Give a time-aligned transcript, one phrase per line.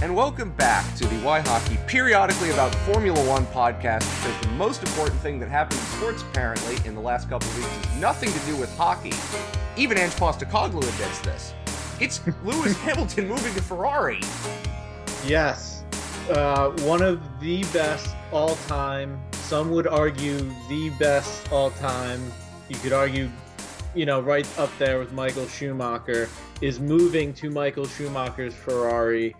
[0.00, 4.80] and welcome back to the Why Hockey, periodically about Formula One podcast, because the most
[4.82, 8.30] important thing that happened in sports, apparently, in the last couple of weeks is nothing
[8.30, 9.12] to do with hockey.
[9.76, 11.52] Even Ange Postecoglou admits this.
[11.98, 14.20] It's Lewis Hamilton moving to Ferrari.
[15.26, 15.82] Yes.
[16.30, 19.20] Uh, one of the best all time.
[19.32, 20.38] Some would argue
[20.68, 22.22] the best all time.
[22.68, 23.28] You could argue,
[23.96, 26.28] you know, right up there with Michael Schumacher,
[26.60, 29.34] is moving to Michael Schumacher's Ferrari.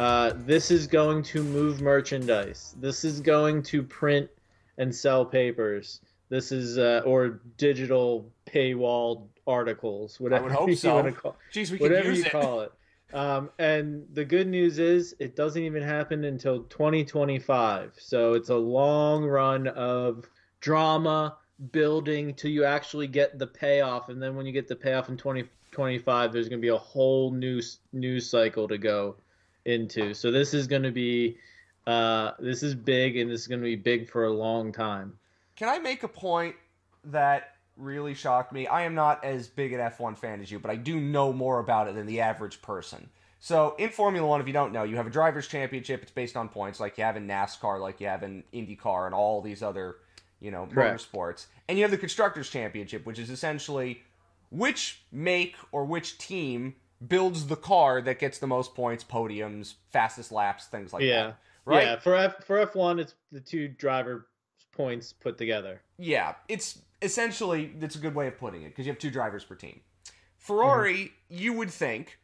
[0.00, 2.74] Uh, this is going to move merchandise.
[2.80, 4.30] This is going to print
[4.78, 6.00] and sell papers.
[6.30, 10.94] This is uh, or digital paywall articles, whatever I would hope you so.
[10.94, 12.32] want to call, Jeez, we whatever use you it.
[12.32, 12.72] call it.
[13.12, 17.92] Um, and the good news is it doesn't even happen until 2025.
[17.98, 20.24] So it's a long run of
[20.60, 21.36] drama
[21.72, 24.08] building till you actually get the payoff.
[24.08, 27.32] And then when you get the payoff in 2025, there's going to be a whole
[27.32, 27.60] new
[27.92, 29.16] news cycle to go
[29.64, 30.14] into.
[30.14, 31.38] So this is going to be
[31.86, 35.18] uh, this is big, and this is going to be big for a long time.
[35.56, 36.56] Can I make a point
[37.04, 38.66] that really shocked me?
[38.66, 41.58] I am not as big an F1 fan as you, but I do know more
[41.58, 43.08] about it than the average person.
[43.42, 46.02] So, in Formula One, if you don't know, you have a driver's championship.
[46.02, 49.14] It's based on points, like you have in NASCAR, like you have in IndyCar, and
[49.14, 49.96] all these other,
[50.40, 51.00] you know, Correct.
[51.10, 51.46] motorsports.
[51.66, 54.02] And you have the constructors' championship, which is essentially
[54.50, 56.74] which make or which team
[57.06, 61.36] builds the car that gets the most points, podiums, fastest laps, things like yeah, that.
[61.64, 61.86] Right?
[61.86, 61.98] yeah.
[61.98, 64.26] For F for F1, it's the two driver
[64.72, 65.82] points put together.
[65.98, 69.44] Yeah, it's essentially that's a good way of putting it because you have two drivers
[69.44, 69.80] per team.
[69.80, 70.12] Mm-hmm.
[70.38, 72.18] Ferrari, you would think,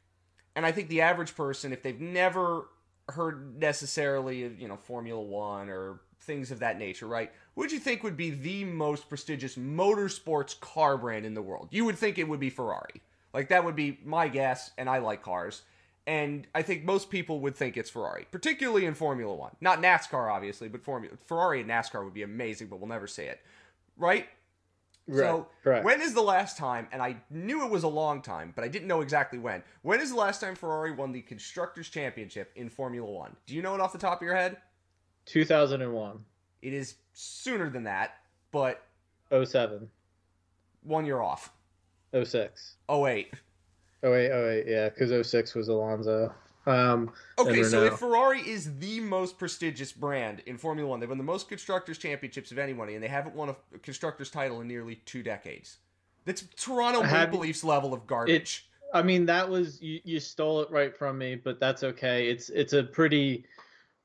[0.55, 2.69] and I think the average person, if they've never
[3.09, 7.31] heard necessarily of you know Formula One or things of that nature, right?
[7.55, 11.69] Would you think would be the most prestigious motorsports car brand in the world?
[11.71, 13.03] You would think it would be Ferrari.
[13.37, 15.61] Like that would be my guess, and I like cars.
[16.07, 19.55] And I think most people would think it's Ferrari, particularly in Formula One.
[19.61, 23.25] Not NASCAR, obviously, but Formula Ferrari and NASCAR would be amazing, but we'll never see
[23.25, 23.43] it.
[23.99, 24.27] Right?
[25.15, 25.85] So, correct.
[25.85, 28.69] when is the last time, and I knew it was a long time, but I
[28.69, 29.63] didn't know exactly when.
[29.83, 33.37] When is the last time Ferrari won the Constructors' Championship in Formula One?
[33.45, 34.57] Do you know it off the top of your head?
[35.27, 36.25] 2001,
[36.63, 38.15] It is sooner than that,
[38.51, 38.83] but
[39.31, 39.91] 07,
[40.83, 41.53] one year off.
[42.13, 42.77] 06.
[42.89, 43.33] Oh, wait.
[44.03, 46.33] Oh wait, oh wait, yeah, because 06 was Alonso.
[46.67, 51.19] Um, Okay, so if Ferrari is the most prestigious brand in Formula One, they've won
[51.19, 54.97] the most constructors championships of anybody, and they haven't won a constructors title in nearly
[55.07, 55.79] two decades.
[56.25, 58.69] That's Toronto Maple Leafs level of garbage.
[58.93, 62.29] I mean, that was you, you stole it right from me, but that's okay.
[62.29, 63.45] It's it's a pretty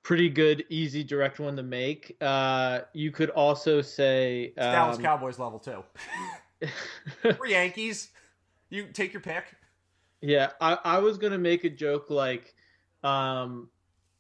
[0.04, 2.16] pretty good, easy, direct one to make.
[2.22, 5.84] Uh, you could also say It's Dallas um, Cowboys level too.
[7.40, 8.10] or Yankees.
[8.70, 9.56] You take your pick.
[10.22, 12.54] Yeah, I, I was gonna make a joke like,
[13.04, 13.70] um,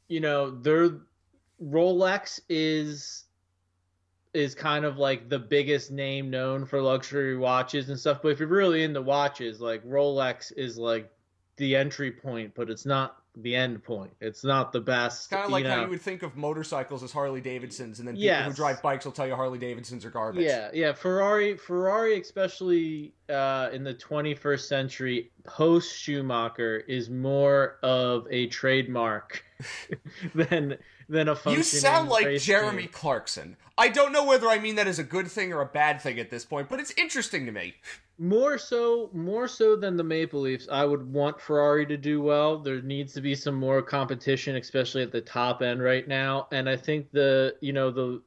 [0.08, 1.02] you know, their
[1.64, 3.26] Rolex is
[4.34, 8.22] is kind of like the biggest name known for luxury watches and stuff.
[8.22, 11.12] But if you're really into watches, like Rolex is like
[11.62, 14.12] the entry point, but it's not the end point.
[14.20, 15.20] It's not the best.
[15.20, 18.08] It's kind of like you how you would think of motorcycles as Harley Davidsons, and
[18.08, 20.44] then people who drive bikes will tell you Harley Davidsons are garbage.
[20.44, 20.92] Yeah, yeah.
[20.92, 29.46] Ferrari, Ferrari, especially uh, in the 21st century, post Schumacher, is more of a trademark
[30.34, 30.80] than
[31.12, 31.58] than a functioning.
[31.58, 32.88] You sound like Jeremy.
[32.88, 33.58] Clarkson.
[33.78, 36.20] I don't know whether I mean that as a good thing or a bad thing
[36.20, 37.76] at this point, but it's interesting to me.
[38.18, 40.68] More so, more so than the Maple Leafs.
[40.72, 42.60] I would want Ferrari to do well.
[42.60, 46.48] There needs to be some more competition, especially at the top end right now.
[46.52, 48.22] And I think the you know the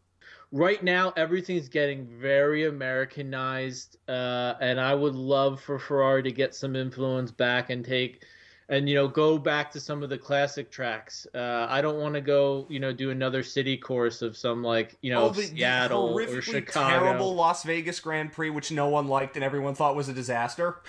[0.53, 6.55] right now everything's getting very Americanized, uh, and I would love for Ferrari to get
[6.55, 8.25] some influence back and take.
[8.69, 11.27] And you know, go back to some of the classic tracks.
[11.35, 14.97] Uh, I don't want to go, you know, do another city course of some like,
[15.03, 16.89] you know, oh, the, the Seattle or Chicago.
[16.89, 20.81] terrible Las Vegas Grand Prix, which no one liked and everyone thought was a disaster.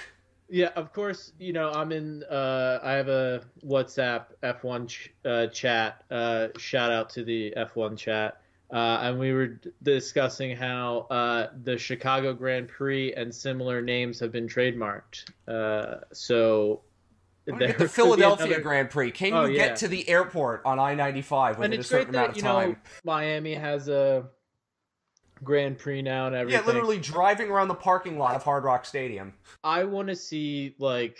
[0.49, 1.31] Yeah, of course.
[1.39, 2.23] You know, I'm in.
[2.23, 6.03] Uh, I have a WhatsApp F1 ch- uh, chat.
[6.11, 8.41] Uh, shout out to the F1 chat.
[8.71, 14.19] Uh, and we were d- discussing how uh, the Chicago Grand Prix and similar names
[14.19, 15.25] have been trademarked.
[15.47, 16.81] Uh, so
[17.59, 19.11] there get the Philadelphia another- Grand Prix.
[19.11, 19.67] Can Oh, you yeah.
[19.69, 22.31] get to the airport on I ninety five within a it's certain great amount that
[22.31, 22.69] of you time?
[22.71, 24.25] know Miami has a
[25.43, 26.59] Grand Prix now and everything.
[26.61, 29.33] yeah, literally driving around the parking lot of Hard Rock Stadium.
[29.63, 31.19] I want to see like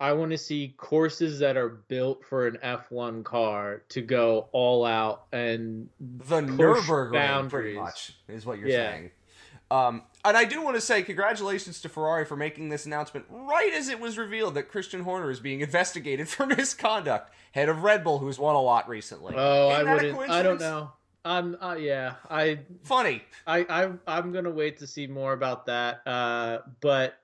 [0.00, 4.86] I want to see courses that are built for an F1 car to go all
[4.86, 7.76] out and The Nurburgring, pretty boundaries.
[7.76, 8.90] much, is what you're Yeah.
[8.92, 9.10] saying.
[9.70, 13.72] Um, and I do want to say congratulations to Ferrari for making this announcement right
[13.74, 17.32] as it was revealed that Christian Horner is being investigated for misconduct.
[17.52, 19.34] Head of Red Bull, who's won a lot recently.
[19.36, 20.30] Oh, Isn't I wouldn't.
[20.30, 20.92] I don't know.
[21.24, 21.56] I'm.
[21.60, 22.14] Uh, yeah.
[22.30, 22.60] I.
[22.84, 23.22] Funny.
[23.46, 23.66] I.
[23.68, 23.90] I.
[24.06, 26.00] I'm gonna wait to see more about that.
[26.06, 27.20] Uh, but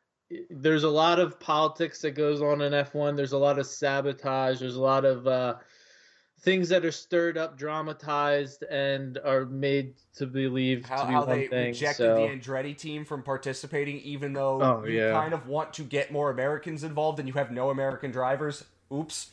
[0.50, 3.16] there's a lot of politics that goes on in F1.
[3.16, 4.58] There's a lot of sabotage.
[4.58, 5.56] There's a lot of uh,
[6.40, 11.24] things that are stirred up, dramatized, and are made to believe How, to be how
[11.24, 11.66] they thing.
[11.68, 12.14] rejected so.
[12.14, 15.12] the Andretti team from participating, even though Oh, you yeah.
[15.12, 18.64] kind of want to get more Americans involved and you have no American drivers.
[18.92, 19.30] Oops.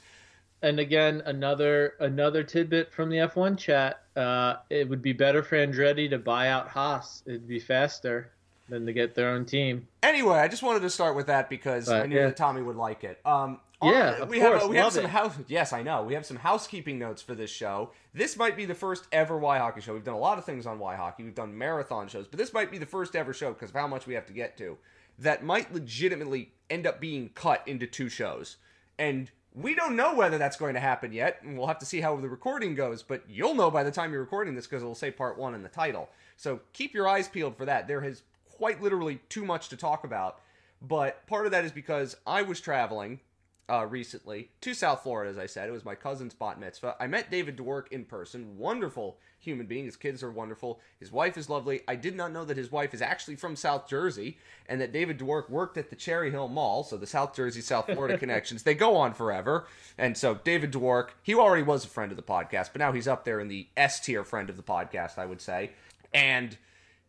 [0.62, 4.02] And again, another another tidbit from the F1 chat.
[4.16, 7.22] Uh, it would be better for Andretti to buy out Haas.
[7.26, 8.32] It'd be faster
[8.70, 9.86] than to get their own team.
[10.04, 12.28] Anyway, I just wanted to start with that because I knew yeah.
[12.28, 13.20] that Tommy would like it.
[13.26, 15.12] Um, Yeah, we have course, we have some it.
[15.12, 15.36] house.
[15.48, 16.04] Yes, I know.
[16.04, 17.92] We have some housekeeping notes for this show.
[18.14, 19.94] This might be the first ever Why Hockey show.
[19.94, 21.24] We've done a lot of things on Why Hockey.
[21.24, 23.88] We've done marathon shows, but this might be the first ever show because of how
[23.88, 24.78] much we have to get to.
[25.20, 28.58] That might legitimately end up being cut into two shows,
[28.98, 31.40] and we don't know whether that's going to happen yet.
[31.44, 33.04] And we'll have to see how the recording goes.
[33.04, 35.64] But you'll know by the time you're recording this because it'll say part one in
[35.64, 36.10] the title.
[36.38, 37.88] So keep your eyes peeled for that.
[37.88, 40.40] There has quite literally too much to talk about.
[40.82, 43.20] But part of that is because I was traveling
[43.70, 45.70] uh, recently to South Florida, as I said.
[45.70, 46.96] It was my cousin's bat mitzvah.
[47.00, 48.58] I met David Dwork in person.
[48.58, 49.86] Wonderful human being.
[49.86, 50.80] His kids are wonderful.
[51.00, 51.82] His wife is lovely.
[51.88, 54.38] I did not know that his wife is actually from South Jersey
[54.68, 56.84] and that David Dwork worked at the Cherry Hill Mall.
[56.84, 59.68] So the South Jersey, South Florida connections, they go on forever.
[59.98, 63.08] And so David Dwork, he already was a friend of the podcast, but now he's
[63.08, 65.72] up there in the S tier friend of the podcast, I would say.
[66.14, 66.58] And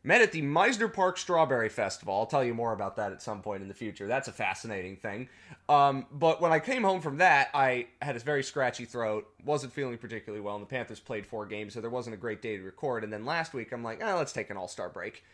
[0.05, 2.15] met at the Mizner Park Strawberry Festival.
[2.15, 4.07] I'll tell you more about that at some point in the future.
[4.07, 5.29] That's a fascinating thing.
[5.69, 9.73] Um, but when I came home from that, I had a very scratchy throat, wasn't
[9.73, 12.57] feeling particularly well, and the Panthers played four games, so there wasn't a great day
[12.59, 13.03] to record.
[13.03, 15.25] And then last week, I'm like, eh, let's take an all star break.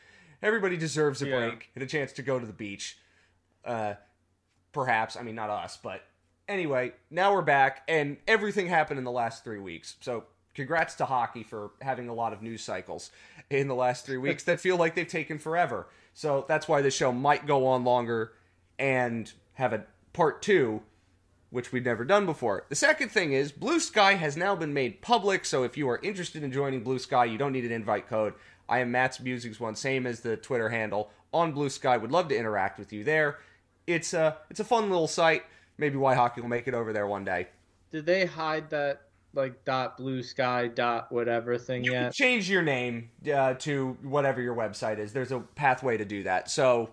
[0.41, 1.39] Everybody deserves a Yeah.
[1.49, 2.97] break and a chance to go to the beach.
[3.65, 3.95] Uh,
[4.73, 6.03] perhaps, I mean, not us, but
[6.49, 9.97] anyway, now we're back, and everything happened in the last three weeks.
[10.01, 10.25] So,
[10.55, 13.11] congrats to hockey for having a lot of news cycles
[13.51, 15.87] in the last three weeks that feel like they've taken forever.
[16.13, 18.33] So, that's why the show might go on longer
[18.79, 20.83] and have a part two,
[21.51, 22.65] which we've never done before.
[22.69, 26.01] The second thing is Blue Sky has now been made public, so if you are
[26.03, 28.35] interested in joining Blue Sky, you don't need an invite code.
[28.69, 31.97] I am Matt's Musings one, same as the Twitter handle on Blue Sky.
[31.97, 33.39] Would love to interact with you there.
[33.87, 35.45] It's a it's a fun little site.
[35.77, 37.49] Maybe why Hockey will make it over there one day.
[37.91, 42.13] Did they hide that like dot blue sky dot whatever thing You yet?
[42.13, 45.13] change your name uh, to whatever your website is.
[45.13, 46.51] There's a pathway to do that.
[46.51, 46.91] So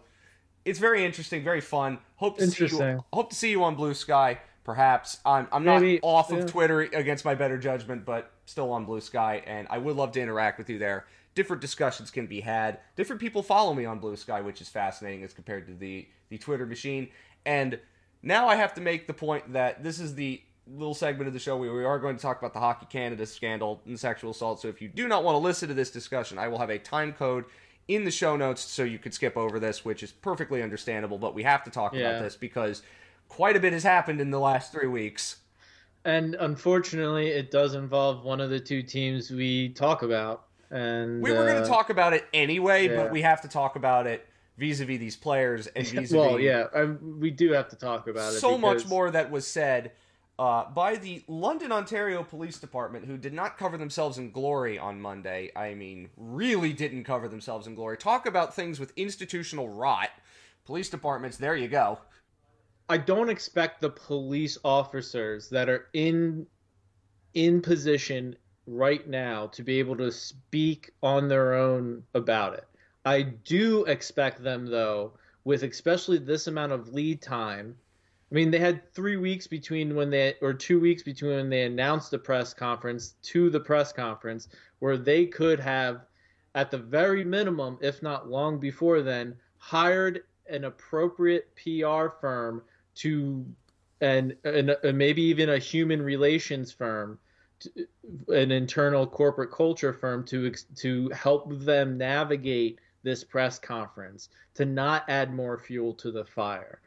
[0.66, 2.00] it's very interesting, very fun.
[2.18, 3.04] Hope to see you.
[3.13, 4.39] Hope to see you on Blue Sky.
[4.63, 6.45] Perhaps I'm I'm not Maybe, off of yeah.
[6.45, 10.22] Twitter against my better judgment, but still on Blue Sky, and I would love to
[10.22, 11.06] interact with you there.
[11.36, 12.80] Different discussions can be had.
[12.95, 16.38] Different people follow me on Blue Sky, which is fascinating as compared to the the
[16.38, 17.10] Twitter machine.
[17.45, 17.80] And
[18.22, 20.42] now I have to make the point that this is the
[20.75, 23.25] little segment of the show where we are going to talk about the Hockey Canada
[23.25, 24.62] scandal and sexual assault.
[24.62, 26.80] So if you do not want to listen to this discussion, I will have a
[26.80, 27.46] time code
[27.88, 31.18] in the show notes so you could skip over this, which is perfectly understandable.
[31.18, 32.10] But we have to talk Yeah.
[32.10, 32.84] about this because
[33.30, 35.38] quite a bit has happened in the last three weeks.
[36.06, 40.46] And unfortunately, it does involve one of the two teams we talk about.
[40.70, 42.96] And We were going uh, to talk about it anyway, yeah.
[42.96, 44.28] but we have to talk about it
[44.58, 48.39] vis-a-vis these players and vis-a-vis Well, yeah, um, we do have to talk about it.
[48.39, 49.91] so much more that was said
[50.39, 55.01] uh, by the London, Ontario Police Department, who did not cover themselves in glory on
[55.01, 55.51] Monday.
[55.56, 57.98] I mean, really didn't cover themselves in glory.
[57.98, 60.10] Talk about things with institutional rot.
[60.65, 62.00] Police departments, there you go.
[62.89, 66.48] I don't expect the police officers that are in
[67.34, 72.65] in position right now to be able to speak on their own about it.
[73.06, 75.13] I do expect them though,
[75.44, 77.77] with especially this amount of lead time.
[78.29, 81.63] I mean, they had three weeks between when they, or two weeks between when they
[81.63, 86.05] announced the press conference to the press conference, where they could have,
[86.53, 92.63] at the very minimum, if not long before then, hired an appropriate PR firm
[92.96, 93.46] to,
[94.01, 97.17] and, and, and maybe even a human relations firm,
[97.60, 97.88] to,
[98.27, 105.05] an internal corporate culture firm to to help them navigate this press conference, to not
[105.07, 106.81] add more fuel to the fire.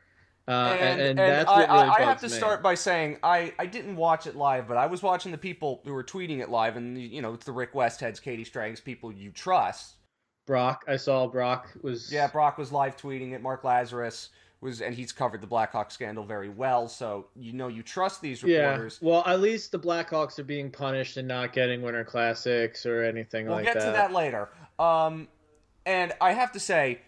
[0.48, 2.32] Uh, and, and, that's I, really I, I have to me.
[2.32, 5.80] start by saying I, I didn't watch it live, but I was watching the people
[5.84, 9.12] who were tweeting it live, and you know it's the Rick Westheads, Katie Strangs, people
[9.12, 9.94] you trust.
[10.46, 10.84] Brock.
[10.88, 13.42] I saw Brock was Yeah, Brock was live tweeting it.
[13.42, 14.30] Mark Lazerus
[14.60, 16.88] was, and he's covered the Blackhawks scandal very well.
[16.88, 18.98] So you know you trust these reporters.
[19.00, 19.08] yeah.
[19.08, 23.46] Well, at least the Blackhawks are being punished and not getting Winter Classics or anything
[23.46, 23.74] We'll like that.
[23.76, 24.48] We'll get to that later.
[24.80, 25.28] Um,
[25.86, 27.00] And I have to say,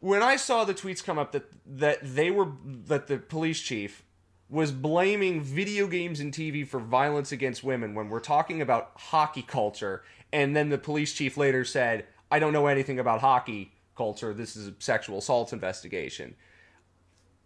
[0.00, 2.48] when I saw the tweets come up that that they were
[2.86, 4.04] that the police chief
[4.48, 9.42] was blaming video games and TV for violence against women when we're talking about hockey
[9.42, 10.02] culture,
[10.32, 14.32] and then the police chief later said, "I don't know anything about hockey culture.
[14.32, 16.34] This is a sexual assault investigation."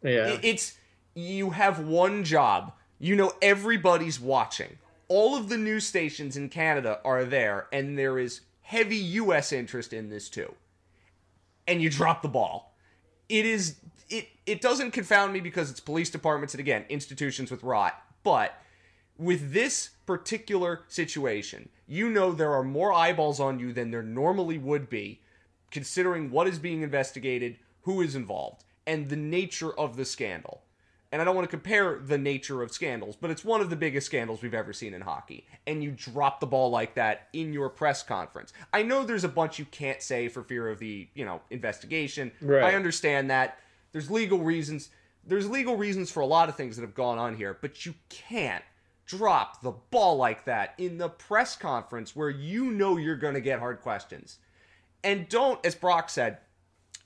[0.02, 0.38] Yeah.
[0.42, 0.76] It's
[1.14, 2.73] you have one job.
[2.99, 4.78] You know everybody's watching.
[5.09, 9.52] All of the news stations in Canada are there, and there is heavy U.S.
[9.52, 10.54] interest in this too.
[11.66, 12.75] And you drop the ball.
[13.28, 13.76] It is
[14.09, 14.28] it.
[14.47, 18.02] It doesn't confound me because it's police departments and again institutions with rot.
[18.25, 18.54] But
[19.19, 24.59] with this particular situation, you know there are more eyeballs on you than there normally
[24.59, 25.21] would be,
[25.71, 30.62] considering what is being investigated, who is involved, and the nature of the scandal
[31.12, 33.76] and I don't want to compare the nature of scandals, but it's one of the
[33.76, 35.47] biggest scandals we've ever seen in hockey.
[35.66, 38.54] And you drop the ball like that in your press conference.
[38.73, 42.33] I know there's a bunch you can't say for fear of the, you know, investigation.
[42.40, 42.64] Right.
[42.64, 43.59] I understand that.
[43.92, 44.88] There's legal reasons.
[45.26, 47.95] There's legal reasons for a lot of things that have gone on here, but you
[48.09, 48.64] can't
[49.04, 53.40] drop the ball like that in the press conference where you know you're going to
[53.40, 54.38] get hard questions.
[55.04, 56.38] And don't, as Brock said,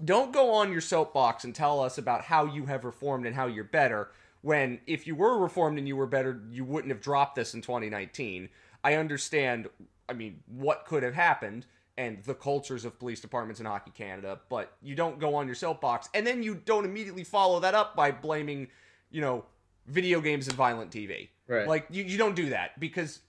[0.05, 3.47] don't go on your soapbox and tell us about how you have reformed and how
[3.47, 4.11] you're better
[4.43, 7.63] when if you were reformed and you were better you wouldn't have dropped this in
[7.63, 8.49] 2019
[8.85, 9.69] i understand
[10.09, 11.65] i mean what could have happened
[11.97, 15.55] and the cultures of police departments in hockey canada but you don't go on your
[15.55, 18.69] soapbox and then you don't immediately follow that up by blaming
[19.11, 19.45] you know
[19.87, 21.67] video games and violent tv Right.
[21.69, 23.21] like you, you don't do that because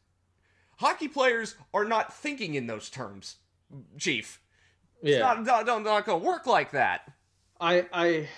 [0.78, 3.36] hockey players are not thinking in those terms
[3.98, 4.42] chief
[5.02, 5.20] yeah.
[5.20, 7.12] not, not, not, not going to work like that.
[7.60, 8.30] I I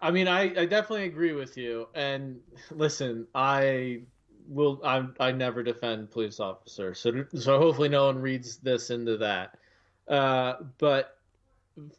[0.00, 1.88] I mean I, I definitely agree with you.
[1.94, 4.02] And listen, I
[4.48, 6.98] will I I never defend police officers.
[7.00, 9.58] So so hopefully no one reads this into that.
[10.06, 11.18] Uh, but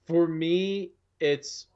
[0.06, 1.68] for me, it's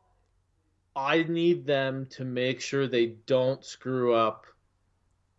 [0.95, 4.45] I need them to make sure they don't screw up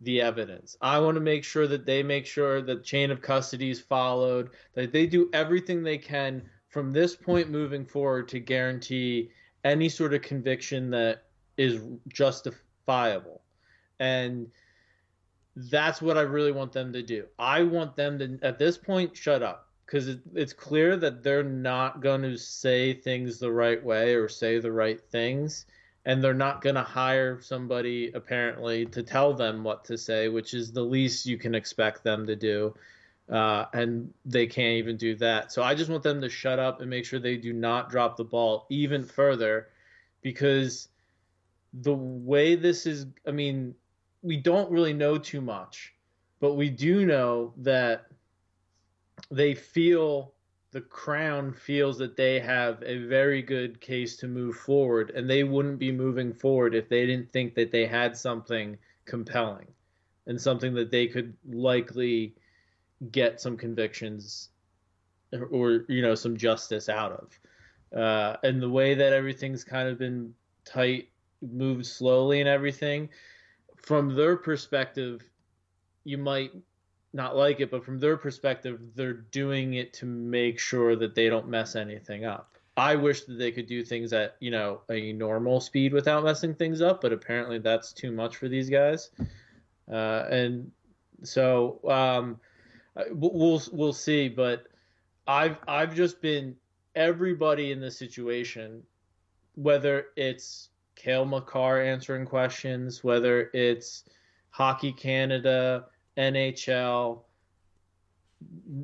[0.00, 0.76] the evidence.
[0.80, 4.50] I want to make sure that they make sure the chain of custody is followed,
[4.75, 6.42] that they do everything they can
[6.75, 9.31] from this point moving forward to guarantee
[9.62, 11.23] any sort of conviction that
[11.57, 13.43] is justifiable.
[14.00, 14.49] And
[15.54, 17.26] that's what I really want them to do.
[17.38, 21.45] I want them to, at this point, shut up because it, it's clear that they're
[21.45, 25.66] not going to say things the right way or say the right things.
[26.07, 30.54] And they're not going to hire somebody, apparently, to tell them what to say, which
[30.54, 32.75] is the least you can expect them to do
[33.31, 35.52] uh, and they can't even do that.
[35.52, 38.16] So I just want them to shut up and make sure they do not drop
[38.16, 39.69] the ball even further,
[40.23, 40.88] because
[41.73, 43.75] the way this is, I mean,
[44.23, 45.95] we don't really know too much,
[46.40, 48.07] but we do know that
[49.31, 50.33] they feel
[50.73, 55.45] the crown feels that they have a very good case to move forward and they
[55.45, 59.69] wouldn't be moving forward if they didn't think that they had something compelling
[60.26, 62.35] and something that they could likely
[63.11, 64.50] get some convictions
[65.50, 67.38] or, you know some justice out of.
[67.99, 70.34] Uh, and the way that everything's kind of been
[70.64, 71.08] tight
[71.42, 73.08] moved slowly and everything
[73.76, 75.23] from their perspective
[76.04, 76.50] you might
[77.12, 81.28] not like it but from their perspective they're doing it to make sure that they
[81.28, 82.56] don't mess anything up.
[82.76, 86.54] I wish that they could do things at you know a normal speed without messing
[86.54, 89.11] things up but apparently that's too much for these guys.
[89.90, 90.70] Uh, and
[91.23, 92.40] so um,
[93.10, 94.28] we'll we'll see.
[94.28, 94.66] But
[95.26, 96.56] I've I've just been
[96.94, 98.82] everybody in this situation,
[99.54, 104.04] whether it's Cale Makar answering questions, whether it's
[104.50, 105.86] Hockey Canada,
[106.16, 107.20] NHL,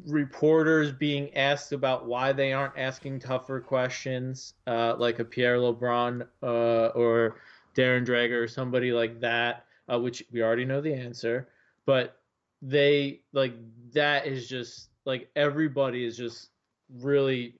[0.06, 6.26] reporters being asked about why they aren't asking tougher questions, uh, like a Pierre LeBrun
[6.42, 7.36] uh, or
[7.76, 11.48] Darren Dreger or somebody like that, uh, which we already know the answer.
[11.86, 12.19] But
[12.62, 13.54] they like
[13.92, 16.50] that is just like everybody is just
[16.98, 17.54] really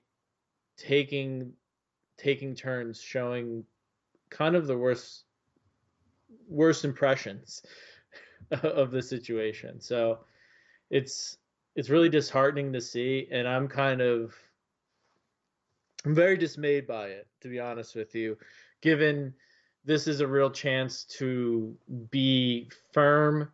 [0.77, 1.53] taking
[2.17, 3.63] taking turns showing
[4.29, 5.23] kind of the worst
[6.47, 7.63] worst impressions
[8.51, 9.79] of the situation.
[9.79, 10.19] So
[10.89, 11.37] it's
[11.75, 14.35] it's really disheartening to see and I'm kind of
[16.05, 18.37] I'm very dismayed by it to be honest with you
[18.81, 19.33] given
[19.85, 21.75] this is a real chance to
[22.09, 23.49] be firm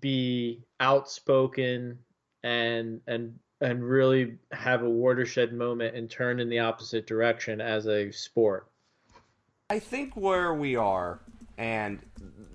[0.00, 1.98] be outspoken
[2.42, 7.86] and and and really have a watershed moment and turn in the opposite direction as
[7.86, 8.66] a sport.
[9.70, 11.20] I think where we are
[11.56, 12.00] and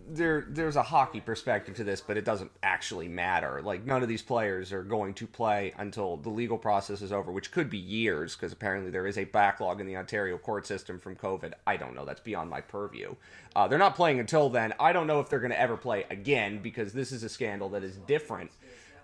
[0.09, 3.61] there there's a hockey perspective to this, but it doesn't actually matter.
[3.63, 7.31] Like none of these players are going to play until the legal process is over,
[7.31, 10.99] which could be years because apparently there is a backlog in the Ontario court system
[10.99, 11.53] from COVID.
[11.67, 12.05] I don't know.
[12.05, 13.15] That's beyond my purview.
[13.55, 14.73] Uh, they're not playing until then.
[14.79, 17.69] I don't know if they're going to ever play again because this is a scandal
[17.69, 18.51] that is different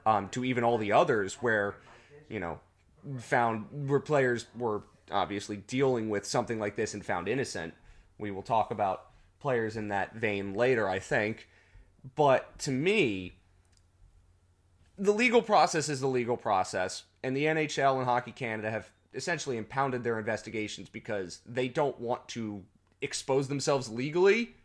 [0.05, 1.75] um, to even all the others where
[2.29, 2.59] you know
[3.19, 7.73] found where players were obviously dealing with something like this and found innocent.
[8.17, 9.07] We will talk about
[9.45, 11.47] players in that vein later, I think.
[12.15, 13.37] But to me,
[14.97, 19.57] the legal process is the legal process, and the NHL and Hockey Canada have essentially
[19.57, 22.63] impounded their investigations because they don't want to
[23.03, 24.55] expose themselves legally.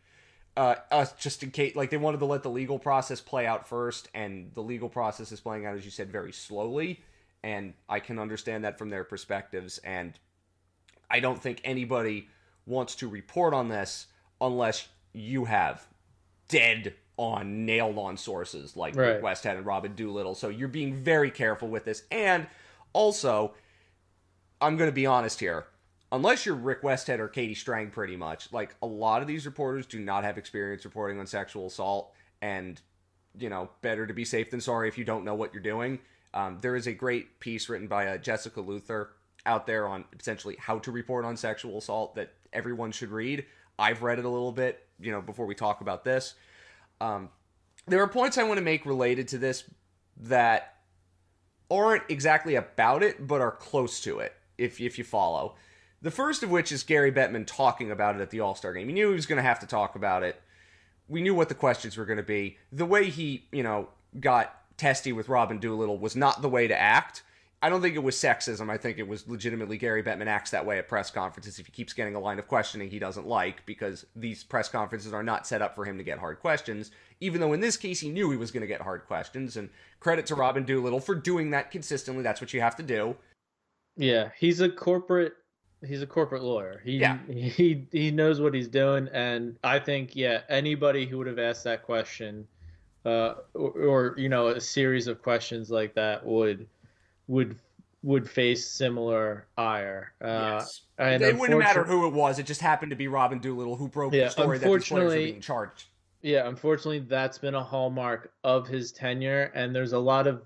[0.57, 4.09] Uh, just in case, like they wanted to let the legal process play out first,
[4.15, 7.03] and the legal process is playing out, as you said, very slowly.
[7.43, 9.77] And I can understand that from their perspectives.
[9.77, 10.17] And
[11.07, 12.29] I don't think anybody
[12.65, 14.07] wants to report on this
[14.41, 15.87] unless you have
[16.49, 19.09] dead on nailed on sources like Right.
[19.09, 20.33] Rick Westhead and Robin Doolittle.
[20.35, 22.03] So you're being very careful with this.
[22.11, 22.47] And
[22.93, 23.53] also,
[24.59, 25.65] I'm going to be honest here.
[26.11, 29.85] Unless you're Rick Westhead or Katie Strang, pretty much, like a lot of these reporters
[29.85, 32.11] do not have experience reporting on sexual assault.
[32.41, 32.81] And,
[33.37, 35.99] you know, better to be safe than sorry if you don't know what you're doing.
[36.33, 39.11] Um, there is a great piece written by uh, Jessica Luther
[39.45, 43.45] out there on essentially how to report on sexual assault that everyone should read.
[43.81, 46.35] I've read it a little bit, you know, before we talk about this.
[47.01, 47.29] Um,
[47.87, 49.63] there are points I want to make related to this
[50.21, 50.75] that
[51.69, 55.55] aren't exactly about it, but are close to it, if, if you follow.
[56.01, 58.87] The first of which is Gary Bettman talking about it at the All Star game.
[58.87, 60.39] He knew he was going to have to talk about it.
[61.07, 62.57] We knew what the questions were going to be.
[62.71, 66.79] The way he, you know, got testy with Robin Doolittle was not the way to
[66.79, 67.23] act.
[67.63, 68.71] I don't think it was sexism.
[68.71, 71.71] I think it was legitimately Gary Bettman acts that way at press conferences if he
[71.71, 75.45] keeps getting a line of questioning he doesn't like because these press conferences are not
[75.45, 76.89] set up for him to get hard questions.
[77.19, 79.57] Even though in this case he knew he was going to get hard questions.
[79.57, 82.23] And credit to Robin Doolittle for doing that consistently.
[82.23, 83.15] That's what you have to do.
[83.95, 85.33] Yeah, he's a corporate
[85.85, 86.81] he's a corporate lawyer.
[86.83, 87.19] He Yeah.
[87.27, 91.63] he he knows what he's doing and I think yeah, anybody who would have asked
[91.65, 92.47] that question
[93.05, 96.67] uh or, or you know, a series of questions like that would
[97.31, 97.57] would
[98.03, 100.13] would face similar ire.
[100.21, 100.81] Uh yes.
[100.97, 102.39] and it wouldn't matter who it was.
[102.39, 105.13] It just happened to be Robin Doolittle who broke Yeah, the story that these players
[105.13, 105.85] were being charged.
[106.21, 110.43] Yeah, unfortunately, that's been a hallmark of his tenure, and there's a lot of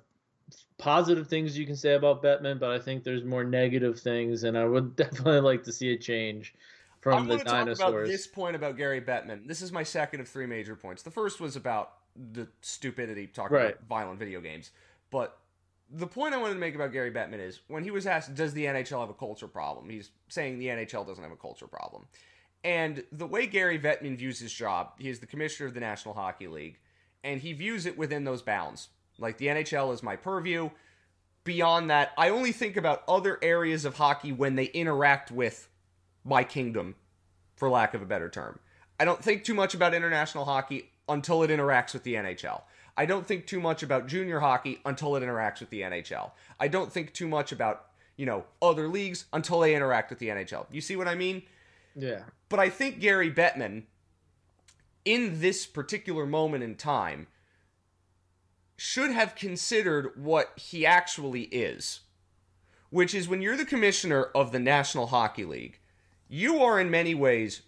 [0.78, 4.58] positive things you can say about Bettman, but I think there's more negative things, and
[4.58, 7.76] I would definitely like to see a change I from the want to talk about
[7.76, 8.10] dinosaurs.
[8.10, 9.48] this point about Gary Bettman.
[9.48, 11.04] This is my second of three major points.
[11.04, 13.76] The first was about the stupidity talking Right.
[13.76, 14.72] about violent video games,
[15.12, 15.38] but
[15.90, 18.54] the point I wanted to make about Gary Bettman is when he was asked, "Does
[18.54, 22.08] the NHL have a culture problem?" He's saying the NHL doesn't have a culture problem.
[22.64, 26.16] And the way Gary Bettman views his job, he is the commissioner of the National
[26.16, 26.80] Hockey League,
[27.24, 28.90] and he views it within those bounds.
[29.20, 30.72] Like the NHL is my purview.
[31.44, 35.70] Beyond that, I only think about other areas of hockey when they interact with
[36.24, 36.96] my kingdom,
[37.56, 38.60] for lack of a better term.
[39.00, 42.64] I don't think too much about international hockey until it interacts with the NHL.
[42.98, 46.32] I don't think too much about junior hockey until it interacts with the NHL.
[46.60, 50.30] I don't think too much about, you know, other leagues until they interact with the
[50.30, 50.66] NHL.
[50.72, 51.44] You see what I mean?
[51.96, 53.84] yeah, But I think Gary Bettman,
[55.04, 57.28] in this particular moment in time,
[58.78, 62.02] should have considered what he actually is.
[62.90, 65.80] Which is when you're the commissioner of the National Hockey League,
[66.30, 67.62] you are in many ways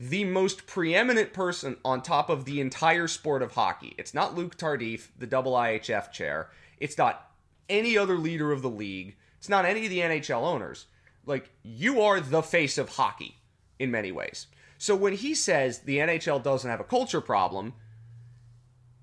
[0.00, 3.94] the most preeminent person on top of the entire sport of hockey.
[3.98, 6.48] It's not Luc Tardif, the double IHF chair.
[6.78, 7.30] It's not
[7.68, 9.16] any other leader of the league.
[9.36, 10.86] It's not any of the NHL owners.
[11.26, 13.36] Like, you are the face of hockey
[13.78, 14.46] in many ways.
[14.78, 17.74] So when he says the NHL doesn't have a culture problem,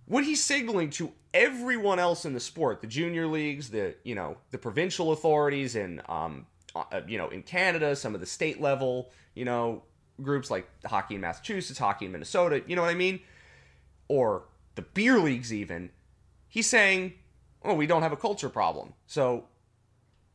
[0.05, 4.37] what he's signaling to everyone else in the sport, the junior leagues, the you know
[4.49, 9.11] the provincial authorities, and um, uh, you know in Canada, some of the state level
[9.35, 9.83] you know
[10.21, 13.19] groups like hockey in Massachusetts, hockey in Minnesota, you know what I mean,
[14.07, 14.43] or
[14.75, 15.89] the beer leagues even.
[16.47, 17.13] He's saying,
[17.63, 19.45] "Oh, we don't have a culture problem." So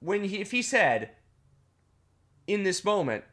[0.01, 1.11] when he if he said
[2.47, 3.25] in this moment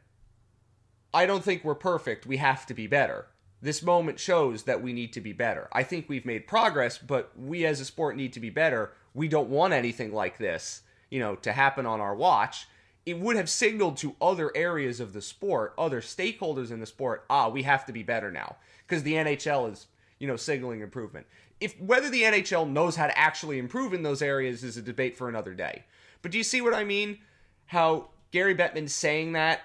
[1.12, 2.26] I don't think we're perfect.
[2.26, 3.26] We have to be better.
[3.62, 5.68] This moment shows that we need to be better.
[5.72, 8.92] I think we've made progress, but we as a sport need to be better.
[9.12, 12.68] We don't want anything like this, you know, to happen on our watch.
[13.06, 17.24] It would have signaled to other areas of the sport, other stakeholders in the sport,
[17.30, 19.86] ah, we have to be better now because the NHL is,
[20.18, 21.26] you know, signaling improvement.
[21.60, 25.16] If whether the NHL knows how to actually improve in those areas is a debate
[25.16, 25.84] for another day.
[26.22, 27.18] But do you see what I mean?
[27.66, 29.60] How Gary Bettman saying that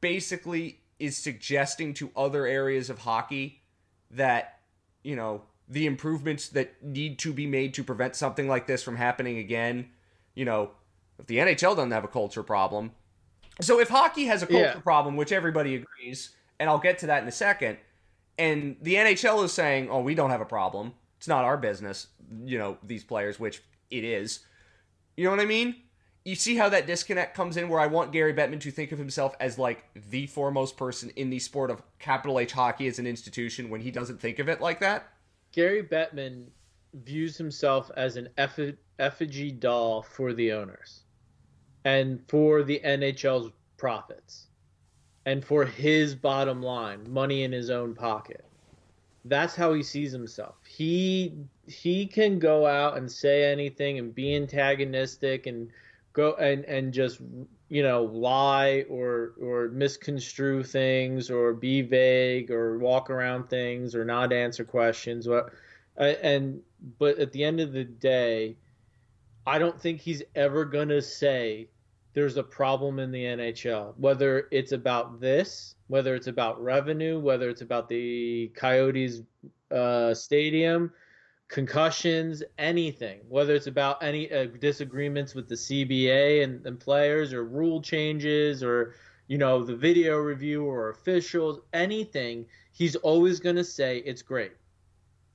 [0.00, 3.62] basically is suggesting to other areas of hockey
[4.10, 4.60] that,
[5.02, 8.96] you know, the improvements that need to be made to prevent something like this from
[8.96, 9.90] happening again,
[10.34, 10.70] you know,
[11.18, 12.92] if the NHL doesn't have a culture problem.
[13.60, 14.80] So if hockey has a culture Yeah.
[14.80, 17.78] problem, which everybody agrees, and I'll get to that in a second,
[18.36, 20.94] and the NHL is saying, "Oh, we don't have a problem.
[21.18, 22.08] It's not our business."
[22.44, 24.40] You know, these players, which it is.
[25.16, 25.76] You know what I mean?
[26.24, 28.98] You see how that disconnect comes in where I want Gary Bettman to think of
[28.98, 33.06] himself as like the foremost person in the sport of capital H hockey as an
[33.06, 35.12] institution when he doesn't think of it like that?
[35.52, 36.46] Gary Bettman
[36.94, 38.28] views himself as an
[38.98, 41.03] effigy doll for the owners
[41.84, 44.46] and for the NHL's profits
[45.26, 48.44] and for his bottom line, money in his own pocket.
[49.26, 50.56] That's how he sees himself.
[50.66, 51.32] He
[51.66, 55.70] he can go out and say anything and be antagonistic and
[56.12, 57.20] go and and just
[57.68, 64.04] you know lie or or misconstrue things or be vague or walk around things or
[64.04, 65.50] not answer questions what
[65.98, 66.60] uh, and
[66.98, 68.54] but at the end of the day
[69.46, 71.68] I don't think he's ever going to say
[72.14, 77.50] there's a problem in the NHL whether it's about this whether it's about revenue whether
[77.50, 79.22] it's about the Coyotes
[79.70, 80.92] uh, stadium
[81.48, 87.44] concussions, anything, whether it's about any uh, disagreements with the CBA and, and players or
[87.44, 88.94] rule changes or,
[89.28, 94.52] you know, the video review or officials, anything, he's always going to say it's great.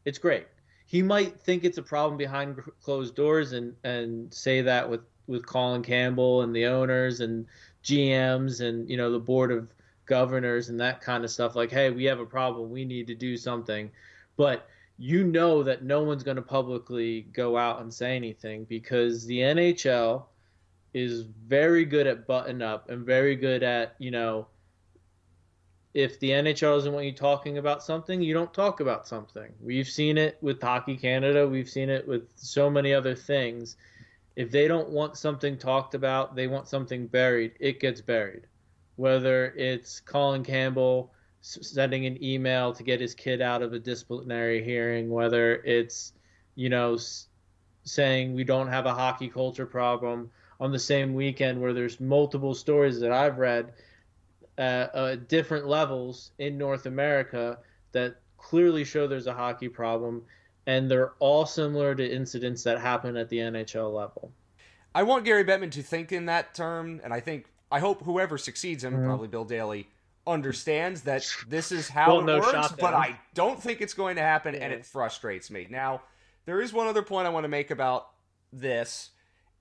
[0.06, 0.48] It's great.
[0.86, 5.46] He might think it's a problem behind closed doors and, and say that with, with
[5.46, 7.46] Colin Campbell and the owners and
[7.84, 9.72] GMs and, you know, the board of
[10.06, 11.56] governors and that kind of stuff.
[11.56, 12.72] Like, hey, we have a problem.
[12.72, 13.92] We need to do something.
[14.36, 19.26] But you know that no one's going to publicly go out and say anything because
[19.26, 20.26] the NHL
[20.94, 24.48] is very good at button up and very good at, you know,
[25.94, 29.52] if the NHL doesn't want you talking about something, you don't talk about something.
[29.62, 33.76] We've seen it with Hockey Canada, we've seen it with so many other things.
[34.40, 38.48] If they don't want something talked about, they want something buried, it gets buried.
[38.96, 44.64] Whether it's Colin Campbell sending an email to get his kid out of a disciplinary
[44.64, 46.14] hearing, whether it's,
[46.56, 46.98] you know,
[47.84, 52.56] saying we don't have a hockey culture problem on the same weekend where there's multiple
[52.56, 53.74] stories that I've read
[54.58, 57.58] at uh, different levels in North America
[57.92, 60.24] that clearly show there's a hockey problem,
[60.70, 64.32] and they're all similar to incidents that happen at the NHL level.
[64.94, 68.38] I want Gary Bettman to think in that term, and I think I hope whoever
[68.38, 69.06] succeeds him, Mhm.
[69.06, 69.90] probably Bill Daly,
[70.28, 72.72] understands that this is how Well, it no works.
[72.80, 72.94] But.
[72.94, 75.66] I don't think it's going to happen, and it frustrates me.
[75.70, 76.04] Now,
[76.46, 78.08] there is one other point I want to make about
[78.54, 79.10] this,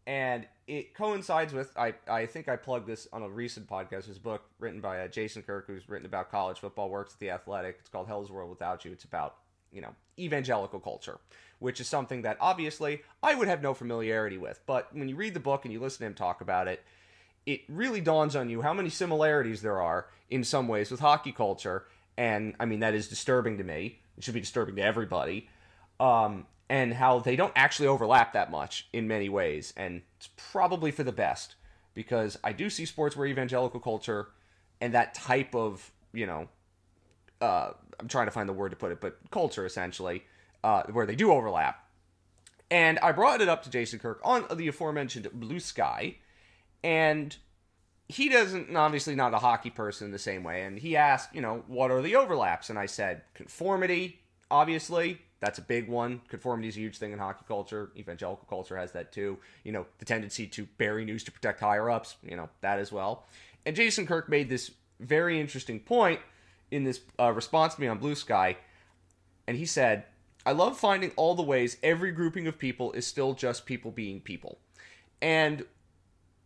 [0.07, 4.05] and it coincides with I I think I plugged this on a recent podcast.
[4.07, 7.31] His book written by uh, Jason Kirk, who's written about college football, works at the
[7.31, 7.77] Athletic.
[7.81, 8.93] It's called Hell's World Without You.
[8.93, 9.37] It's about
[9.73, 11.19] you know evangelical culture,
[11.59, 14.61] which is something that obviously I would have no familiarity with.
[14.67, 16.83] But when you read the book and you listen to him talk about it,
[17.47, 21.33] it really dawns on you how many similarities there are in some ways with hockey
[21.33, 21.85] culture.
[22.17, 24.01] And I mean, that is disturbing to me.
[24.17, 25.49] It should be disturbing to everybody.
[26.01, 29.73] Um, and how they don't actually overlap that much in many ways.
[29.77, 31.55] And it's probably for the best
[31.95, 34.29] because I do see sports where evangelical culture
[34.81, 36.49] and that type of, you know,
[37.41, 37.71] uh,
[38.01, 40.25] I'm trying to find the word to put it, but culture essentially,
[40.65, 41.85] uh, where they do overlap.
[42.71, 46.17] And I brought it up to Jason Kirk on the aforementioned Blue Sky,
[46.85, 47.35] and
[48.09, 50.63] he doesn't obviously not a hockey person in the same way.
[50.63, 52.71] And he asked, you know, what are the overlaps?
[52.71, 54.21] And I said conformity,
[54.51, 55.21] obviously.
[55.41, 56.23] That's a big one.
[56.29, 57.93] Conformity is a huge thing in hockey culture.
[57.97, 59.39] Evangelical culture has that too.
[59.63, 62.91] You know, the tendency to bury news to protect higher ups, you know, that as
[62.91, 63.27] well.
[63.65, 66.21] And Jason Kirk made this very interesting point
[66.71, 68.57] in this uh, response to me on Blue Sky.
[69.47, 70.05] And he said,
[70.45, 74.21] I love finding all the ways every grouping of people is still just people being
[74.21, 74.59] people.
[75.21, 75.65] And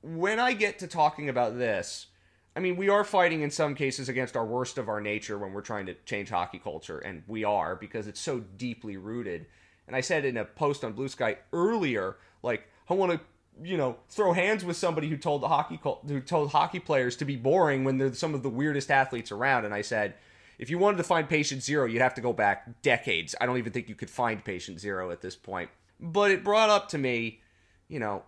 [0.03, 2.07] when I get to talking about this,
[2.55, 5.53] I mean, we are fighting in some cases against our worst of our nature when
[5.53, 9.47] we're trying to change hockey culture, and we are because it's so deeply rooted.
[9.87, 13.21] And I said in a post on Blue Sky earlier, like I want to,
[13.63, 17.25] you know, throw hands with somebody who told the hockey who told hockey players to
[17.25, 19.65] be boring when they're some of the weirdest athletes around.
[19.65, 20.15] And I said,
[20.59, 23.35] if you wanted to find patient zero, you'd have to go back decades.
[23.41, 25.71] I don't even think you could find patient zero at this point.
[26.01, 27.41] But it brought up to me,
[27.89, 28.25] you know,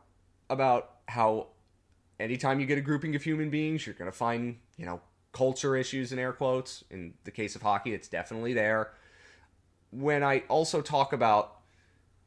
[0.51, 1.49] about how
[2.19, 5.01] anytime you get a grouping of human beings, you're going to find, you know,
[5.33, 6.85] culture issues in air quotes.
[6.91, 8.93] In the case of hockey, it's definitely there.
[9.91, 11.59] When I also talk about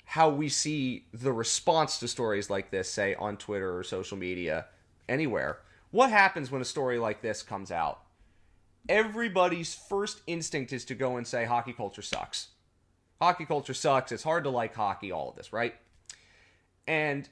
[0.08, 4.66] how we see the response to stories like this, say on Twitter or social media,
[5.08, 5.60] anywhere,
[5.92, 8.02] what happens when a story like this comes out?
[8.90, 12.50] everybody's first instinct is to go and say hockey culture sucks.
[13.22, 14.12] Hockey culture sucks.
[14.12, 15.76] It's hard to like hockey, all of this, right?
[16.88, 17.28] And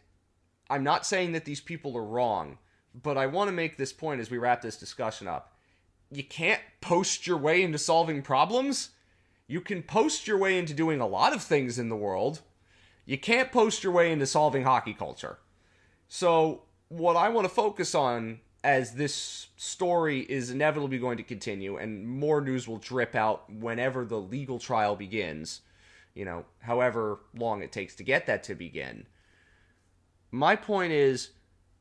[0.69, 2.57] I'm not saying that these people are wrong,
[2.93, 5.53] but I want to make this point as we wrap this discussion up.
[6.11, 8.89] You can't post your way into solving problems.
[9.47, 12.41] You can post your way into doing a lot of things in the world.
[13.05, 15.37] You can't post your way into solving hockey culture.
[16.07, 21.77] So, what I want to focus on as this story is inevitably going to continue
[21.77, 25.61] and more news will drip out whenever the legal trial begins,
[26.15, 29.05] you know, however long it takes to get that to begin.
[30.31, 31.29] My point is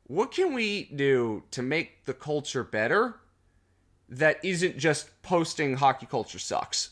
[0.07, 3.15] what can we do to make the culture better
[4.07, 6.91] that isn't just posting hockey culture sucks?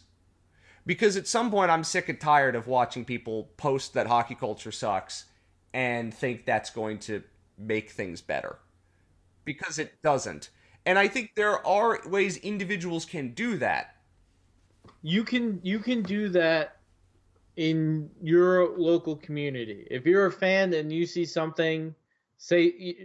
[0.86, 4.72] Because at some point I'm sick and tired of watching people post that hockey culture
[4.72, 5.26] sucks
[5.74, 7.24] and think that's going to
[7.58, 8.58] make things better
[9.46, 10.50] because it doesn't.
[10.86, 13.96] And I think there are ways individuals can do that.
[15.02, 16.78] You can you can do that
[17.56, 19.88] in your local community.
[19.89, 21.93] If you're a fan and you see something,
[22.38, 22.98] say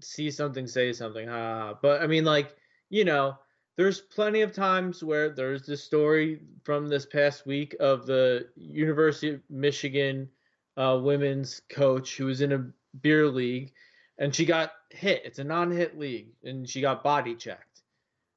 [0.00, 1.28] see something, say something.
[1.28, 1.74] Ha.
[1.80, 2.56] But I mean, like
[2.90, 3.38] you know,
[3.76, 9.30] there's plenty of times where there's this story from this past week of the University
[9.30, 10.28] of Michigan
[10.76, 12.66] uh, women's coach who was in a
[13.00, 13.72] beer league
[14.18, 15.22] and she got hit.
[15.24, 17.82] It's a non-hit league, and she got body checked.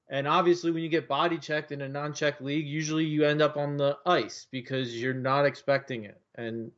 [0.09, 3.57] And obviously, when you get body checked in a non-check league, usually you end up
[3.57, 6.19] on the ice because you're not expecting it.
[6.35, 6.71] And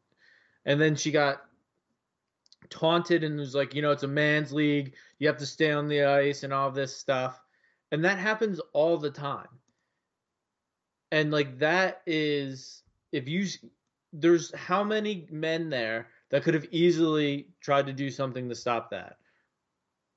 [0.65, 1.41] and then she got
[2.69, 4.93] taunted and was like, you know, it's a man's league.
[5.19, 7.39] You have to stay on the ice and all this stuff.
[7.91, 9.47] And that happens all the time.
[11.11, 13.47] And like that is if you
[14.13, 18.89] there's how many men there that could have easily tried to do something to stop
[18.91, 19.17] that.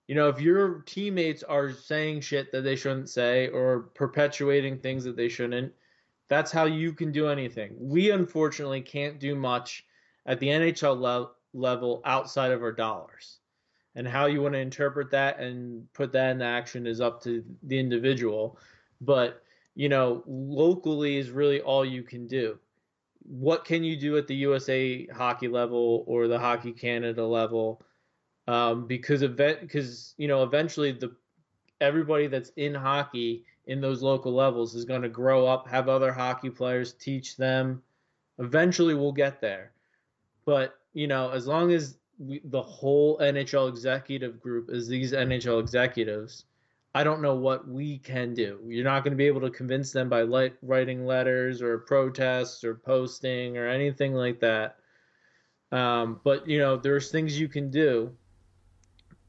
[0.08, 5.04] You know, if your teammates are saying shit that they shouldn't say or perpetuating things
[5.04, 5.72] that they shouldn't,
[6.28, 7.74] that's how you can do anything.
[7.78, 9.84] We unfortunately can't do much
[10.26, 13.39] at the NHL le- level outside of our dollars.
[13.96, 17.44] And how you want to interpret that and put that in action is up to
[17.64, 18.58] the individual.
[19.00, 19.42] But,
[19.74, 22.58] you know, locally is really all you can do
[23.30, 27.82] what can you do at the USA hockey level or the Hockey Canada level?
[28.48, 31.14] Um, because event because you know eventually the
[31.80, 36.12] everybody that's in hockey in those local levels is going to grow up, have other
[36.12, 37.82] hockey players teach them.
[38.38, 39.72] Eventually, we'll get there.
[40.44, 45.58] But you know, as long as we, the whole NHL executive group is these NHL
[45.58, 46.44] executives,
[46.94, 48.58] I don't know what we can do.
[48.66, 52.62] You're not going to be able to convince them by light, writing letters or protests
[52.62, 54.76] or posting or anything like that.
[55.72, 58.12] Um, but you know, there's things you can do.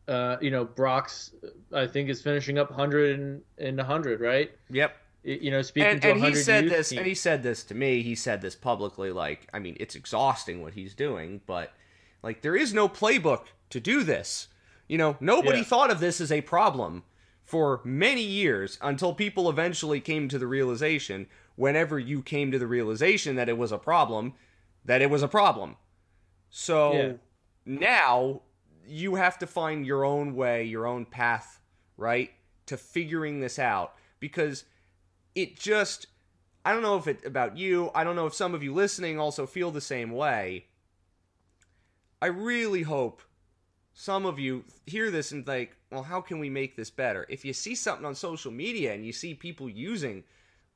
[0.08, 1.32] Uh, you know, Brock's,
[1.72, 4.52] I think, is finishing up 100 and, and 100, right?
[4.72, 4.98] Yep.
[5.24, 8.02] You know, speaking and, to and he said this, and he said this to me.
[8.02, 9.12] He said this publicly.
[9.12, 11.72] Like, I mean, it's exhausting what he's doing, but
[12.24, 14.48] like, there is no playbook to do this.
[14.88, 15.66] You know, nobody Yeah.
[15.66, 17.04] thought of this as a problem
[17.44, 21.28] for many years until people eventually came to the realization.
[21.56, 24.34] Whenever you came to the realization that it was a problem,
[24.86, 25.78] that it was a problem.
[26.50, 27.14] So Yeah.
[27.66, 28.42] now
[28.86, 31.62] you have to find your own way, your own path,
[31.98, 32.32] right,
[32.66, 34.66] to figuring this out because
[35.36, 36.08] it just
[36.64, 39.20] I don't know if it about you, I don't know if some of you listening
[39.20, 40.68] also feel the same way.
[42.22, 43.22] I really hope
[43.94, 47.26] some of you hear this and think, well, how can we make this better?
[47.30, 50.24] If you see something on social media and you see people using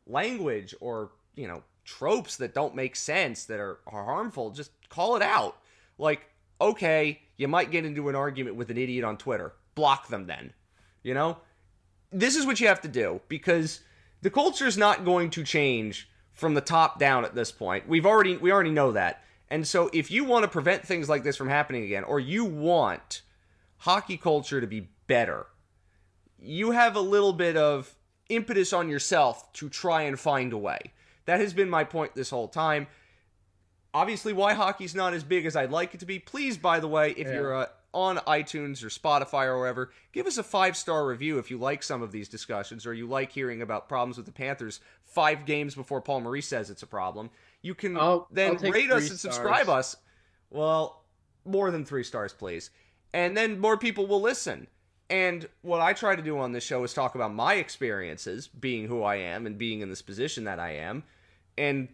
[0.06, 5.16] language or, you know, tropes that don't make sense, that are, are harmful, just call
[5.16, 5.58] it out.
[5.98, 6.28] Like,
[6.60, 9.54] okay, you might get into an argument with an idiot on Twitter.
[9.76, 10.54] Block them then.
[11.04, 11.38] You know?
[12.12, 13.82] This is what you have to do because
[14.22, 17.88] the culture is not going to change from the top down at this point.
[17.88, 19.24] We've already we already know that.
[19.50, 22.46] And so if you want to prevent things like this from happening again or you
[22.46, 23.22] want
[23.78, 25.46] hockey culture to be better,
[26.40, 27.96] you have a little bit of
[28.30, 30.80] impetus on yourself to try and find a way.
[31.26, 32.88] That has been my point this whole time.
[33.94, 36.20] Obviously, why hockey's not as big as I'd like it to be.
[36.20, 37.34] Please, by the way, if Yeah.
[37.34, 41.50] you're uh, on iTunes or Spotify or wherever, give us a five star review if
[41.50, 44.82] you like some of these discussions or you like hearing about problems with the Panthers
[45.04, 47.30] five games before Paul Maurice says it's a problem.
[47.66, 49.96] You can I'll- then I'll rate us and subscribe stars.
[49.96, 49.98] us.
[50.52, 51.04] Well,
[51.46, 52.70] more than three stars, please.
[53.12, 54.68] And then more people will listen.
[55.10, 58.88] And what I try to do on this show is talk about my experiences, being
[58.88, 61.04] who I am and being in this position that I am.
[61.58, 61.90] And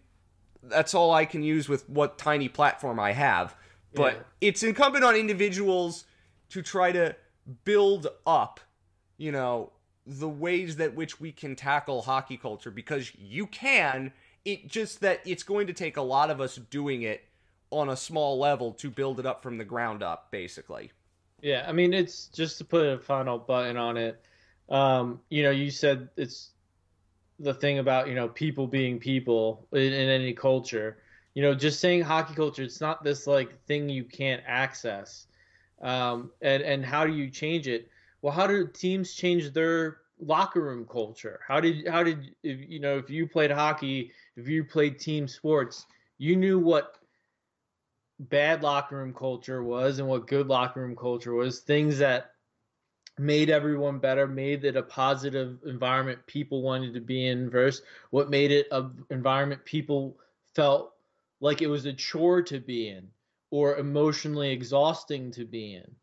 [0.62, 3.56] that's all I can use with what tiny platform I have.
[3.94, 4.22] But Yeah.
[4.42, 6.06] it's incumbent on individuals
[6.50, 7.16] to try to
[7.64, 8.60] build up,
[9.18, 9.72] you know,
[10.06, 14.12] the ways that which we can tackle hockey culture because you can.
[14.44, 17.24] It just that it's going to take a lot of us doing it
[17.70, 20.92] on a small level to build it up from the ground up, basically.
[21.42, 24.22] Yeah, I mean, it's just to put a final button on it.
[24.70, 26.52] Um, you know, you said it's
[27.40, 30.98] the thing about you know people being people in, in any culture.
[31.34, 35.28] You know, just saying hockey culture, it's not this like thing you can't access.
[35.82, 37.90] Um, and and how do you change it?
[38.22, 41.40] Well, how do teams change their locker room culture?
[41.48, 45.28] How did how did if, you know if you played hockey, if you played team
[45.28, 45.86] sports,
[46.18, 46.96] you knew what
[48.20, 51.60] bad locker room culture was and what good locker room culture was.
[51.60, 52.32] Things that
[53.18, 57.50] made everyone better, made it a positive environment people wanted to be in.
[57.50, 60.18] Versus what made it a environment people
[60.56, 60.94] felt
[61.40, 63.08] like it was a chore to be in
[63.50, 65.96] or emotionally exhausting to be in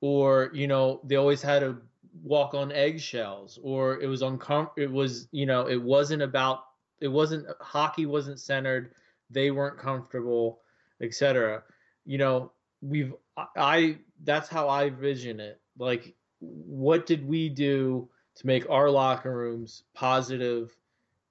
[0.00, 1.78] or you know they always had to
[2.22, 6.64] walk on eggshells or it was uncom it was you know it wasn't about
[7.04, 8.92] it wasn't hockey wasn't centered
[9.30, 10.60] they weren't comfortable
[11.00, 11.62] etc
[12.04, 13.14] you know we've
[13.56, 19.36] i that's how i vision it like what did we do to make our locker
[19.36, 20.76] rooms positive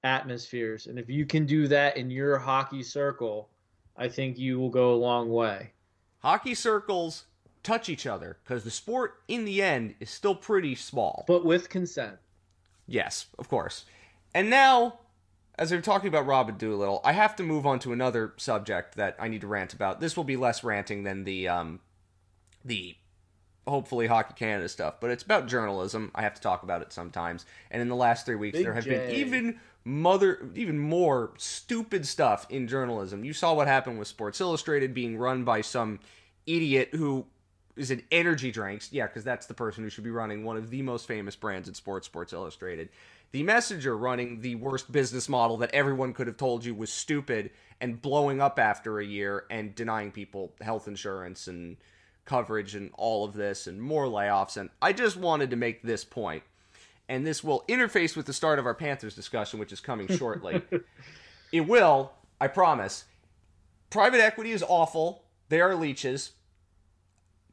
[0.04, 3.50] atmospheres and if you can do that in your hockey circle
[3.98, 5.72] i think you will go a long way
[6.20, 7.26] hockey circles
[7.64, 11.24] touch each other because the sport in the end is still pretty small.
[11.28, 12.18] But with consent.
[12.86, 13.86] Yes, of course.
[14.36, 15.00] And now,
[15.58, 19.16] as we're talking about Robin Doolittle, I have to move on to another subject that
[19.20, 20.00] I need to rant about.
[20.00, 21.80] This will be less ranting than the um
[22.66, 22.96] the
[23.68, 26.12] hopefully Hockey Canada stuff, but it's about journalism.
[26.16, 27.46] I have to talk about it sometimes.
[27.72, 28.90] And in the last three weeks, Big there have J.
[28.90, 33.24] been even mother, even more stupid stuff in journalism.
[33.24, 36.00] You saw what happened with Sports Illustrated being run by some
[36.46, 37.26] idiot who
[37.76, 38.92] is it energy drinks?
[38.92, 41.68] Yeah, because that's the person who should be running one of the most famous brands
[41.68, 42.90] in sports, Sports Illustrated.
[43.34, 47.50] The Messenger running the worst business model that everyone could have told you was stupid
[47.82, 51.78] and blowing up after a year and denying people health insurance and
[52.26, 54.56] coverage and all of this and more layoffs.
[54.56, 56.44] And I just wanted to make this point,
[57.10, 60.62] and this will interface with the start of our Panthers discussion, which is coming shortly.
[61.52, 63.06] it will, I promise.
[63.90, 65.24] Private equity is awful.
[65.50, 66.34] They are leeches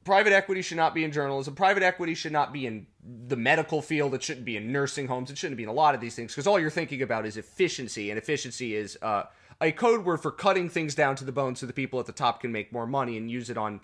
[0.05, 1.55] private equity should not be in journalism.
[1.55, 2.87] Private equity should not be in
[3.27, 4.15] the medical field.
[4.15, 5.31] It shouldn't be in nursing homes.
[5.31, 7.37] It shouldn't be in a lot of these things because all you're thinking about is
[7.37, 9.25] efficiency, and efficiency is uh,
[9.61, 12.13] a code word for cutting things down to the bone so the people at the
[12.13, 13.81] top can make more money and use it on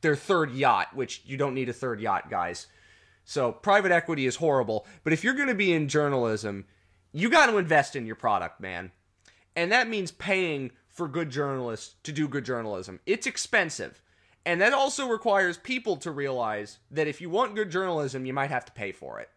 [0.00, 2.66] their third yacht, which you don't need a third yacht, guys.
[3.24, 4.86] So private equity is horrible.
[5.04, 6.64] But if you're going to be in journalism,
[7.12, 8.92] you got to invest in your product, man.
[9.54, 13.00] And that means paying for good journalists to do good journalism.
[13.06, 14.02] It's expensive.
[14.50, 18.50] And that also requires people to realize that if you want good journalism, you might
[18.50, 19.28] have to pay for it.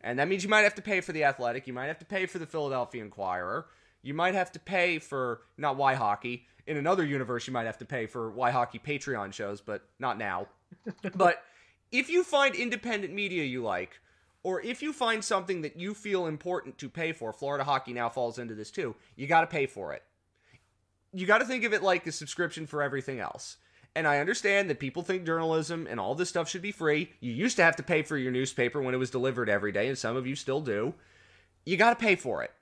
[0.00, 2.04] And that means you might have to pay for the Athletic, you might have to
[2.04, 3.68] pay for the Philadelphia Inquirer,
[4.02, 6.46] you might have to pay for not Why Hockey.
[6.66, 10.18] In another universe, you might have to pay for Why Hockey Patreon shows, but not
[10.18, 10.48] now.
[11.14, 11.44] but
[11.92, 14.00] if you find independent media you like,
[14.42, 18.08] or if you find something that you feel important to pay for, Florida Hockey now
[18.08, 20.02] falls into this too, you got to pay for it.
[21.12, 23.58] You got to think of it like a subscription for everything else.
[23.96, 27.12] And I understand that people think journalism and all this stuff should be free.
[27.20, 29.88] You used to have to pay for your newspaper when it was delivered every day,
[29.88, 30.92] and some of you still do.
[31.64, 32.52] You got to pay for it.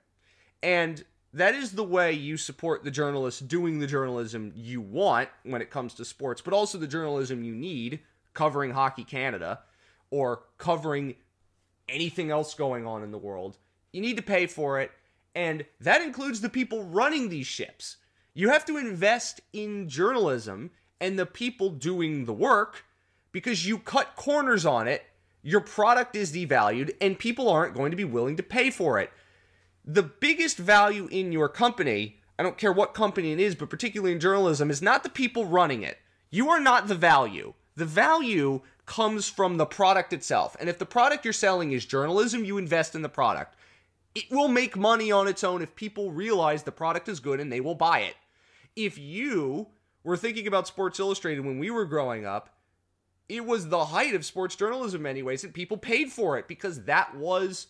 [0.63, 5.61] And that is the way you support the journalists doing the journalism you want when
[5.61, 7.99] it comes to sports, but also the journalism you need
[8.33, 9.59] covering Hockey Canada
[10.11, 11.15] or covering
[11.89, 13.57] anything else going on in the world.
[13.91, 14.89] You need to pay for it,
[15.35, 17.97] and that includes the people running these ships.
[18.33, 22.85] You have to invest in journalism and the people doing the work
[23.31, 25.03] because you cut corners on it,
[25.41, 29.11] your product is devalued, and people aren't going to be willing to pay for it.
[29.83, 34.13] The biggest value in your company, I don't care what company it is, but particularly
[34.13, 35.99] in journalism, is not the people running it.
[36.31, 37.53] You are not the value.
[37.75, 40.55] The value comes from the product itself.
[40.59, 43.55] And if the product you're selling is journalism, you invest in the product.
[44.15, 47.51] It will make money on its own if people realize the product is good and
[47.51, 48.15] they will buy it.
[48.75, 49.67] If you
[50.05, 52.51] were thinking about Sports Illustrated when we were growing up,
[53.27, 56.47] it was the height of sports journalism in many ways, and people paid for it
[56.47, 57.67] because that was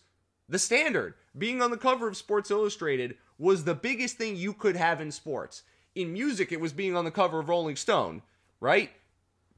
[0.48, 1.14] the standard.
[1.36, 5.10] Being on the cover of Sports Illustrated was the biggest thing you could have in
[5.10, 5.62] sports.
[5.94, 8.22] In music, it was being on the cover of Rolling Stone,
[8.60, 8.90] right?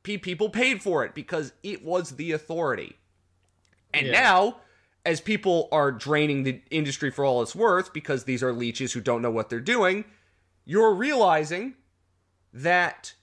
[0.05, 2.97] People paid for it because it was the authority.
[3.93, 4.13] And Yeah.
[4.13, 4.61] now,
[5.05, 9.01] as people are draining the industry for all it's worth because these are leeches who
[9.01, 10.05] don't know what they're doing,
[10.65, 11.75] you're realizing
[12.53, 13.15] that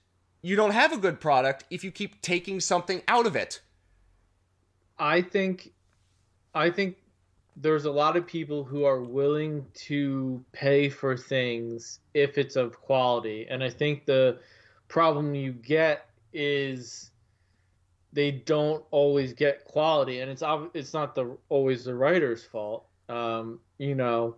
[0.42, 3.60] you don't have a good product if you keep taking something out of it.
[4.98, 5.72] I think,
[6.54, 6.96] I think
[7.56, 12.80] there's a lot of people who are willing to pay for things if it's of
[12.80, 13.46] quality.
[13.48, 14.38] And I think the
[14.88, 17.10] problem you get is
[18.12, 20.42] they don't always get quality and it's
[20.74, 22.86] it's not the always the writer's fault.
[23.08, 24.36] Um, you know,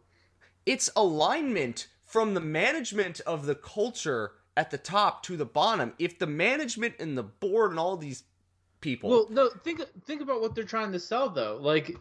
[0.67, 5.95] it's alignment from the management of the culture at the top to the bottom.
[6.01, 8.25] If the management and the board and all these
[8.81, 11.59] people Well, no, think think about what they're trying to sell though.
[11.63, 11.97] Like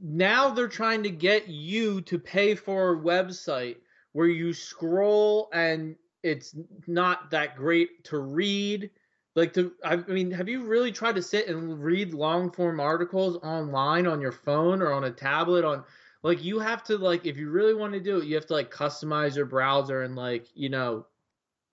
[0.00, 3.78] now they're trying to get you to pay for a website
[4.12, 6.54] where you scroll and it's
[6.86, 8.90] not that great to read.
[9.34, 13.38] Like to, I mean, have you really tried to sit and read long form articles
[13.42, 15.64] online on your phone or on a tablet?
[15.64, 15.82] On
[16.22, 18.54] like you have to like if you really want to do it, you have to
[18.54, 21.04] like customize your browser and like you know,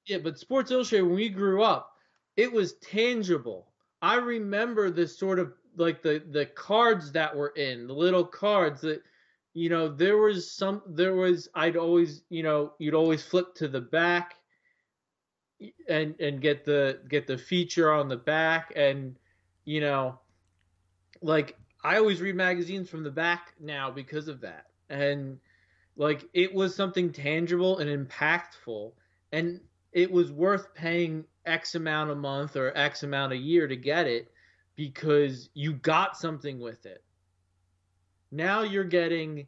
[0.05, 0.17] yeah.
[0.17, 1.95] But Sports Illustrated, when we grew up,
[2.37, 3.67] it was tangible.
[4.01, 8.81] I remember this sort of like the the cards that were in the little cards
[8.81, 9.01] that
[9.53, 13.67] you know there was some there was I'd always you know you'd always flip to
[13.67, 14.35] the back
[15.87, 19.15] and and get the get the feature on the back and
[19.63, 20.19] you know
[21.21, 25.39] like I always read magazines from the back now because of that and
[25.95, 28.91] like it was something tangible and impactful
[29.31, 29.59] and
[29.95, 34.05] it was worth paying x amount a month or x amount a year to get
[34.05, 34.29] it
[34.75, 37.01] because you got something with it.
[38.29, 39.47] Now you're getting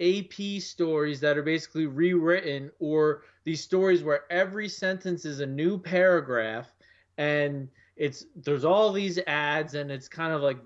[0.00, 5.78] AP stories that are basically rewritten, or these stories where every sentence is a new
[5.78, 6.74] paragraph,
[7.18, 10.58] and it's there's all these ads, and it's kind of like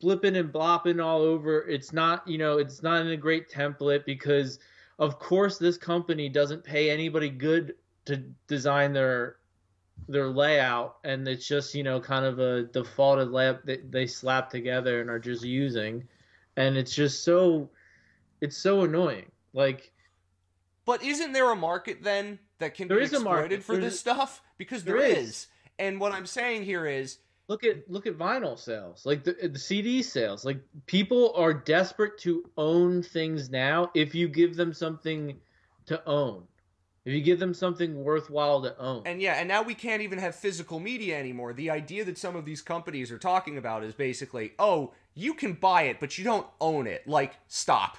[0.00, 1.66] blipping and blopping all over.
[1.66, 4.60] It's not, you know, it's not in a great template because,
[5.00, 7.74] of course, this company doesn't pay anybody good
[8.10, 9.36] to design their
[10.08, 14.50] their layout and it's just you know kind of a defaulted layout that they slap
[14.50, 16.06] together and are just using.
[16.56, 17.70] And it's just so
[18.40, 19.30] it's so annoying.
[19.52, 19.92] Like
[20.84, 24.42] but isn't there a market then that can be exploited for There's this stuff?
[24.58, 25.28] Because there, there is.
[25.28, 25.46] is.
[25.78, 29.04] and what i'm saying here is look at look at vinyl sales.
[29.04, 30.44] Like the, the cd sales.
[30.44, 35.36] Like people are desperate to own things now if you give them something
[35.86, 36.44] to own
[37.10, 39.02] if you give them something worthwhile to own.
[39.04, 41.52] And yeah, and now we can't even have physical media anymore.
[41.52, 45.54] The idea that some of these companies are talking about is basically, oh, you can
[45.54, 47.08] buy it, but you don't own it.
[47.08, 47.98] Like, stop.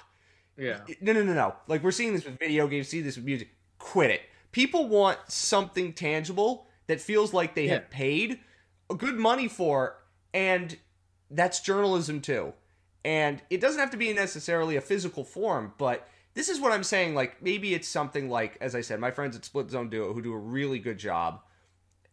[0.56, 0.80] Yeah.
[1.02, 1.54] No, no, no, no.
[1.68, 3.50] Like, we're seeing this with video games, see this with music.
[3.78, 4.22] Quit it.
[4.50, 7.74] People want something tangible that feels like they yeah.
[7.74, 8.40] have paid
[8.88, 9.98] a good money for,
[10.32, 10.78] and
[11.30, 12.54] that's journalism too.
[13.04, 16.84] And it doesn't have to be necessarily a physical form, but this is what I'm
[16.84, 17.14] saying.
[17.14, 20.22] Like maybe it's something like, as I said, my friends at Split Zone Duo who
[20.22, 21.40] do a really good job.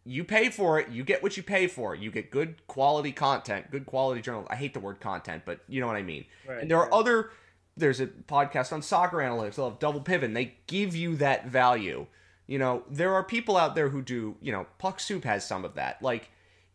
[0.04, 1.94] You pay for it, you get what you pay for.
[1.94, 4.46] You get good quality content, good quality journal.
[4.48, 6.24] I hate the word content, but you know what I mean.
[6.48, 7.30] Right, and there are other.
[7.76, 9.54] There's a podcast on soccer analytics.
[9.54, 10.34] They'll have Double Pivot.
[10.34, 12.06] They give you that value.
[12.46, 14.36] You know, there are people out there who do.
[14.40, 16.02] You know, Puck Soup has some of that.
[16.02, 16.30] Like,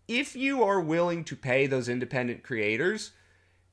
[0.08, 3.12] if you are willing to pay those independent creators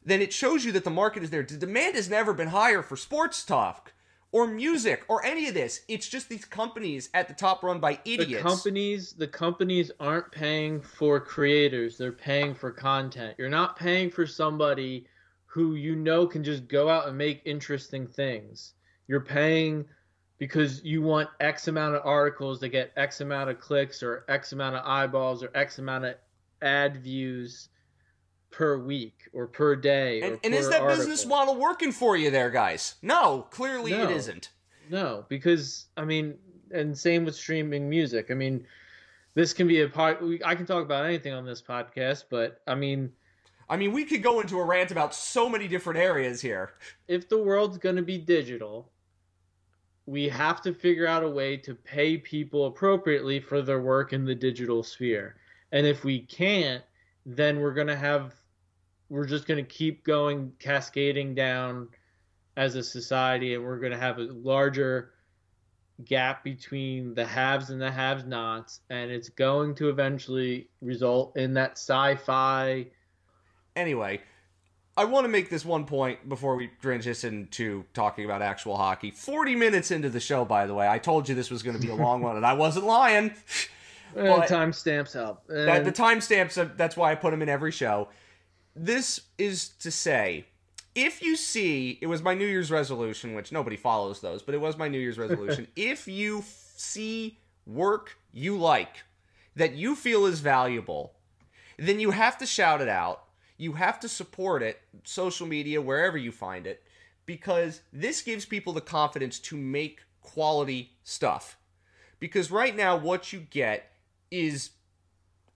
[0.04, 1.42] then it shows you that the market is there.
[1.42, 3.92] The demand has never been higher for sports talk
[4.32, 5.82] or music or any of this.
[5.88, 8.32] It's just these companies at the top run by idiots.
[8.32, 13.36] The companies, the companies aren't paying for creators; they're paying for content.
[13.38, 15.06] You're not paying for somebody
[15.46, 18.72] who you know can just go out and make interesting things.
[19.06, 19.84] You're paying
[20.38, 24.52] because you want X amount of articles to get X amount of clicks or X
[24.52, 26.14] amount of eyeballs or X amount of
[26.62, 27.68] ad views
[28.52, 30.22] per week or per day.
[30.22, 30.98] And, and is that article.
[30.98, 32.94] business model working for you there, guys?
[33.02, 34.50] No, clearly no, it isn't.
[34.90, 36.36] No, because I mean,
[36.70, 38.30] and same with streaming music.
[38.30, 38.66] I mean,
[39.34, 40.22] this can be a part.
[40.44, 43.10] I can talk about anything on this podcast, but I mean,
[43.68, 46.72] I mean, we could go into a rant about so many different areas here.
[47.08, 48.90] If the world's going to be digital,
[50.06, 54.24] we have to figure out a way to pay people appropriately for their work in
[54.24, 55.36] the digital sphere.
[55.70, 56.82] And if we can't,
[57.24, 58.34] then we're going to have
[59.12, 61.86] we're just going to keep going cascading down
[62.56, 65.12] as a society and we're going to have a larger
[66.06, 71.52] gap between the haves and the have nots and it's going to eventually result in
[71.52, 72.86] that sci-fi.
[73.76, 74.18] Anyway
[74.96, 79.10] i want to make this one point before we transition to talking about actual hockey.
[79.10, 81.82] 40 minutes into the show by the way i told you this was going to
[81.82, 83.34] be a long one and i wasn't lying.
[84.14, 85.86] But timestamps help and...
[85.86, 88.08] the timestamps uh, that's why i put them in every show
[88.74, 90.46] this is to say,
[90.94, 94.60] if you see, it was my New Year's resolution, which nobody follows those, but it
[94.60, 95.66] was my New Year's resolution.
[95.76, 99.04] if you f- see work you like
[99.56, 101.14] that you feel is valuable,
[101.78, 103.24] then you have to shout it out.
[103.58, 106.82] You have to support it, social media, wherever you find it.
[107.26, 111.56] because this gives people the confidence to make quality stuff.
[112.18, 113.92] Because right now, what you get
[114.30, 114.70] is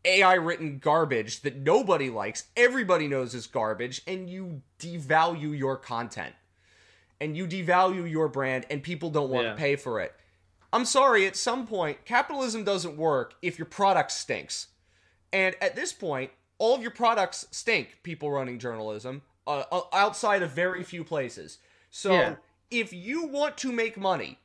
[0.06, 6.34] AI written garbage that nobody likes, everybody knows is garbage, and you devalue your content.
[7.20, 9.52] And you devalue your brand, and people don't want Yeah.
[9.52, 10.14] to pay for it.
[10.72, 14.68] I'm sorry, at some point, capitalism doesn't work if your product stinks.
[15.32, 20.42] And at this point, all of your products stink, people running journalism, uh, uh, outside
[20.42, 21.58] of very few places.
[21.90, 22.36] So Yeah.
[22.70, 24.38] if you want to make money,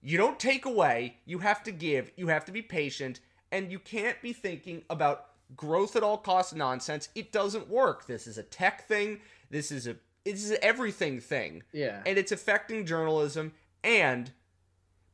[0.00, 3.20] you don't take away, you have to give, you have to be patient,
[3.56, 7.08] and you can't be thinking about growth at all costs nonsense.
[7.14, 8.06] It doesn't work.
[8.06, 11.62] This is a tech thing, this is a this is an everything thing.
[11.72, 12.02] Yeah.
[12.04, 13.52] And it's affecting journalism
[13.82, 14.32] and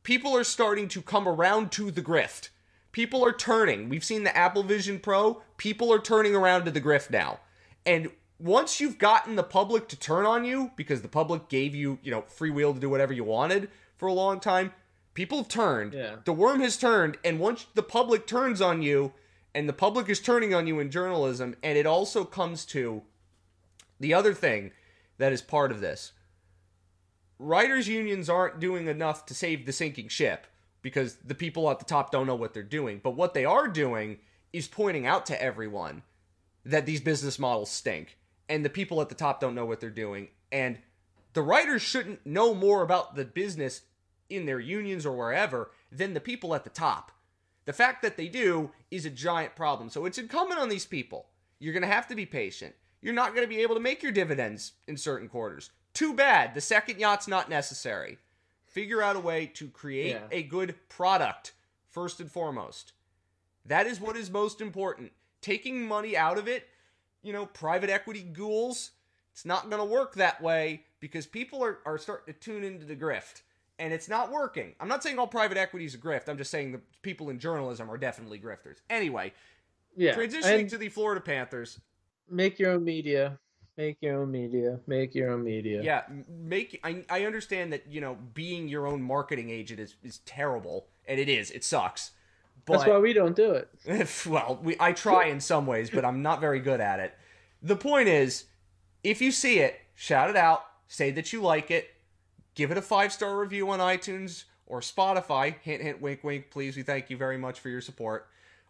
[0.01, 2.49] people are starting to come around to the grift.
[2.91, 3.89] People are turning.
[3.89, 5.43] We've seen the Apple Vision Pro.
[5.57, 7.39] People are turning around to the grift now.
[7.85, 11.99] And once you've gotten the public to turn on you because the public gave you,
[12.01, 14.73] you know, free will to do whatever you wanted for a long time,
[15.13, 15.93] people have turned.
[15.93, 16.17] Yeah.
[16.23, 19.13] The worm has turned and once the public turns on you
[19.53, 23.03] and the public is turning on you in journalism and it also comes to
[23.99, 24.71] the other thing
[25.17, 26.13] that is part of this
[27.39, 30.47] writers unions aren't doing enough to save the sinking ship
[30.81, 33.67] because the people at the top don't know what they're doing but what they are
[33.67, 34.17] doing
[34.51, 36.03] is pointing out to everyone
[36.65, 38.17] that these business models stink
[38.49, 40.77] and the people at the top don't know what they're doing and
[41.33, 43.81] the writers shouldn't know more about the business
[44.35, 47.11] in their unions or wherever than the people at the top.
[47.65, 49.89] The fact that they do is a giant problem.
[49.89, 51.27] So it's incumbent on these people.
[51.59, 52.75] You're going to have to be patient.
[53.01, 55.69] You're not going to be able to make your dividends in certain quarters.
[55.93, 56.53] Too bad.
[56.55, 58.17] The second yacht's not necessary.
[58.65, 60.27] Figure out a way to create Yeah.
[60.31, 61.53] a good product
[61.89, 62.93] first and foremost.
[63.65, 65.11] That is what is most important.
[65.41, 66.67] Taking money out of it
[67.25, 68.91] you know private equity ghouls
[69.31, 72.85] it's not going to work that way because people are, are starting to tune into
[72.85, 73.41] the grift
[73.79, 76.51] and it's not working i'm not saying all private equity is a grift i'm just
[76.51, 79.31] saying the people in journalism are definitely grifters anyway
[79.95, 80.15] yeah.
[80.15, 81.79] transitioning to the florida panthers
[82.29, 83.39] make your own media.
[83.77, 84.79] Make your own media.
[84.85, 85.81] Make your own media.
[85.81, 90.19] Yeah, make I, I understand that you know being your own marketing agent is, is
[90.19, 91.49] terrible, and it is.
[91.51, 92.11] It sucks.
[92.65, 93.69] But That's why we don't do it.
[94.27, 97.15] well, we I try in some ways, but I'm not very good at it.
[97.63, 98.45] The point is,
[99.03, 101.92] if you see it, shout it out, say that you like it,
[102.55, 105.55] give it a five star review on iTunes or Spotify.
[105.61, 106.51] Hint, hint, wink, wink.
[106.51, 108.27] Please, we thank you very much for your support.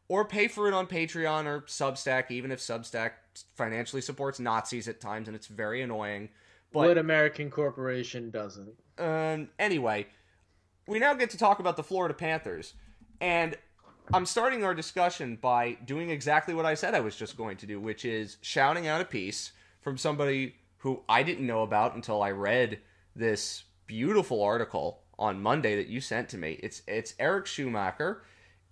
[0.10, 3.12] Or pay for it on Patreon or Substack, even if Substack
[3.56, 6.30] financially supports Nazis at times, and it's very annoying.
[6.72, 8.76] But what American corporation doesn't?
[8.98, 10.08] um, anyway,
[10.88, 12.74] we now get to talk about the Florida Panthers.
[13.22, 13.56] And
[14.14, 17.66] I'm starting our discussion by doing exactly what I said I was just going to
[17.66, 22.22] do, which is shouting out a piece from somebody who I didn't know about until
[22.22, 22.80] I read
[23.16, 26.60] this beautiful article on Monday that you sent to me.
[26.64, 28.24] It's it's Eric Schumacher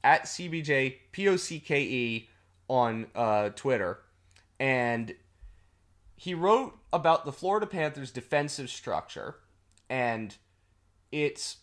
[0.04, 2.30] at CBJ POCKE E
[2.68, 4.00] on uh, Twitter.
[4.60, 5.14] And
[6.16, 9.38] he wrote about the Florida Panthers' defensive structure,
[9.90, 10.36] and
[11.12, 11.58] it's,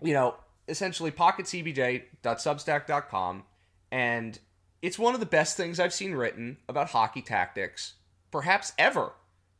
[0.00, 0.36] you know,
[0.68, 3.42] essentially pocketcbj.substack.com,
[3.90, 4.38] and
[4.80, 7.94] it's one of the best things I've seen written about hockey tactics,
[8.30, 9.12] perhaps ever.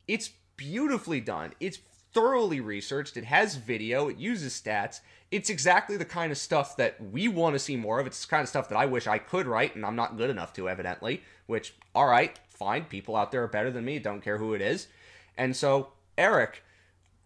[0.07, 1.53] It's beautifully done.
[1.59, 1.77] It's
[2.13, 3.17] thoroughly researched.
[3.17, 4.07] It has video.
[4.07, 5.01] It uses stats.
[5.31, 8.07] It's exactly the kind of stuff that we want to see more of.
[8.07, 10.29] It's the kind of stuff that I wish I could write, and I'm not good
[10.29, 11.23] enough to, evidently.
[11.47, 12.85] Which, all right, fine.
[12.85, 13.99] People out there are better than me.
[13.99, 14.87] Don't care who it is.
[15.37, 16.63] And so, Eric,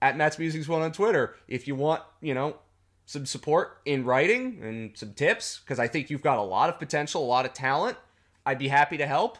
[0.01, 2.57] at Matt's Musings One on Twitter, if you want, you know,
[3.05, 6.79] some support in writing and some tips, because I think you've got a lot of
[6.79, 7.97] potential, a lot of talent,
[8.45, 9.37] I'd be happy to help.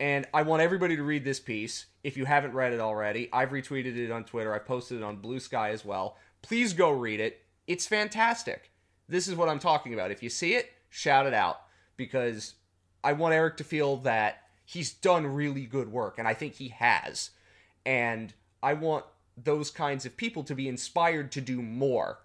[0.00, 1.86] And I want everybody to read this piece.
[2.02, 4.52] If you haven't read it already, I've retweeted it on Twitter.
[4.52, 6.16] I posted it on Blue Sky as well.
[6.42, 7.42] Please go read it.
[7.66, 8.70] It's fantastic.
[9.08, 10.10] This is what I'm talking about.
[10.10, 11.60] If you see it, shout it out
[11.96, 12.54] because
[13.02, 16.68] I want Eric to feel that he's done really good work, and I think he
[16.68, 17.30] has.
[17.86, 18.32] And
[18.62, 19.04] I want
[19.36, 22.18] those kinds of people to be inspired to do more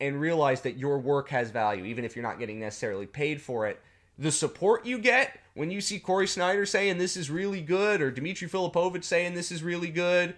[0.00, 3.66] and realize that your work has value, even if you're not getting necessarily paid for
[3.66, 3.80] it.
[4.18, 8.10] The support you get when you see Corey Sznajder saying this is really good, or
[8.10, 10.34] Dimitri Filipovic saying this is really good,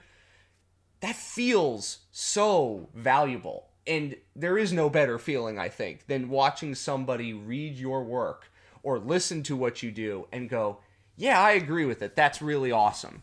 [1.01, 3.67] that feels so valuable.
[3.87, 8.51] And there is no better feeling, I think, than watching somebody read your work
[8.83, 10.79] or listen to what you do and go,
[11.17, 12.17] yeah, I agree with it.
[12.17, 13.23] That's really awesome.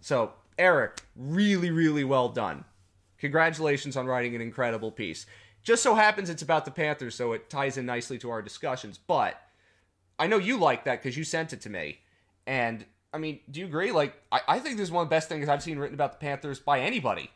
[0.00, 2.64] So, Eric, really, really well done.
[3.18, 5.26] Congratulations on writing an incredible piece.
[5.62, 8.98] Just so happens it's about the Panthers, so it ties in nicely to our discussions.
[8.98, 9.40] But
[10.18, 11.98] I know you like that because you sent it to me.
[12.46, 13.92] And I mean, do you agree?
[13.92, 16.12] Like, I, I think this is one of the best things I've seen written about
[16.12, 17.30] the Panthers by anybody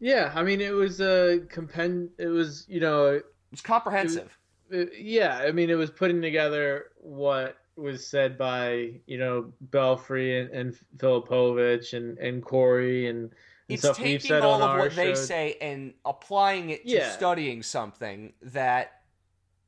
[0.00, 2.10] Yeah, I mean, it was uh, a compend.
[2.18, 4.36] It was you know, It was comprehensive.
[4.70, 5.38] it- yeah.
[5.38, 10.78] I mean, it was putting together what was said by you know Belfry and, and
[10.96, 13.32] Filipovic and and Corey and, and
[13.68, 16.90] it's stuff we've taking said all on of what they say and applying it to
[16.90, 17.10] Yeah.
[17.10, 19.02] studying something that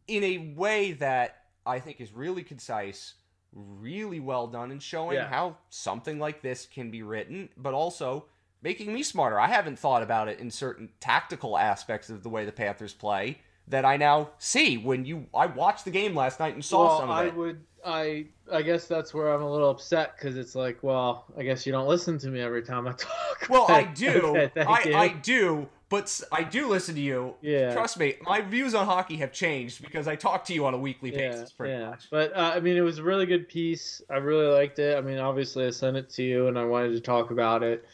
[0.09, 1.39] in a way that
[1.71, 3.14] i think is really concise
[3.53, 5.29] really well done and showing Yeah.
[5.29, 8.27] how something like this can be written but also
[8.62, 12.45] making me smarter i haven't thought about it in certain tactical aspects of the way
[12.45, 16.55] the panthers play that i now see when you i watched the game last night
[16.55, 17.61] and saw well, some of I it would.
[17.85, 21.64] I I guess that's where I'm a little upset because it's like, well, I guess
[21.64, 23.47] you don't listen to me every time I talk.
[23.49, 24.93] well i do okay, I.
[25.05, 27.74] I do but I do listen to you yeah.
[27.74, 30.78] Trust me, my views on hockey have changed because I talk to you on a
[30.78, 31.91] weekly yeah, basis, pretty yeah.
[31.91, 32.09] much.
[32.11, 34.01] But uh, I mean, it was a really good piece.
[34.09, 34.97] I really liked it.
[34.97, 37.84] I mean, obviously, I sent it to you, and I wanted to talk about it.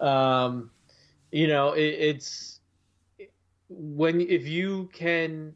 [0.00, 0.70] Um,
[1.30, 2.60] you know, it, it's
[3.68, 5.54] when if you can,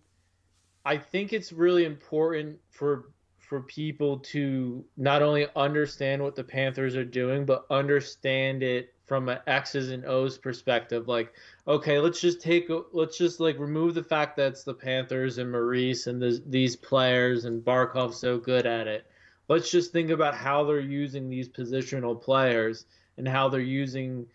[0.85, 6.95] I think it's really important for for people to not only understand what the Panthers
[6.95, 11.09] are doing, but understand it from an X's and O's perspective.
[11.09, 11.33] Like,
[11.67, 15.51] okay, let's just take, let's just like remove the fact that it's the Panthers and
[15.51, 19.07] Maurice and the, these players and Barkov's so good at it.
[19.49, 22.87] Let's just think about how they're using these positional players
[23.17, 24.27] and how they're using,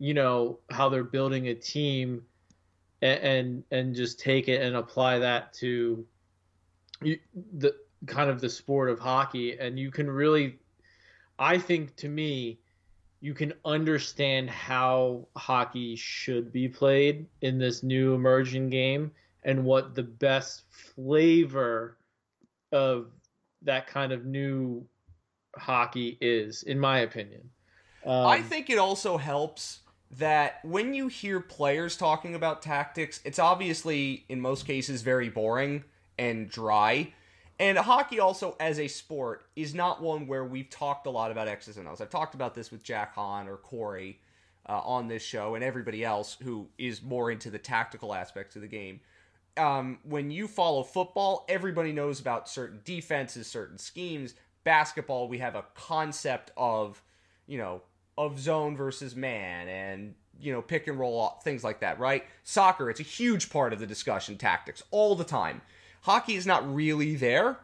[0.00, 2.22] you know, how they're building a team,
[3.00, 6.04] and and, and just take it and apply that to
[7.00, 7.74] the
[8.06, 10.58] kind of the sport of hockey, and you can really,
[11.38, 12.58] I think, to me
[13.20, 19.10] you can understand how hockey should be played in this new emerging game
[19.44, 21.98] and what the best flavor
[22.72, 23.08] of
[23.62, 24.86] that kind of new
[25.56, 27.50] hockey is, in my opinion.
[28.04, 29.80] Um, I think it also helps
[30.12, 35.84] that when you hear players talking about tactics, it's obviously, in most cases, very boring
[36.18, 37.12] and dry.
[37.60, 41.46] And hockey, also as a sport, is not one where we've talked a lot about
[41.46, 42.00] X's and O's.
[42.00, 44.18] I've talked about this with Jack Han or Corey
[44.66, 48.62] uh, on this show and everybody else who is more into the tactical aspects of
[48.62, 49.00] the game.
[49.58, 54.34] Um, when you follow football, everybody knows about certain defenses, certain schemes.
[54.64, 57.02] Basketball, we have a concept of,
[57.46, 57.82] you know,
[58.16, 62.24] of zone versus man and, you know, pick and roll, things like that, right?
[62.42, 65.60] Soccer, it's a huge part of the discussion, tactics, all the time.
[66.02, 67.58] Hockey is not really there.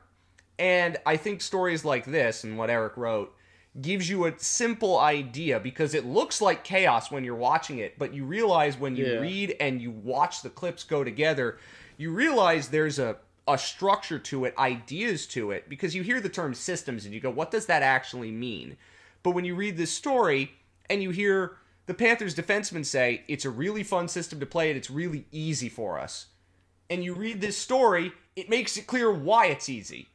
[0.58, 3.34] And I think stories like this and what Eric wrote
[3.80, 8.14] gives you a simple idea because it looks like chaos when you're watching it, but
[8.14, 9.20] you realize when you Yeah.
[9.20, 11.58] read and you watch the clips go together,
[11.98, 13.16] you realize there's a
[13.48, 17.20] a structure to it, ideas to it, because you hear the term systems and you
[17.20, 18.76] go, what does that actually mean?
[19.22, 20.50] But when you read this story
[20.90, 21.56] and you hear
[21.86, 25.68] the Panthers defensemen say, it's a really fun system to play and it's really easy
[25.68, 26.26] for us,
[26.90, 30.06] and you read this story, it makes it clear why it's easy.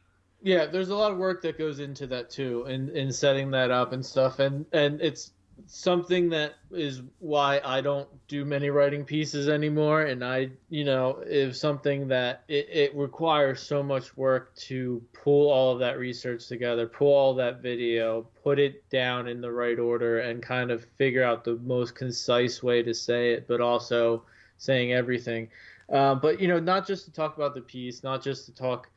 [0.42, 3.70] Yeah, there's a lot of work that goes into that too, in in setting that
[3.70, 5.32] up and stuff, and and it's
[5.66, 11.22] something that is why I don't do many writing pieces anymore, and I, you know,
[11.24, 16.48] is something that it, it requires so much work to pull all of that research
[16.48, 20.84] together, pull all that video, put it down in the right order, and kind of
[20.96, 24.24] figure out the most concise way to say it, but also
[24.58, 25.48] saying everything.
[25.92, 28.88] Uh, but you know, not just to talk about the piece, not just to talk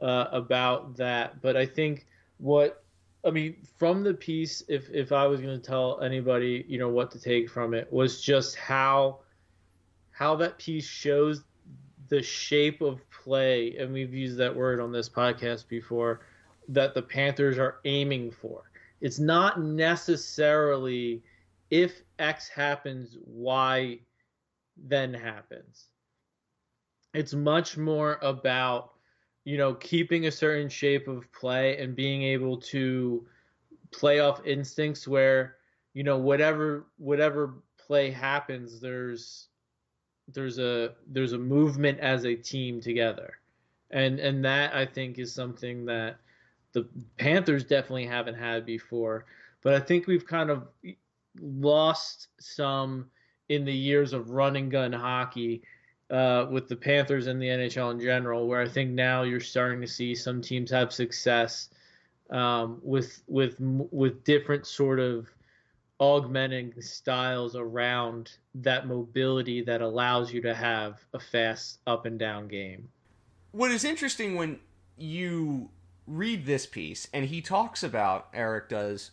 [0.00, 1.40] uh, about that.
[1.40, 2.06] But I think
[2.38, 2.84] what
[3.24, 6.90] I mean from the piece, if if I was going to tell anybody, you know,
[6.90, 9.20] what to take from it, was just how
[10.10, 11.42] how that piece shows
[12.08, 16.20] the shape of play, and we've used that word on this podcast before,
[16.68, 18.70] that the Panthers are aiming for.
[19.00, 21.22] It's not necessarily
[21.70, 23.98] if X happens, Y
[24.76, 25.88] then happens.
[27.16, 28.92] It's much more about
[29.46, 33.24] you know, keeping a certain shape of play and being able to
[33.92, 35.54] play off instincts where,
[35.94, 39.46] you know, whatever whatever play happens, there's
[40.34, 43.38] there's a there's a movement as a team together.
[43.92, 46.16] And and that I think is something that
[46.72, 49.26] the Panthers definitely haven't had before.
[49.62, 50.66] But I think we've kind of
[51.40, 53.08] lost some
[53.48, 55.62] in the years of run and gun hockey
[56.10, 59.80] uh, with the Panthers and the NHL in general, where I think now you're starting
[59.80, 61.68] to see some teams have success
[62.30, 65.28] um, with with with different sort of
[65.98, 72.48] augmenting styles around that mobility that allows you to have a fast up and down
[72.48, 72.88] game.
[73.52, 74.60] What is interesting when
[74.98, 75.70] you
[76.06, 79.12] read this piece, and he talks about Eric does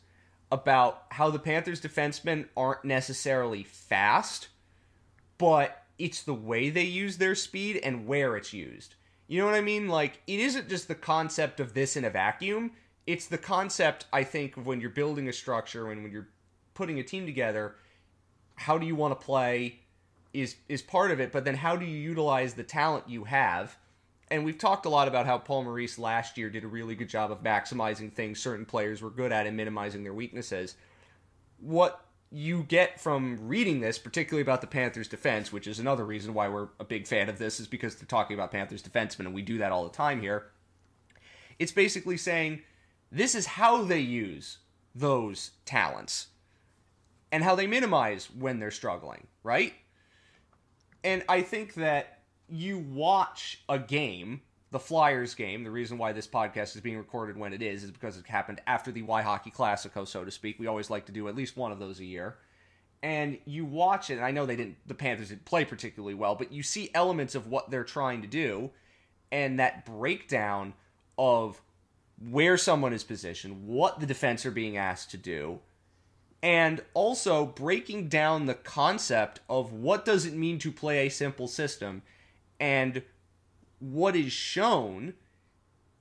[0.52, 4.50] about how the Panthers defensemen aren't necessarily fast
[5.44, 8.96] but it's the way they use their speed and where it's used.
[9.28, 9.88] You know what I mean?
[9.88, 12.72] Like, it isn't just the concept of this in a vacuum.
[13.08, 16.30] It's the concept, I think, of when you're building a structure and when you're
[16.74, 17.76] putting a team together,
[18.56, 19.80] how do you want to play
[20.34, 23.78] is is part of it, but then how do you utilize the talent you have?
[24.30, 27.10] And we've talked a lot about how Paul Maurice last year did a really good
[27.10, 30.76] job of maximizing things certain players were good at and minimizing their weaknesses.
[31.60, 32.04] What
[32.34, 36.48] you get from reading this, particularly about the Panthers defense, which is another reason why
[36.48, 39.44] we're a big fan of this, is because they're talking about Panthers defensemen, and we
[39.44, 40.48] do that all the time here.
[41.60, 42.64] It's basically saying
[43.12, 44.58] this is how they use
[44.96, 46.28] those talents
[47.32, 49.74] and how they minimize when they're struggling, right?
[51.04, 54.42] And I think that you watch a game,
[54.74, 57.92] the Flyers game, the reason why this podcast is being recorded when it is, is
[57.92, 60.58] because it happened after the Why Hockey Classico, so to speak.
[60.58, 62.38] We always like to do at least one of those a year.
[63.04, 66.34] And you watch it, and I know they didn't, the Panthers didn't play particularly well,
[66.34, 68.72] but you see elements of what they're trying to do,
[69.32, 70.74] and that breakdown
[71.20, 71.62] of
[72.32, 75.60] where someone is positioned, what the defense are being asked to do,
[76.42, 81.48] and also breaking down the concept of what does it mean to play a simple
[81.48, 82.02] system
[82.60, 83.04] and
[83.84, 85.14] what is shown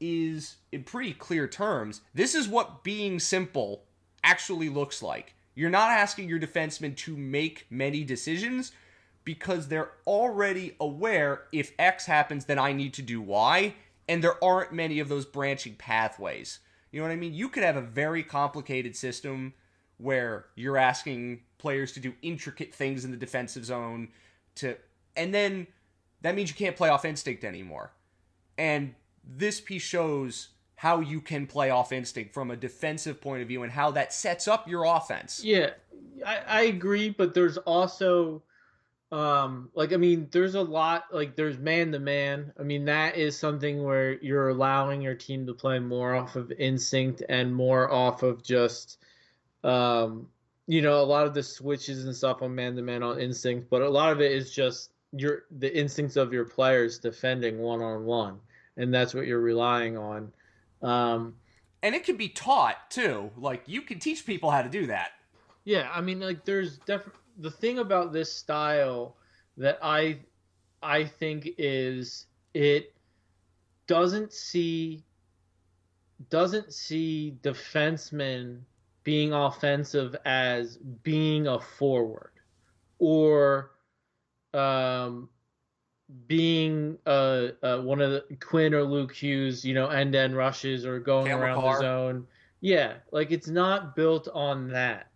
[0.01, 3.83] is in pretty clear terms this is what being simple
[4.23, 5.35] actually looks like.
[5.57, 8.71] You're not asking your defensemen to make many decisions
[9.25, 13.75] because they're already aware if x happens then i need to do y
[14.09, 16.61] and there aren't many of those branching pathways.
[16.93, 17.35] You know what i mean?
[17.35, 19.55] You could have a very complicated system
[19.99, 24.09] where you're asking players to do intricate things in the defensive zone
[24.57, 24.77] to
[25.17, 25.67] and then
[26.23, 27.93] that means you can't play off instinct anymore.
[28.59, 28.95] And
[29.25, 33.63] this piece shows how you can play off instinct from a defensive point of view
[33.63, 35.43] and how that sets up your offense.
[35.45, 35.71] Yeah,
[36.27, 38.43] I, I agree, but there's also
[39.11, 42.53] um like I mean there's a lot like there's man to man.
[42.59, 46.51] I mean that is something where you're allowing your team to play more off of
[46.53, 48.99] instinct and more off of just
[49.65, 50.29] um,
[50.67, 53.69] you know, a lot of the switches and stuff on man to man on instinct,
[53.71, 57.83] but a lot of it is just your the instincts of your players defending one
[57.83, 58.39] on one,
[58.77, 60.33] and that's what you're relying on.
[60.83, 61.35] Um,
[61.83, 63.31] and it can be taught too.
[63.37, 65.11] Like you can teach people how to do that.
[65.65, 69.17] Yeah, I mean, like there's definitely the thing about this style
[69.57, 70.19] that I
[70.83, 72.95] I think is it
[73.87, 75.05] doesn't see
[76.31, 78.61] doesn't see defensemen
[79.05, 82.31] being offensive as being a forward
[82.99, 83.72] or
[84.55, 85.29] um,
[86.27, 90.85] being uh, uh, one of the Quinn or Luke Hughes, you know, end end rushes
[90.85, 91.75] or going Campbell around Carr.
[91.75, 92.27] the zone.
[92.61, 95.09] Yeah, like it's not built on that.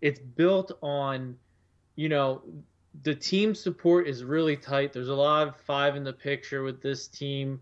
[0.00, 1.36] It's built on,
[1.96, 2.42] you know,
[3.02, 4.92] the team support is really tight.
[4.92, 7.60] There's a lot of five in the picture with this team.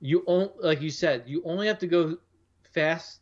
[0.00, 2.16] You only, like you said, you only have to go
[2.72, 3.20] fast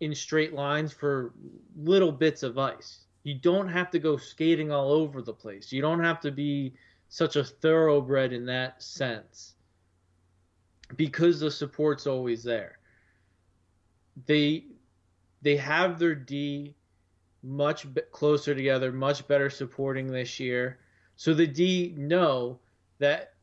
[0.00, 1.32] in straight lines for
[1.76, 3.04] little bits of ice.
[3.28, 5.70] You don't have to go skating all over the place.
[5.70, 6.72] You don't have to be
[7.10, 9.54] such a thoroughbred in that sense
[10.96, 12.78] because the support's always there.
[14.24, 14.64] They
[15.42, 16.74] they have their D
[17.42, 20.78] much closer together, much better supporting this year.
[21.16, 22.58] So the D know
[22.98, 23.34] that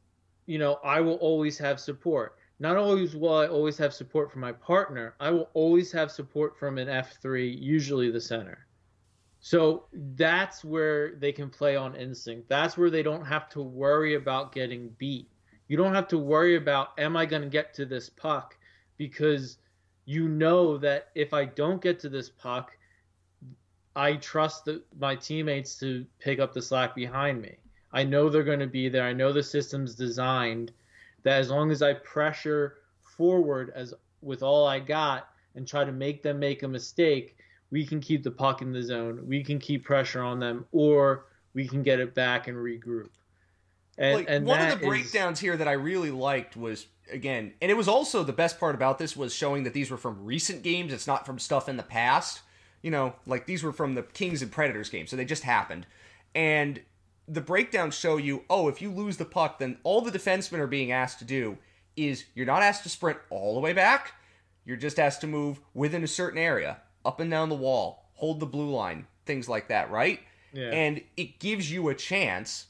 [0.48, 4.42] you know I will always have support not always will I always have support from
[4.42, 8.66] my partner, I will always have support from an F3, usually the center.
[9.46, 9.86] So
[10.16, 12.50] that's where they can play on instinct.
[12.50, 15.30] That's where they don't have to worry about getting beat.
[15.68, 18.58] You don't have to worry about, am I going to get to this puck?
[18.98, 19.60] Because
[20.06, 22.76] you know that if I don't get to this puck,
[23.96, 27.58] I trust the, my teammates to pick up the slack behind me.
[27.94, 29.04] I know they're going to be there.
[29.04, 30.72] I know the system's designed–
[31.26, 32.78] that as long as I pressure
[33.18, 37.38] forward as with all I got and try to make them make a mistake,
[37.76, 39.28] we can keep the puck in the zone.
[39.28, 43.10] We can keep pressure on them, or we can get it back and regroup.
[43.98, 45.42] And, like, and one of the breakdowns is...
[45.42, 48.98] here that I really liked was again, and it was also the best part about
[48.98, 50.94] this was showing that these were from recent games.
[50.94, 52.44] It's not from stuff in the past.
[52.82, 55.86] You know, like these were from the Kings and Predators game, so they just happened.
[56.34, 56.80] And
[57.28, 60.68] the breakdowns show you, oh, if you lose the puck, then all the defensemen are
[60.68, 61.58] being asked to do
[61.98, 64.14] is you're not asked to sprint all the way back.
[64.64, 68.40] You're just asked to move within a certain area, up and down the wall, hold
[68.40, 70.20] the blue line, things like that, right?
[70.54, 70.70] Yeah.
[70.72, 72.68] And it gives you a chance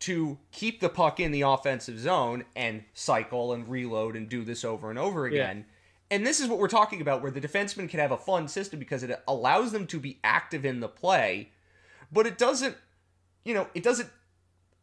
[0.00, 4.64] to keep the puck in the offensive zone and cycle and reload and do this
[4.64, 5.58] over and over again.
[5.58, 6.16] Yeah.
[6.16, 8.78] And this is what we're talking about, where the defenseman can have a fun system
[8.78, 11.50] because it allows them to be active in the play,
[12.10, 12.76] but it doesn't
[13.44, 14.10] you know, it doesn't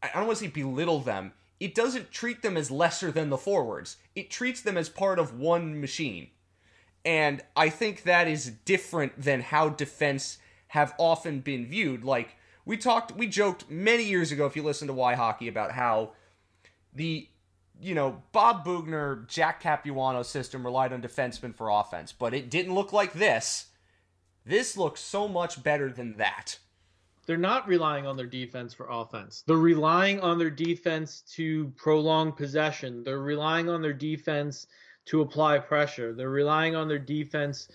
[0.01, 1.33] I don't want to say belittle them.
[1.59, 3.97] It doesn't treat them as lesser than the forwards.
[4.15, 6.29] It treats them as part of one machine.
[7.05, 10.39] And I think that is different than how defense
[10.69, 12.03] have often been viewed.
[12.03, 12.35] Like
[12.65, 16.13] we talked, we joked many years ago, if you listen to Why Hockey, about how
[16.93, 17.29] the
[17.79, 22.73] you know Bob Boughner, Jack Capuano system relied on defensemen for offense, but it didn't
[22.73, 23.67] look like this.
[24.45, 26.59] This looks so much better than that.
[27.25, 29.43] They're not relying on their defense for offense.
[29.47, 33.03] They're relying on their defense to prolong possession.
[33.03, 34.67] They're relying on their defense
[35.05, 36.13] to apply pressure.
[36.13, 37.69] They're relying on their defense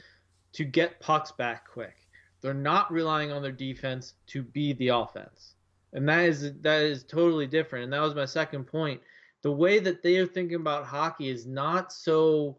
[0.53, 1.97] to get pucks back quick.
[2.41, 5.55] They're not relying on their defense to be the offense.
[5.93, 7.85] And that is that is totally different.
[7.85, 9.01] And that was my second point.
[9.43, 12.59] The way that they are thinking about hockey is not so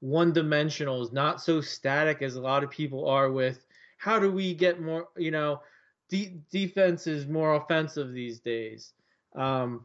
[0.00, 3.66] one dimensional, is not so static as a lot of people are with
[3.98, 5.60] how do we get more, you know,
[6.08, 8.92] de- defense is more offensive these days.
[9.34, 9.84] Um,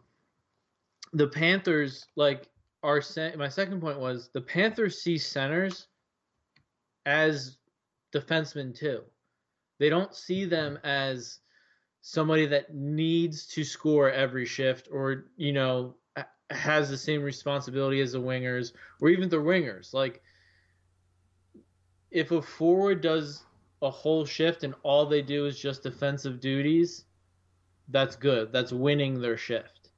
[1.13, 2.47] the Panthers, like,
[2.83, 3.01] are
[3.37, 5.87] my second point was the Panthers see centers
[7.05, 7.57] as
[8.13, 9.01] defensemen too.
[9.79, 11.39] They don't see them as
[12.01, 15.95] somebody that needs to score every shift or you know
[16.49, 19.93] has the same responsibility as the wingers or even the wingers.
[19.93, 20.21] Like
[22.09, 23.43] if a forward does
[23.81, 27.05] a whole shift and all they do is just defensive duties,
[27.89, 28.51] that's good.
[28.51, 29.89] That's winning their shift.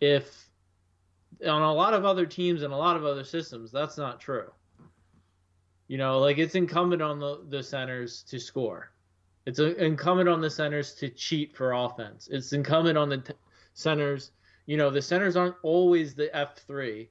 [0.00, 0.47] If
[1.46, 4.50] on a lot of other teams and a lot of other systems, that's not true.
[5.86, 8.92] You know, like it's incumbent on the, the centers to score.
[9.46, 12.28] It's incumbent on the centers to cheat for offense.
[12.30, 13.32] It's incumbent on the t-
[13.72, 14.32] centers.
[14.66, 17.08] You know, the centers aren't always the F3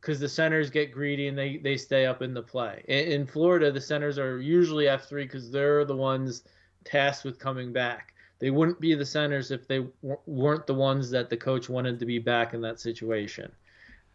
[0.00, 2.84] because the centers get greedy and they, they stay up in the play.
[2.86, 6.44] In, in Florida, the centers are usually F3 because they're the ones
[6.84, 8.14] tasked with coming back.
[8.38, 11.98] They wouldn't be the centers if they w- weren't the ones that the coach wanted
[11.98, 13.50] to be back in that situation.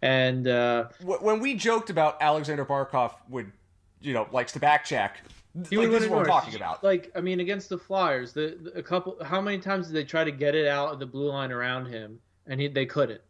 [0.01, 3.51] And uh, when we joked about Aleksander Barkov would,
[3.99, 5.11] you know, likes to backcheck.
[5.69, 6.83] he like, this is what we're talking about.
[6.83, 10.03] Like, I mean, against the Flyers, the, the, a couple, how many times did they
[10.03, 13.21] try to get it out of the blue line around him, and he they couldn't.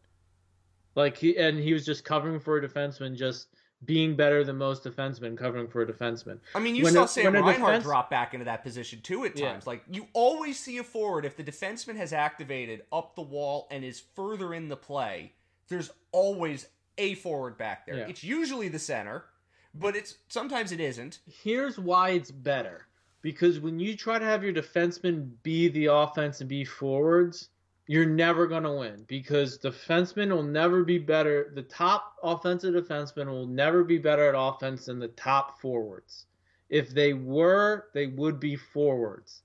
[0.95, 3.47] Like he and he was just covering for a defenseman, just
[3.85, 6.39] being better than most defensemen covering for a defenseman.
[6.55, 7.83] I mean, you when saw a, Sam Reinhart defense...
[7.83, 9.41] drop back into that position too at times.
[9.41, 9.59] Yeah.
[9.65, 13.85] Like you always see a forward if the defenseman has activated up the wall and
[13.85, 15.33] is further in the play.
[15.67, 17.97] There's always a forward back there.
[17.97, 18.07] Yeah.
[18.07, 19.25] It's usually the center,
[19.73, 21.19] but it's sometimes it isn't.
[21.25, 22.87] Here's why it's better.
[23.21, 27.49] Because when you try to have your defenseman be the offense and be forwards,
[27.87, 31.51] you're never going to win because defensemen will never be better.
[31.55, 36.25] The top offensive defenseman will never be better at offense than the top forwards.
[36.69, 39.41] If they were, they would be forwards.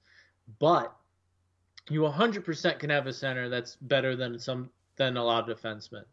[0.59, 0.95] But
[1.89, 4.71] you 100% can have a center that's better than some
[5.05, 6.05] than a lot of defensemen.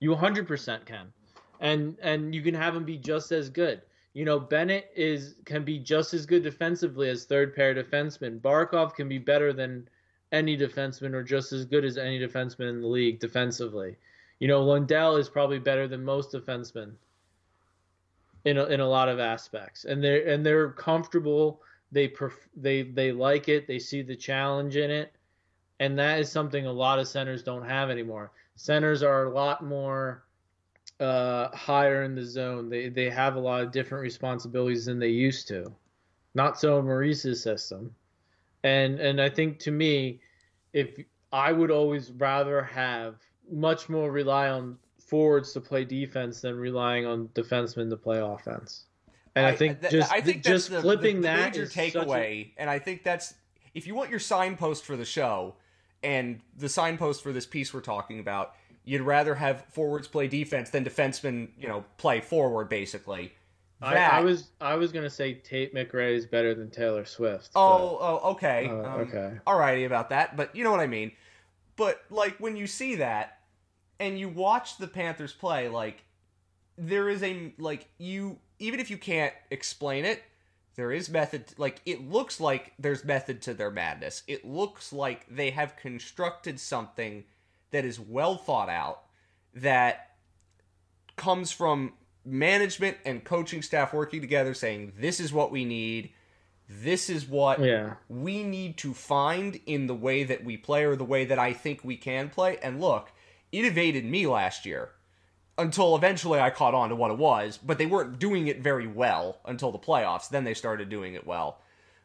[0.00, 1.12] You 100% can,
[1.60, 3.82] and and you can have him be just as good.
[4.12, 8.40] You know, Bennett is can be just as good defensively as third pair defenseman.
[8.40, 9.88] Barkov can be better than
[10.32, 13.96] any defenseman or just as good as any defenseman in the league defensively.
[14.40, 16.92] You know, Lundell is probably better than most defensemen
[18.44, 21.60] in a, in a lot of aspects, and they're and they're comfortable.
[21.90, 23.66] They pref- they they like it.
[23.66, 25.12] They see the challenge in it,
[25.80, 29.64] and that is something a lot of centers don't have anymore centers are a lot
[29.64, 30.24] more
[31.00, 32.68] uh, higher in the zone.
[32.68, 35.72] They they have a lot of different responsibilities than they used to.
[36.34, 37.94] Not so in Maurice's system,
[38.64, 40.20] and and I think to me,
[40.72, 40.98] if
[41.32, 43.16] I would always rather have
[43.50, 48.84] much more rely on forwards to play defense than relying on defensemen to play offense.
[49.34, 51.66] And I, I think th- just I think just the, flipping the, the that major
[51.66, 52.54] takeaway, a...
[52.58, 53.34] and I think that's
[53.72, 55.54] if you want your signpost for the show,
[56.02, 60.70] and the signpost for this piece we're talking about, you'd rather have forwards play defense
[60.70, 63.32] than defensemen, you know, play forward basically.
[63.80, 67.50] That, I, I, was I was gonna say Tate McRae is better than Taylor Swift.
[67.54, 71.12] Oh, oh, okay, uh, um, okay, alrighty about that, but you know what I mean.
[71.76, 73.38] But like when you see that
[74.00, 76.02] and you watch the Panthers play, like
[76.76, 80.24] there is a like you even if you can't explain it,
[80.78, 84.22] there is method like it looks like there's method to their madness.
[84.28, 87.24] It looks like they have constructed something
[87.72, 89.02] that is well thought out
[89.54, 90.12] that
[91.16, 96.10] comes from management and coaching staff working together saying this is what we need.
[96.68, 97.94] This is what yeah.
[98.08, 101.54] we need to find in the way that we play or the way that I
[101.54, 102.56] think we can play.
[102.62, 103.10] And look
[103.50, 104.90] it evaded me last year
[105.58, 108.86] until eventually I caught on to what it was, but they weren't doing it very
[108.86, 110.28] well until the playoffs.
[110.28, 111.60] Then they started doing it well.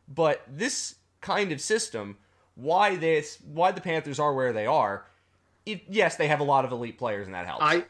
[0.08, 2.18] But this kind of system
[2.56, 5.06] why this why the Panthers are where they are.
[5.66, 7.64] It, yes, they have a lot of elite players, and that helps.
[7.64, 7.86] I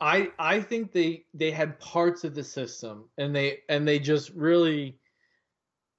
[0.00, 4.30] I I think they they had parts of the system and they and they just
[4.30, 4.98] really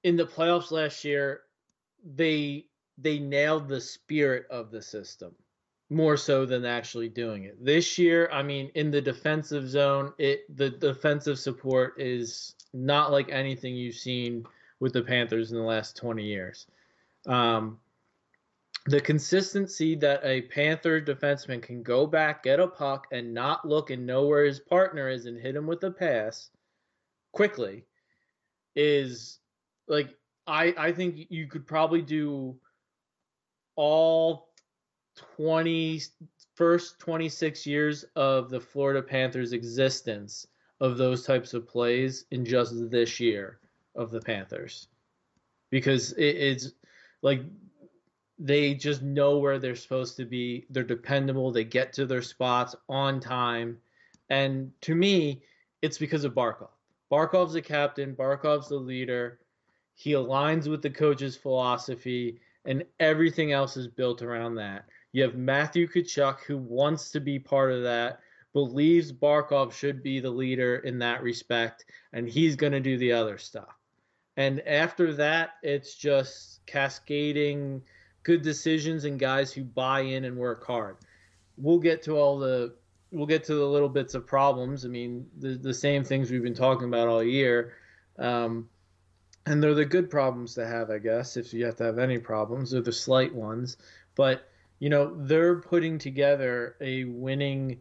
[0.02, 1.42] in the playoffs last year
[2.16, 2.66] they
[2.98, 5.34] they nailed the spirit of the system
[5.92, 7.62] more so than actually doing it.
[7.62, 13.30] This year, I mean, in the defensive zone, it the defensive support is not like
[13.30, 14.44] anything you've seen
[14.80, 16.66] with the Panthers in the last 20 years.
[17.26, 17.78] Um,
[18.86, 23.90] the consistency that a Panther defenseman can go back, get a puck, and not look
[23.90, 26.50] and know where his partner is and hit him with a pass
[27.32, 27.84] quickly
[28.74, 29.38] is
[29.86, 30.16] like
[30.46, 32.56] I I think you could probably do
[33.76, 34.51] all
[35.36, 36.00] 20
[36.54, 40.46] first 26 years of the Florida Panthers existence
[40.80, 43.58] of those types of plays in just this year
[43.94, 44.88] of the Panthers
[45.70, 46.72] because it, it's
[47.22, 47.42] like
[48.38, 50.66] they just know where they're supposed to be.
[50.70, 51.52] They're dependable.
[51.52, 53.78] They get to their spots on time.
[54.28, 55.42] And to me,
[55.80, 56.70] it's because of Barkov.
[57.10, 59.38] Barkov's the captain, Barkov's the leader.
[59.94, 64.86] He aligns with the coach's philosophy, and everything else is built around that.
[65.12, 68.20] You have Matthew Tkachuk, who wants to be part of that,
[68.52, 73.12] believes Barkov should be the leader in that respect, and he's going to do the
[73.12, 73.78] other stuff.
[74.36, 77.82] And after that, it's just cascading
[78.22, 80.96] good decisions and guys who buy in and work hard.
[81.56, 82.74] We'll get to all the
[83.10, 84.86] we'll get to the little bits of problems.
[84.86, 87.74] I mean, the the same things we've been talking about all year.
[88.18, 88.68] Um,
[89.44, 91.36] and they're the good problems to have, I guess.
[91.36, 93.76] If you have to have any problems, they're the slight ones.
[94.14, 94.48] But
[94.82, 97.80] you know, they're putting together a winning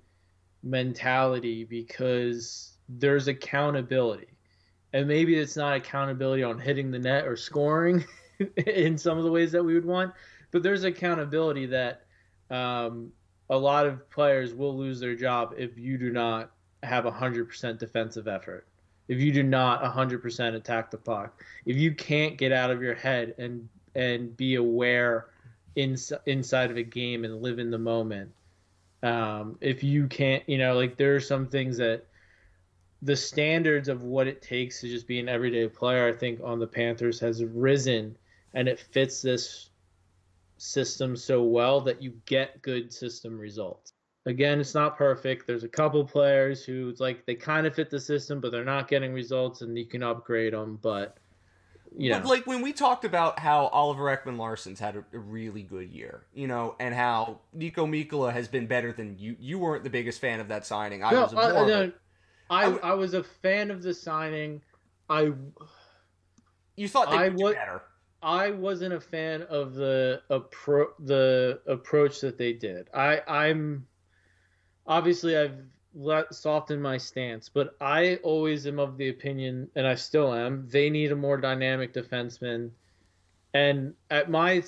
[0.62, 4.28] mentality because there's accountability.
[4.93, 8.06] And maybe it's not accountability on hitting the net or scoring
[8.68, 10.14] in some of the ways that we would want,
[10.52, 12.04] but there's accountability that
[12.52, 13.12] um,
[13.49, 16.52] a lot of players will lose their job if you do not
[16.84, 18.68] have 100% defensive effort.
[19.08, 22.93] If you do not 100% attack the puck, if you can't get out of your
[22.93, 25.30] head and and be aware
[25.76, 28.32] in, inside of a game and live in the moment,
[29.03, 32.05] um, if you can't, you know, like there are some things that
[33.01, 36.59] the standards of what it takes to just be an everyday player, I think, on
[36.59, 38.15] the Panthers has risen,
[38.53, 39.69] and it fits this
[40.57, 43.93] system so well that you get good system results.
[44.28, 45.47] Again, it's not perfect.
[45.47, 48.63] There's a couple players who it's like they kind of fit the system, but they're
[48.63, 50.78] not getting results, and you can upgrade them.
[50.80, 51.17] But
[51.97, 55.63] you but like when we talked about how Oliver Ekman Larsson's had a, a, really
[55.63, 59.35] good year, you know, and how Niko Mikkola has been better than you.
[59.39, 61.03] You weren't the biggest fan of that signing.
[61.03, 61.43] I no, was more.
[61.43, 61.91] Uh, no,
[62.49, 64.61] I, I, I was a fan of the signing.
[65.09, 65.33] I
[66.75, 67.81] you thought they would do better.
[68.23, 72.87] I wasn't a fan of the appro- the approach that they did.
[72.93, 73.87] I I'm
[74.85, 75.57] obviously I've
[75.93, 80.67] let softened my stance, but I always am of the opinion, and I still am,
[80.69, 82.71] they need a more dynamic defenseman.
[83.53, 84.63] And at my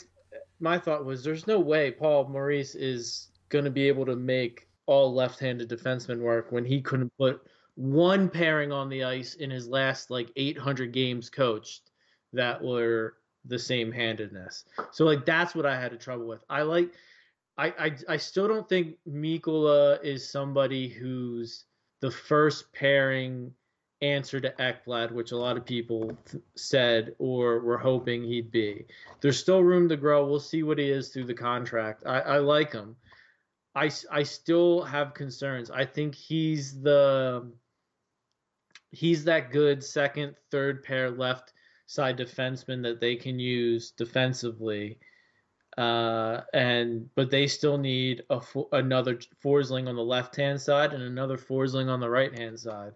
[0.59, 4.67] my thought was, there's no way Paul Maurice is going to be able to make
[4.85, 7.41] all left-handed defensemen work when he couldn't put
[7.75, 11.91] one pairing on the ice in his last like 800 games coached
[12.33, 13.15] that were
[13.45, 14.65] the same handedness.
[14.91, 16.43] So like that's what I had a trouble with.
[16.49, 16.93] I like
[17.57, 21.65] I I, I still don't think Mikkola is somebody who's
[22.01, 23.53] the first pairing
[24.01, 28.85] answer to Ekblad, which a lot of people th- said or were hoping he'd be.
[29.21, 30.25] There's still room to grow.
[30.25, 32.03] We'll see what he is through the contract.
[32.05, 32.97] I, I like him.
[33.75, 35.71] I, I still have concerns.
[35.71, 37.49] I think he's the
[38.91, 41.53] he's that good second, third pair left
[41.87, 44.99] side defenseman that they can use defensively.
[45.77, 48.39] Uh, and but they still need a
[48.73, 52.93] another Forsling on the left hand side and another Forsling on the right hand side.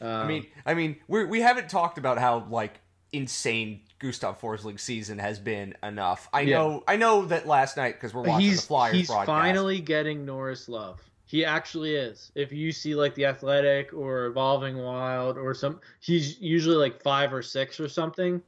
[0.00, 2.80] Um, I mean, I mean, we we haven't talked about how like
[3.12, 6.28] insane Gustav Forsling season has been enough.
[6.32, 6.56] I yeah.
[6.56, 8.96] know, I know that last night because we're watching he's, the Flyers.
[8.96, 9.26] He's broadcast.
[9.26, 11.00] finally getting Norris love.
[11.24, 12.30] He actually is.
[12.34, 17.32] If you see like the Athletic or Evolving Wild or some, he's usually like five
[17.32, 18.40] or six or something.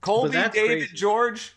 [0.00, 0.94] Colby, David, crazy.
[0.94, 1.54] George,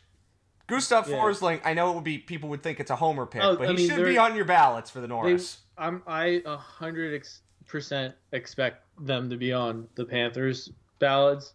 [0.70, 1.16] Gustav yeah.
[1.16, 1.62] Forsling.
[1.64, 3.72] I know it would be people would think it's a homer pick, oh, but I
[3.72, 5.58] he mean, should be on your ballots for the Norris.
[5.78, 7.22] They, I'm I a hundred
[7.68, 11.54] percent expect them to be on the Panthers ballots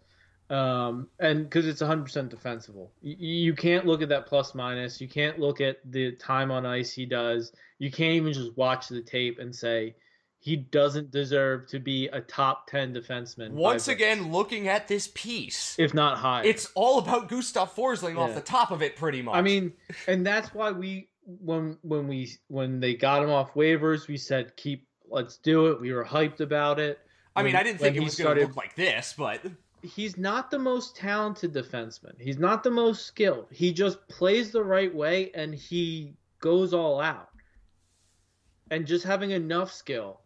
[0.51, 2.93] um, and because it's 100% defensible.
[3.03, 5.01] You, you can't look at that plus minus.
[5.01, 7.53] You can't look at the time on ice he does.
[7.79, 9.95] You can't even just watch the tape and say
[10.45, 13.53] he doesn't deserve to be a top 10 defenseman.
[13.53, 16.45] Once again, looking at this piece, if not higher.
[16.45, 19.37] it's all about Gustav Forsling off the top of it, pretty much.
[19.37, 19.73] I mean,
[20.07, 24.55] and that's why we when when we when they got him off waivers, we said
[24.59, 25.81] keep let's do it.
[25.81, 26.99] We were hyped about it.
[27.35, 29.41] I mean, I didn't think it he was going to look like this, but
[29.83, 32.21] He's not the most talented defenseman.
[32.21, 33.47] He's not the most skilled.
[33.51, 37.31] He just plays the right way and he goes all out.
[38.71, 40.21] And just having enough skill,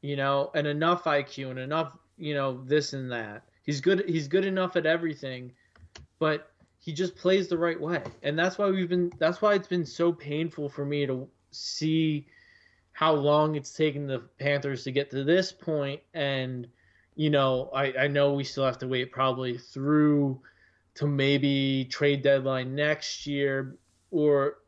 [0.00, 3.44] you know, and enough IQ and enough, you know, this and that.
[3.62, 5.52] He's good he's good enough at everything,
[6.18, 8.02] but he just plays the right way.
[8.22, 12.26] And that's why we've been that's why it's been so painful for me to see
[12.92, 15.66] how long it's taken the Panthers to get to this point.
[15.66, 16.68] point and
[17.16, 20.40] you know, I, I know we still have to wait probably through
[20.96, 23.76] to maybe trade deadline next year
[24.10, 24.58] or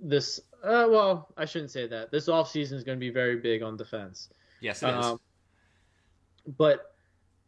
[0.00, 2.10] this uh, well, I shouldn't say that.
[2.10, 4.30] This offseason is going to be very big on defense.
[4.60, 5.04] Yes, it is.
[5.04, 5.20] Um,
[6.56, 6.94] but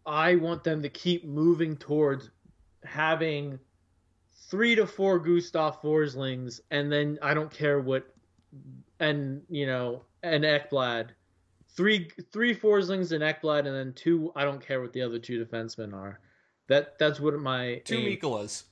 [0.06, 2.30] I want them to keep moving towards
[2.84, 3.58] having
[4.48, 8.06] three to four Gustav Forslings, and then I don't care what,
[8.98, 11.11] and you know, and Ekblad,
[11.76, 14.32] three three Forslings and Ekblad, and then two.
[14.34, 16.20] I don't care what the other two defensemen are.
[16.68, 18.64] That that's what my Two aim- Mikkolas.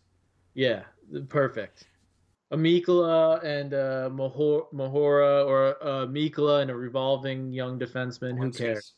[0.54, 0.82] yeah,
[1.28, 1.86] perfect.
[2.50, 8.38] A Mikkola and a Mahor- Mahura, or uh, a Mikkola and a revolving young defenseman.
[8.38, 8.94] Who cares?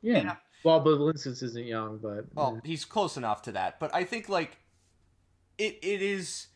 [0.00, 0.22] Yeah.
[0.22, 0.36] Yeah.
[0.64, 4.04] Well, but Linsons isn't young, but oh, Well, he's close enough to that, but I
[4.04, 4.58] think like
[5.56, 6.48] it it is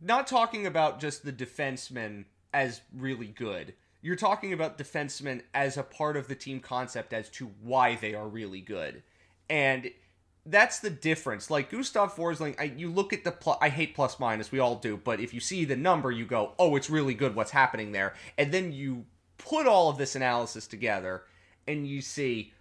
[0.00, 3.74] not talking about just the defensemen as really good.
[4.00, 8.14] You're talking about defensemen as a part of the team concept as to why they
[8.14, 9.02] are really good.
[9.50, 9.90] And
[10.50, 11.50] that's the difference.
[11.50, 14.76] Like Gustav Forsling, I, you look at the pl- I hate plus minus, we all
[14.76, 17.92] do, but if you see the number, you go, "Oh, it's really good what's happening
[17.92, 19.04] there." And then you
[19.36, 21.24] put all of this analysis together
[21.66, 22.52] and you see,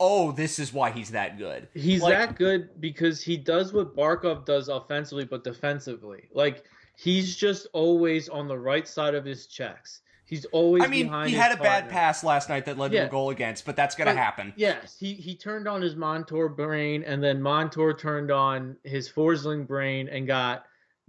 [0.00, 3.94] "Oh, this is why he's that good." he's like- that good because he does what
[3.96, 6.28] Barkov does offensively, but defensively.
[6.32, 6.64] Like
[6.96, 10.00] he's just always on the right side of his checks.
[10.26, 10.82] He's always.
[10.82, 13.04] I mean, he had a bad pass last night that led to Yeah.
[13.04, 14.52] a goal against, but that's going to happen.
[14.56, 19.66] Yes, he he turned on his Montour brain, and then Montour turned on his Forsling
[19.66, 20.64] brain and got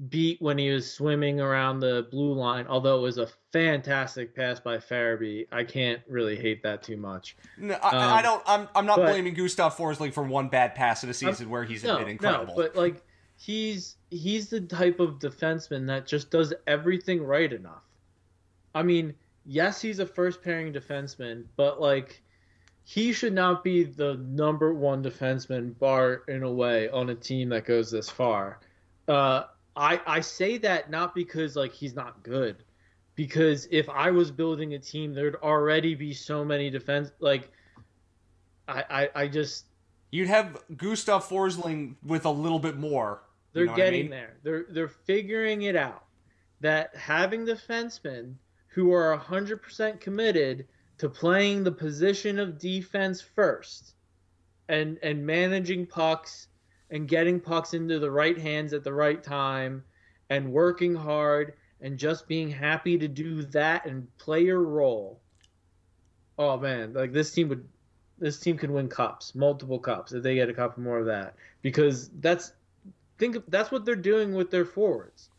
[0.10, 2.68] beat when he was swimming around the blue line.
[2.68, 7.38] Although it was a fantastic pass by Farabee, I can't really hate that too much.
[7.58, 8.44] No, I, Um, I don't.
[8.46, 8.68] I'm.
[8.76, 11.86] I'm not but- blaming Gustav Forsling for one bad pass in a season where he's
[11.86, 12.54] No, been incredible.
[12.54, 13.02] no, but like
[13.38, 17.82] he's he's the type of defenseman that just does everything right enough.
[18.76, 19.16] I mean,
[19.46, 22.22] yes, he's a first pairing defenseman, but like
[22.84, 27.50] he should not be the number one defenseman bar in a way on a team
[27.50, 28.60] that goes this far.
[29.08, 29.46] Uh,
[29.76, 32.64] I I say that not because like he's not good,
[33.16, 37.50] because if I was building a team, there'd already be so many defense like.
[38.68, 39.66] I, I, I just
[40.16, 43.24] You'd have Gustav Forsling with a little bit more.
[43.52, 44.12] They're know what I getting mean?
[44.12, 44.38] there.
[44.44, 46.06] They're they're figuring it out.
[46.62, 48.36] That having defensemen
[48.76, 50.68] who are 100% committed
[50.98, 53.94] to playing the position of defense first
[54.68, 56.50] and and managing pucks
[56.90, 59.82] and getting pucks into the right hands at the right time
[60.30, 65.22] and working hard and just being happy to do that and play your role.
[66.38, 67.66] Oh man, like this team would
[68.18, 71.36] this team could win cups, multiple cups if they get a couple more of that
[71.62, 72.52] because that's
[73.20, 75.30] think that's what they're doing with their forwards.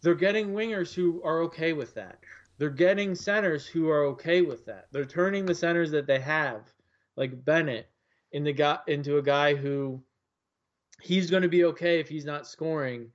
[0.00, 2.20] They're getting wingers who are okay with that.
[2.58, 4.86] They're getting centers who are okay with that.
[4.92, 6.62] They're turning the centers that they have,
[7.16, 7.88] like Bennett,
[8.32, 10.02] in guy into a guy who
[11.00, 13.10] he's going to be okay if he's not scoring,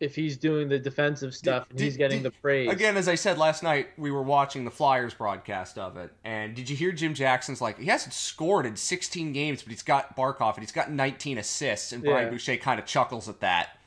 [0.00, 2.70] if he's doing the defensive stuff and did- he's getting did- the praise.
[2.70, 6.54] Again, as I said last night, we were watching the Flyers broadcast of it, and
[6.54, 10.16] did you hear Jim Jackson's like he hasn't scored in 16 games, but he's got
[10.16, 12.30] Barkov and he's got 19 assists, and Brian Yeah.
[12.30, 13.78] Boucher kind of chuckles at that.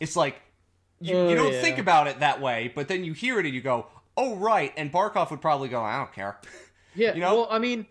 [0.00, 0.42] It's like
[1.02, 1.60] you, Oh, you don't yeah.
[1.60, 4.72] think about it that way, but then you hear it and you go, "Oh right,"
[4.76, 6.38] and Barkov would probably go, "I don't care."
[6.94, 7.34] Yeah, You know?
[7.36, 7.86] well, I mean,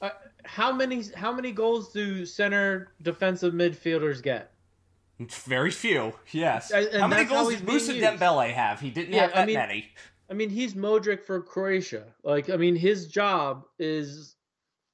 [0.00, 0.08] uh,
[0.44, 4.50] how many how many goals do center defensive midfielders get?
[5.18, 6.70] Very few, yes.
[6.70, 8.18] And- and how many how goals he's did Mousa.
[8.18, 8.80] Dembele have?
[8.80, 9.92] He didn't Yeah, have I mean- many.
[10.30, 12.04] I mean, he's Modric for Croatia.
[12.22, 14.35] Like, I mean, his job is,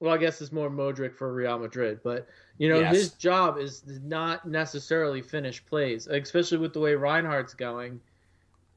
[0.03, 2.27] well, I guess it's more Modric for Real Madrid, but
[2.59, 2.97] you know, Yes.
[2.97, 8.01] his job is not necessarily finish plays, especially with the way Reinhart's going.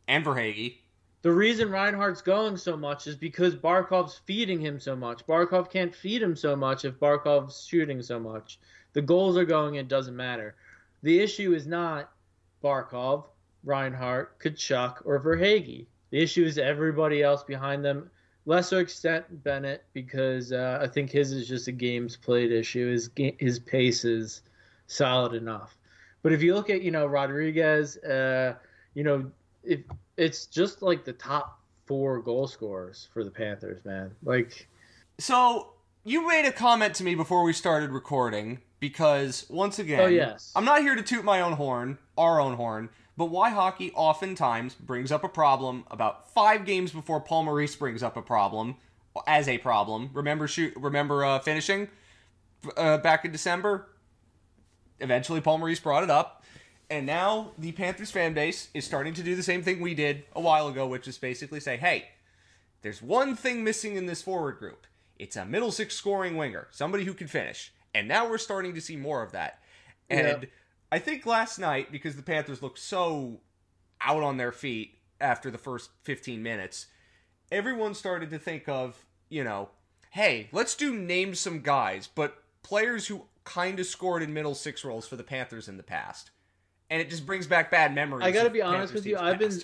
[0.07, 0.77] And Verhaeghe.
[1.23, 5.25] The reason Reinhart's going so much is because Barkov's feeding him so much.
[5.25, 8.59] Barkov can't feed him so much if Barkov's shooting so much.
[8.93, 10.53] The goals are going, it doesn't matter.
[11.01, 12.11] The issue is not
[12.63, 13.25] Barkov,
[13.63, 15.87] Reinhart, Tkachuk, or Verhaeghe.
[16.11, 18.11] The issue is everybody else behind them
[18.45, 22.91] lesser extent Bennett because uh, I think his is just a games played issue.
[22.91, 23.09] His
[23.39, 24.41] his pace is
[24.87, 25.77] solid enough.
[26.21, 28.55] But if you look at you know Rodrigues, uh,
[28.93, 29.29] you know
[29.63, 29.81] if
[30.17, 34.11] it's just like the top four goal scorers for the Panthers, man.
[34.23, 34.67] Like,
[35.19, 35.73] so
[36.03, 40.51] you made a comment to me before we started recording because once again, oh yes,
[40.55, 42.89] I'm not here to toot my own horn, our own horn.
[43.17, 48.03] But why hockey oftentimes brings up a problem about five games before Paul Maurice brings
[48.03, 48.75] up a problem
[49.25, 50.09] as a problem.
[50.13, 51.87] Remember shoot remember uh, finishing
[52.75, 53.87] uh, back in December?
[54.99, 56.43] Eventually Paul Maurice brought it up.
[56.89, 60.23] And now the Panthers fan base is starting to do the same thing we did
[60.33, 62.09] a while ago, which is basically say, hey,
[62.83, 64.85] there's one thing missing in this forward group.
[65.17, 67.73] It's a middle six scoring winger, somebody who can finish.
[67.93, 69.59] And now we're starting to see more of that.
[70.09, 70.49] And yeah.
[70.95, 73.41] I think last night, because the Panthers looked so
[73.99, 76.85] out on their feet after the first 15 minutes,
[77.51, 79.71] everyone started to think of, you know,
[80.11, 84.85] hey, let's do name some guys, but players who kind of scored in middle six
[84.85, 86.31] roles for the Panthers in the past.
[86.89, 88.25] And it just brings back bad memories.
[88.25, 89.59] I got to be honest with you, I've been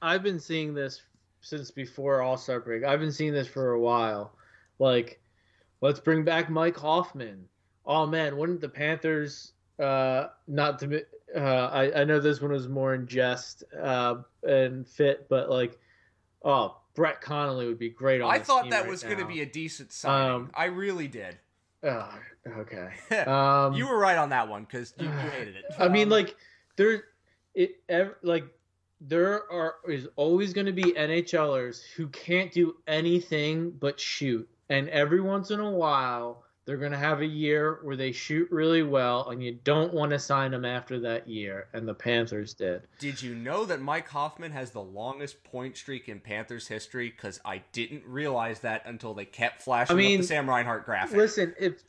[0.00, 1.02] I've been seeing this
[1.40, 2.84] since before All-Star break.
[2.84, 4.36] I've been seeing this for a while.
[4.78, 5.20] Like
[5.80, 7.48] let's bring back Mike Hoffman.
[7.84, 11.02] Oh man, wouldn't the Panthers uh, not to be,
[11.34, 15.78] uh, I, I know this one was more in jest uh, and fit, but like,
[16.44, 18.30] oh, Brett Connolly would be great on.
[18.32, 20.34] I thought that right was going to be a decent signing.
[20.34, 21.38] Um, I really did.
[21.82, 22.10] Uh,
[22.48, 22.88] okay,
[23.26, 25.64] um, you were right on that one because you, you, hated it.
[25.78, 26.34] I mean, like
[26.76, 27.04] there,
[27.54, 28.44] it ever like
[29.00, 34.88] there are is always going to be NHLers who can't do anything but shoot, and
[34.88, 38.82] every once in a while they're going to have a year where they shoot really
[38.82, 41.68] well, and you don't want to sign them after that year.
[41.72, 42.82] And the Panthers did.
[42.98, 47.08] Did you know that Mike Hoffman has the longest point streak in Panthers history?
[47.08, 50.84] Because I didn't realize that until they kept flashing I mean, up the Sam Reinhart
[50.84, 51.16] graphic.
[51.16, 51.84] Listen, if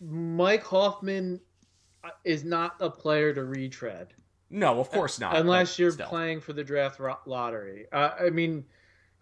[0.00, 1.40] Mike Hoffman
[2.24, 4.08] is not a player to retread.
[4.50, 5.36] No, of course not.
[5.36, 6.08] Unless you're still.
[6.08, 7.86] playing for the draft lottery.
[7.92, 8.64] Uh, I mean,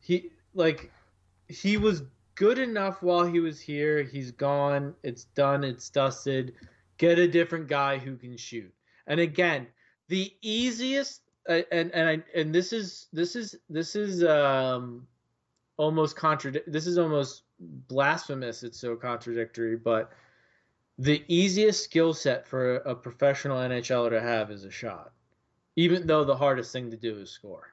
[0.00, 0.90] he like
[1.48, 2.04] he was
[2.38, 4.04] good enough while he was here.
[4.04, 4.94] He's gone.
[5.02, 5.64] It's done.
[5.64, 6.54] It's dusted.
[6.96, 8.72] Get a different guy who can shoot.
[9.08, 9.66] And again,
[10.06, 15.06] the easiest uh, and and I and this is this is this is um
[15.76, 20.10] almost contradict this is almost blasphemous it's so contradictory but
[20.98, 25.12] the easiest skill set for a professional NHLer to have is a shot
[25.76, 27.72] even though the hardest thing to do is score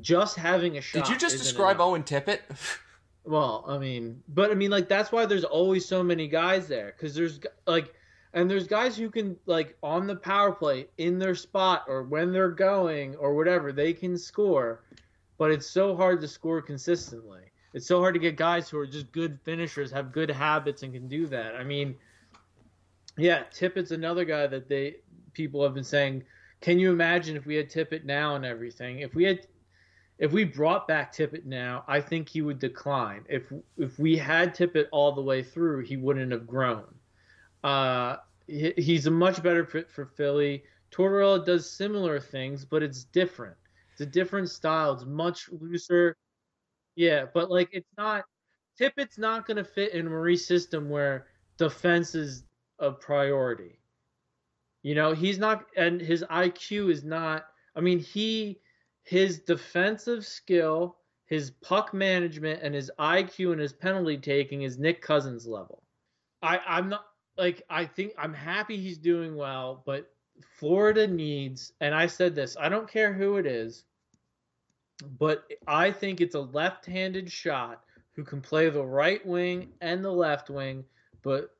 [0.00, 1.86] just having a shot Did you just describe enough.
[1.88, 2.40] Owen Tippett
[3.24, 6.94] Well, I mean, but I mean, like that's why there's always so many guys there
[6.96, 7.94] because there's like,
[8.32, 12.32] and there's guys who can like on the power play in their spot or when
[12.32, 14.82] they're going or whatever they can score,
[15.36, 17.42] but it's so hard to score consistently.
[17.72, 20.92] It's so hard to get guys who are just good finishers, have good habits, and
[20.92, 21.54] can do that.
[21.54, 21.94] I mean,
[23.16, 24.96] yeah, Tippett's another guy that they
[25.34, 26.24] people have been saying.
[26.60, 29.00] Can you imagine if we had Tippett now and everything?
[29.00, 29.46] If we had
[30.20, 33.24] if we brought back Tippett now, I think he would decline.
[33.28, 36.84] If if we had Tippett all the way through, he wouldn't have grown.
[37.64, 38.16] Uh,
[38.46, 40.62] he, he's a much better fit for Philly.
[40.92, 43.56] Tortorella does similar things, but it's different.
[43.92, 44.92] It's a different style.
[44.92, 46.14] It's much looser.
[46.96, 48.24] Yeah, but like it's not.
[48.78, 51.26] Tippett's not going to fit in Maurice's system where
[51.56, 52.44] defense is
[52.78, 53.80] a priority.
[54.82, 57.46] You know, he's not, and his IQ is not.
[57.74, 58.59] I mean, he
[59.10, 60.96] his defensive skill,
[61.26, 65.82] his puck management, and his IQ and his penalty taking is Nick Cousins level.
[66.42, 67.06] I, I'm not
[67.36, 70.12] like I think I'm happy he's doing well, but
[70.60, 73.82] Florida needs, and I said this, I don't care who it is,
[75.18, 77.82] but I think it's a left-handed shot
[78.12, 80.84] who can play the right wing and the left wing,
[81.22, 81.50] but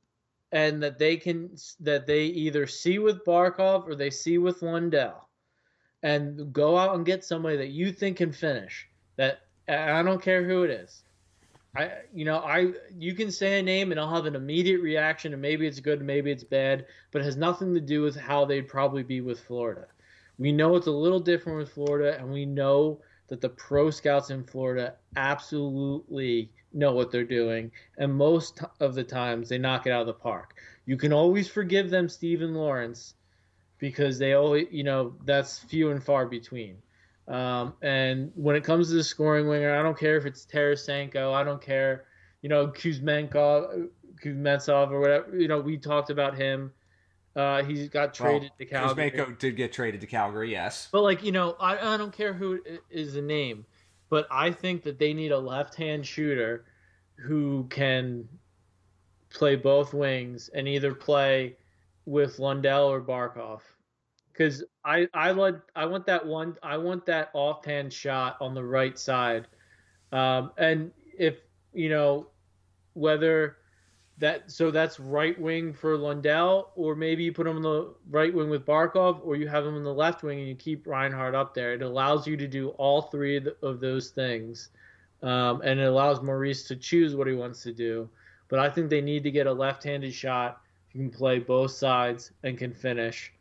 [0.52, 1.50] and that they can
[1.80, 5.29] that they either see with Barkov or they see with Lundell
[6.02, 8.88] and go out and get somebody that you think can finish.
[9.16, 11.02] That I don't care who it is.
[11.76, 15.32] I you know I you can say a name and I'll have an immediate reaction
[15.32, 18.44] and maybe it's good maybe it's bad but it has nothing to do with how
[18.44, 19.86] they'd probably be with Florida.
[20.38, 24.30] We know it's a little different with Florida and we know that the pro scouts
[24.30, 29.92] in Florida absolutely know what they're doing and most of the times they knock it
[29.92, 30.56] out of the park.
[30.86, 33.14] You can always forgive them Steven Lorentz
[33.80, 36.76] because they always, you know, that's few and far between.
[37.26, 41.32] Um, and when it comes to the scoring winger, I don't care if it's Tarasenko,
[41.32, 42.04] I don't care,
[42.42, 43.88] you know, Kuzmenkov,
[44.22, 45.38] Kuznetsov or whatever.
[45.38, 46.72] You know, we talked about him.
[47.36, 49.10] Uh, he got traded well, to Calgary.
[49.12, 50.88] Kuzmenko did get traded to Calgary, yes.
[50.90, 53.64] But like, you know, I, I don't care who is the name.
[54.10, 56.64] but I think that they need a left-hand shooter
[57.14, 58.28] who can
[59.30, 61.56] play both wings and either play
[62.06, 63.60] with Lundell or Barkov.
[64.32, 65.30] Because I I
[65.76, 69.46] I want that one I want that offhand shot on the right side,
[70.12, 71.38] um, and if
[71.72, 72.28] you know
[72.94, 73.58] whether
[74.18, 78.32] that so that's right wing for Lundell, or maybe you put him on the right
[78.32, 81.34] wing with Barkov, or you have him in the left wing and you keep Reinhart
[81.34, 81.72] up there.
[81.72, 84.68] It allows you to do all three of those things,
[85.22, 88.08] um, and it allows Maurice to choose what he wants to do.
[88.48, 90.60] But I think they need to get a left-handed shot
[90.92, 93.32] who can play both sides and can finish,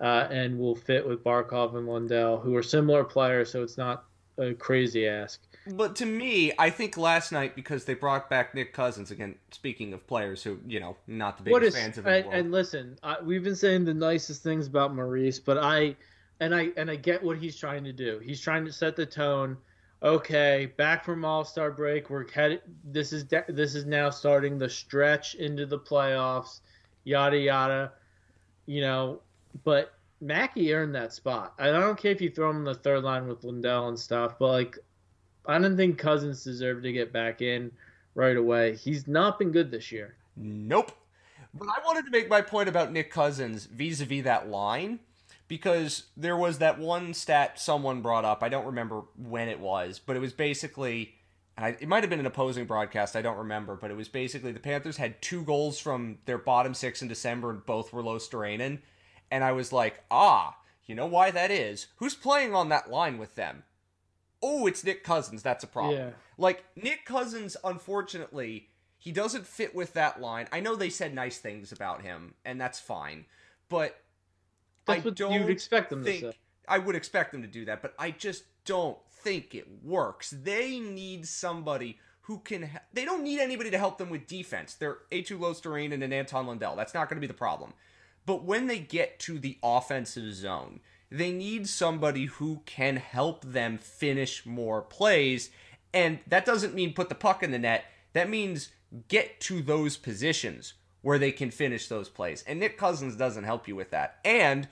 [0.00, 4.04] uh, and will fit with Barkov and Lundell, who are similar players, so it's not
[4.38, 5.40] a crazy ask.
[5.66, 9.36] But to me, I think last night because they brought back Nick Cousins again.
[9.52, 12.36] Speaking of players who you know not the biggest is fans of the and, world.
[12.36, 15.94] and listen, I, we've been saying the nicest things about Maurice, but I
[16.40, 18.18] and I and I get what he's trying to do.
[18.18, 19.56] He's trying to set the tone.
[20.02, 22.62] Okay, back from All Star break, we're headed.
[22.84, 26.60] This is de- this is now starting the stretch into the playoffs.
[27.04, 27.92] Yada yada,
[28.66, 29.20] you know.
[29.64, 31.54] But Mackie earned that spot.
[31.58, 34.38] I don't care if you throw him in the third line with Lundell and stuff,
[34.38, 34.78] but like,
[35.46, 37.72] I don't think Cousins deserved to get back in
[38.14, 38.76] right away.
[38.76, 40.14] He's not been good this year.
[40.36, 40.92] Nope.
[41.54, 45.00] But I wanted to make my point about Nick Cousins vis-a-vis that line
[45.48, 48.42] because there was that one stat someone brought up.
[48.42, 51.14] I don't remember when it was, but it was basically
[51.58, 53.14] I, it might have been an opposing broadcast.
[53.14, 56.74] I don't remember, but it was basically the Panthers had two goals from their bottom
[56.74, 58.78] six in December, and both were low Luostarinen.
[59.30, 60.56] And I was like, ah,
[60.86, 61.88] you know why that is?
[61.96, 63.64] Who's playing on that line with them?
[64.42, 65.42] Oh, it's Nick Cousins.
[65.42, 65.96] That's a problem.
[65.96, 66.10] Yeah.
[66.36, 68.68] Like Nick Cousins, unfortunately,
[68.98, 70.48] he doesn't fit with that line.
[70.52, 73.26] I know they said nice things about him, and that's fine,
[73.68, 74.00] but
[74.86, 76.36] That's I what don't you'd expect them think to say.
[76.68, 80.30] I would expect them to do that, but I just don't think it works.
[80.30, 82.62] They need somebody who can.
[82.62, 84.74] he- They don't need anybody to help them with defense.
[84.74, 86.76] They're Eetu Luostarinen and an Anton Lundell.
[86.76, 87.72] That's not going to be the problem.
[88.26, 90.80] But when they get to the offensive zone,
[91.10, 95.50] they need somebody who can help them finish more plays.
[95.92, 97.84] And that doesn't mean put the puck in the net.
[98.12, 98.70] That means
[99.08, 102.44] get to those positions where they can finish those plays.
[102.46, 104.20] And Nick Cousins doesn't help you with that.
[104.24, 104.68] And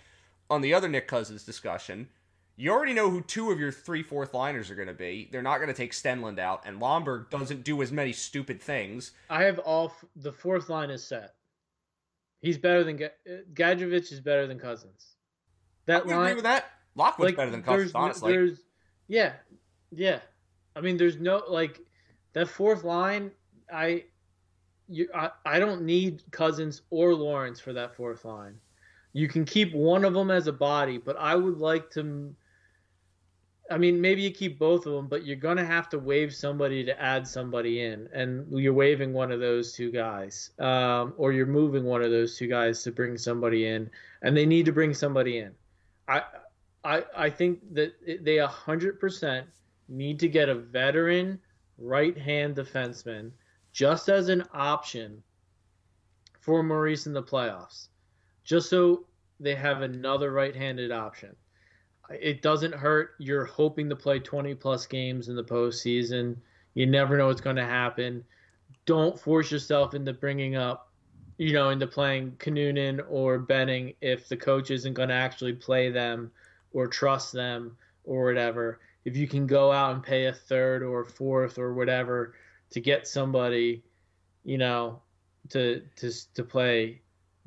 [0.48, 2.08] on the other Nick Cousins discussion,
[2.60, 5.30] you already know who two of your three fourth liners are going to be.
[5.32, 9.12] They're not going to take Stenlund out, and Lomberg doesn't do as many stupid things.
[9.30, 11.34] I have all f- the fourth line is set.
[12.42, 12.98] He's better than
[13.54, 15.16] Gadjovich is better than Cousins.
[15.88, 16.66] I That would line, agree with that.
[16.94, 18.32] Lockwood's like, better than Cousins, there's honestly.
[18.32, 18.58] There's,
[19.08, 19.32] yeah,
[19.90, 20.18] yeah.
[20.76, 21.80] I mean, there's no like
[22.34, 23.30] that fourth line.
[23.72, 24.04] I,
[24.86, 28.56] you, I, I don't need Cousins or Lorentz for that fourth line.
[29.14, 32.34] You can keep one of them as a body, but I would like to.
[33.70, 36.84] I mean, maybe you keep both of them, but you're gonna have to waive somebody
[36.84, 41.46] to add somebody in, and you're waiving one of those two guys, um, or you're
[41.46, 43.88] moving one of those two guys to bring somebody in,
[44.22, 45.52] and they need to bring somebody in.
[46.08, 46.22] I,
[46.82, 47.94] I, I think that
[48.24, 49.46] they hundred percent
[49.88, 51.38] need to get a veteran
[51.78, 53.30] right-hand defenseman
[53.72, 55.22] just as an option
[56.40, 57.88] for Maurice in the playoffs,
[58.42, 59.04] just so
[59.38, 61.36] they have another right-handed option.
[62.10, 63.12] It doesn't hurt.
[63.18, 66.36] You're hoping to play 20 plus games in the postseason.
[66.74, 68.24] You never know what's going to happen.
[68.86, 70.90] Don't force yourself into bringing up,
[71.38, 75.90] you know, into playing Kanunin or Benning if the coach isn't going to actually play
[75.90, 76.30] them
[76.72, 78.80] or trust them or whatever.
[79.04, 82.34] If you can go out and pay a third or a fourth or whatever
[82.70, 83.82] to get somebody,
[84.44, 85.00] you know,
[85.50, 87.00] to to to play,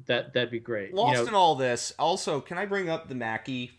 [0.06, 0.94] that that'd be great.
[0.94, 3.72] Lost you know, in all this, also, can I bring up the Mackie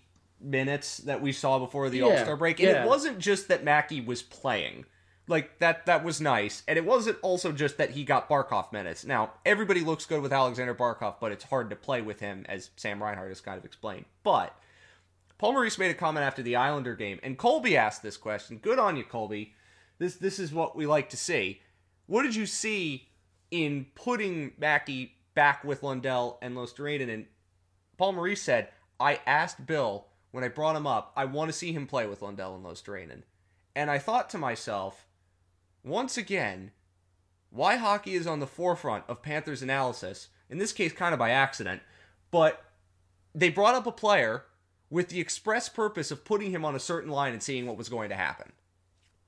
[0.45, 2.61] minutes that we saw before the Yeah, All Star break?
[2.61, 2.85] And yeah.
[2.85, 4.85] it wasn't just that Mackie was playing.
[5.27, 6.63] Like that that was nice.
[6.69, 9.05] And it wasn't also just that he got Barkov minutes.
[9.05, 12.71] Now, everybody looks good with Alexander Barkov, but it's hard to play with him, as
[12.77, 14.05] Sam Reinhart has kind of explained.
[14.23, 14.55] But
[15.39, 18.59] Paul Maurice made a comment after the Islander game, and Colby asked this question.
[18.59, 19.55] Good on you, Colby.
[19.99, 21.61] This this is what we like to see.
[22.07, 23.09] What did you see
[23.51, 27.13] in putting Mackie back with Lundell and Los Luostarinen?
[27.13, 27.27] And
[27.97, 28.69] Paul Maurice said,
[29.01, 32.21] I asked Bill when I brought him up, I want to see him play with
[32.21, 33.23] Lundell and Luostarinen.
[33.77, 35.07] And I thought to myself,
[35.85, 36.73] once again,
[37.51, 41.31] why hockey is on the forefront of Panthers analysis, in this case kind of by
[41.31, 41.83] accident,
[42.33, 42.65] but
[43.33, 44.43] they brought up a player
[44.91, 47.89] with the express purpose of putting him on a certain line and seeing what was
[47.89, 48.51] going to happen.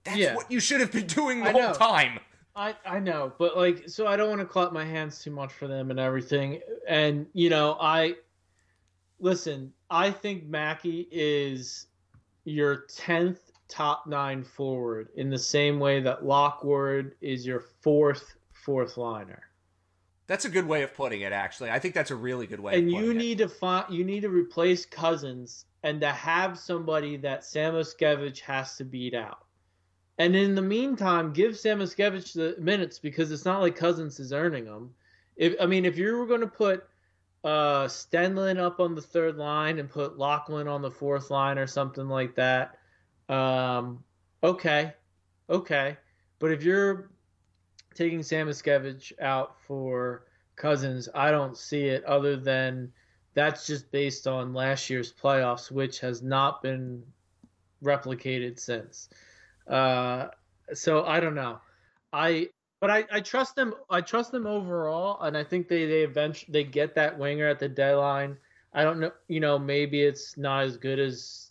[0.03, 0.35] That's Yeah.
[0.35, 1.73] what you should have been doing the I whole know.
[1.75, 2.19] time.
[2.57, 5.53] I I know, but like, so I don't want to clap my hands too much
[5.53, 6.61] for them and everything.
[6.89, 8.17] And you know, I
[9.21, 9.73] listen.
[9.91, 11.87] I think Mackie is
[12.45, 18.97] your tenth top nine forward in the same way that Lockwood is your fourth fourth
[18.97, 19.43] liner.
[20.27, 21.33] That's a good way of putting it.
[21.33, 22.77] Actually, I think that's a really good way.
[22.79, 23.45] And you need it.
[23.45, 28.85] to find you need to replace Cousins and to have somebody that Samoskevich has to
[28.85, 29.45] beat out.
[30.19, 34.65] And in the meantime, give Samoskevich the minutes because it's not like Cousins is earning
[34.65, 34.95] them.
[35.37, 36.89] If I mean, if you were going to put
[37.47, 41.67] uh, Stenlund up on the third line and put Lachlan on the fourth line or
[41.69, 42.79] something like that,
[43.29, 44.03] um,
[44.43, 44.93] okay,
[45.49, 45.97] okay.
[46.41, 47.13] But if you're
[47.95, 50.25] taking Samoskevich out for
[50.57, 52.93] Cousins, I don't see it other than
[53.35, 57.05] that's just based on last year's playoffs, which has not been
[57.85, 59.09] replicated since.
[59.69, 60.29] Uh,
[60.75, 61.61] so I don't know.
[62.13, 62.49] I
[62.81, 63.75] but I, I trust them.
[63.91, 67.59] I trust them overall, and I think they they eventually they get that winger at
[67.59, 68.37] the deadline.
[68.75, 69.13] I don't know.
[69.29, 71.51] You know, maybe it's not as good as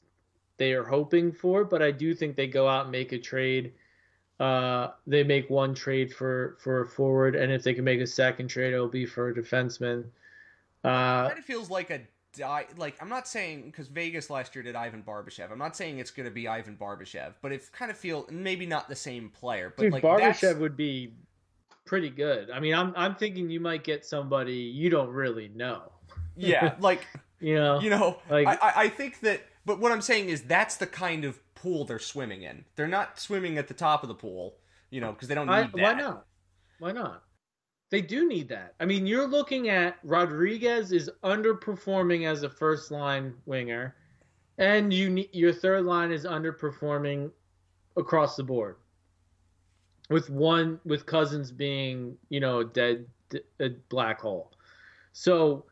[0.58, 3.74] they are hoping for, but I do think they go out and make a trade.
[4.40, 8.08] Uh, they make one trade for for a forward, and if they can make a
[8.08, 10.06] second trade, it'll be for a defenseman.
[10.84, 12.02] Uh, it kind of feels like a
[12.38, 12.68] die.
[12.78, 15.52] Like I'm not saying because Vegas last year did Ivan Barbashev.
[15.52, 18.66] I'm not saying it's going to be Ivan Barbashev, but it kind of feel maybe
[18.66, 19.74] not the same player.
[19.76, 20.60] But Dude, like Barbashev that's...
[20.60, 21.14] would be
[21.86, 22.52] pretty good.
[22.52, 25.92] I mean, I'm I'm thinking you might get somebody you don't really know.
[26.36, 27.08] Yeah, like
[27.40, 29.42] you know, you know, like I I think that.
[29.66, 32.66] But what I'm saying is that's the kind of pool they're swimming in.
[32.76, 34.58] They're not swimming at the top of the pool,
[34.92, 35.76] you know, because they don't need I, that.
[35.76, 36.26] Why not?
[36.80, 37.24] Why not?
[37.92, 38.74] They do need that.
[38.80, 43.96] I mean, you're looking at Rodrigues is underperforming as a first line winger,
[44.58, 47.32] and you need, your third line is underperforming
[47.96, 48.78] across the board.
[50.10, 53.06] With one, with Cousins being you know a dead
[53.60, 54.52] a black hole,
[55.14, 55.66] so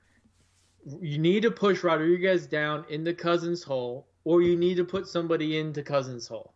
[1.01, 5.59] you need to push Rodrigues down into Cousins' hole, or you need to put somebody
[5.59, 6.53] into Cousins' hole.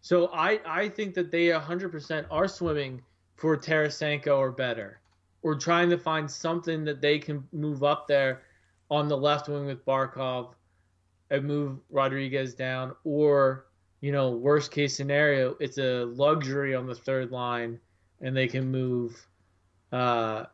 [0.00, 3.02] So I I think that they 100% are swimming
[3.40, 5.00] for Tarasenko or better,
[5.40, 8.42] or trying to find something that they can move up there
[8.90, 10.52] on the left wing with Barkov
[11.30, 13.64] and move Rodrigues down, or
[14.02, 17.80] you know, worst case scenario, it's a luxury on the third line,
[18.20, 19.26] and they can move,
[19.92, 20.44] uh,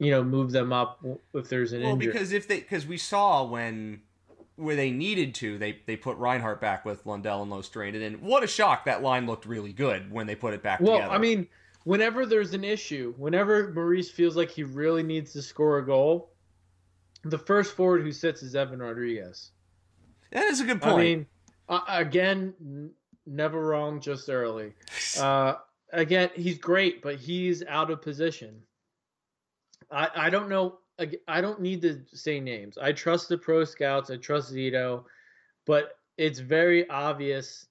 [0.00, 1.04] you know, move them up
[1.34, 2.12] if there's an well, injury.
[2.12, 4.00] because if they, because we saw when
[4.56, 8.42] where they needed to, they they put Reinhart back with Lundell and Luostarinen, and what
[8.42, 11.12] a shock that line looked really good when they put it back well, together.
[11.12, 11.46] I mean,
[11.88, 16.34] whenever there's an issue, whenever Maurice feels like he really needs to score a goal,
[17.24, 19.52] the first forward who sits is Evan Rodrigues.
[20.30, 20.94] That is a good point.
[20.94, 21.26] I mean,
[21.66, 22.90] uh, again, n-
[23.24, 24.74] never wrong, just early.
[25.18, 25.54] Uh,
[25.92, 28.60] again, he's great, but he's out of position.
[29.90, 30.80] I, I don't know.
[31.26, 32.76] I don't need to say names.
[32.76, 34.10] I trust the pro scouts.
[34.10, 35.04] I trust Zito,
[35.64, 37.66] but it's very obvious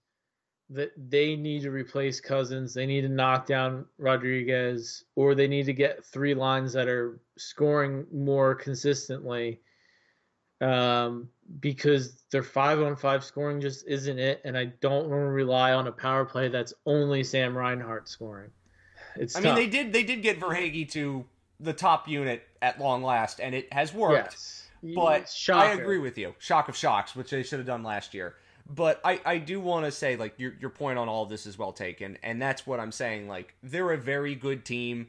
[0.69, 2.73] that they need to replace Cousins.
[2.73, 7.19] They need to knock down Rodrigues, or they need to get three lines that are
[7.37, 9.61] scoring more consistently.
[10.59, 11.29] Um,
[11.59, 15.73] because their five on five scoring just isn't it, and I don't want to rely
[15.73, 18.49] on a power play that's only Sam Reinhart scoring.
[19.15, 19.55] It's I tough.
[19.55, 21.25] mean they did they did get Verhaeghe to
[21.59, 24.33] the top unit at long last, and it has worked.
[24.33, 24.63] Yes.
[24.95, 25.65] But Shocker.
[25.65, 26.35] I agree with you.
[26.39, 28.35] Shock of shocks, which they should have done last year.
[28.69, 31.57] But I, I do want to say, like, your, your point on all this is
[31.57, 32.17] well taken.
[32.21, 33.27] And that's what I'm saying.
[33.27, 35.07] Like, they're a very good team.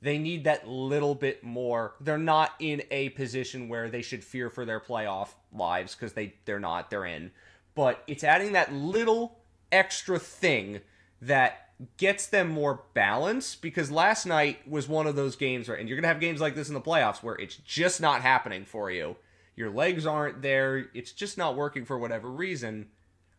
[0.00, 1.94] They need that little bit more.
[2.00, 6.34] They're not in a position where they should fear for their playoff lives because they,
[6.44, 6.90] they're not.
[6.90, 7.32] They're in.
[7.74, 9.38] But it's adding that little
[9.72, 10.80] extra thing
[11.20, 15.88] that gets them more balance because last night was one of those games where, and
[15.88, 18.64] you're going to have games like this in the playoffs where it's just not happening
[18.64, 19.16] for you
[19.56, 20.86] your legs aren't there.
[20.94, 22.88] It's just not working for whatever reason.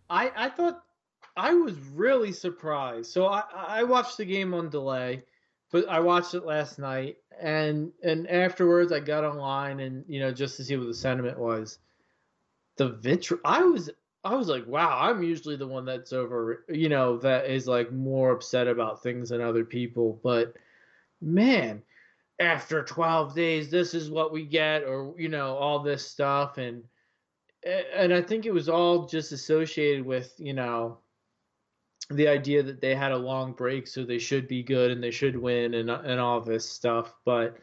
[0.09, 0.83] I I thought
[1.35, 3.11] I was really surprised.
[3.11, 5.23] So I I watched the game on delay,
[5.71, 10.31] but I watched it last night and and afterwards I got online and you know
[10.31, 11.79] just to see what the sentiment was.
[12.77, 13.89] The vitri I was
[14.23, 17.91] I was like, wow, I'm usually the one that's over, you know, that is like
[17.91, 20.53] more upset about things than other people, but
[21.19, 21.81] man,
[22.39, 26.83] after 12 days this is what we get or you know all this stuff and
[27.95, 30.97] and I think it was all just associated with you know
[32.09, 35.11] the idea that they had a long break so they should be good and they
[35.11, 37.57] should win and and all this stuff but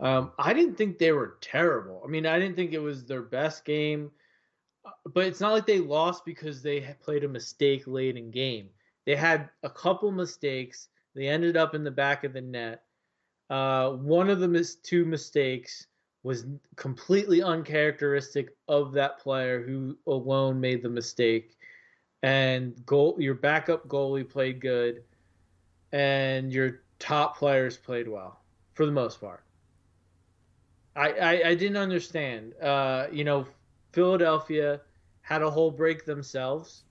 [0.00, 2.02] um, I didn't think they were terrible.
[2.04, 4.10] I mean, I didn't think it was their best game,
[5.12, 8.70] but it's not like they lost because they played a mistake late in game.
[9.06, 10.88] They had a couple mistakes.
[11.14, 12.83] They ended up in the back of the net
[13.50, 15.86] uh, one of the mis- two mistakes
[16.22, 16.46] was
[16.76, 21.56] completely uncharacteristic of that player who alone made the mistake.
[22.22, 25.04] and goal your backup goalie played good,
[25.92, 28.42] and your top players played well
[28.74, 29.44] for the most part.
[30.96, 32.54] I I, I didn't understand.
[32.60, 33.46] Uh, you know,
[33.92, 34.80] Philadelphia
[35.22, 36.84] had a whole break themselves.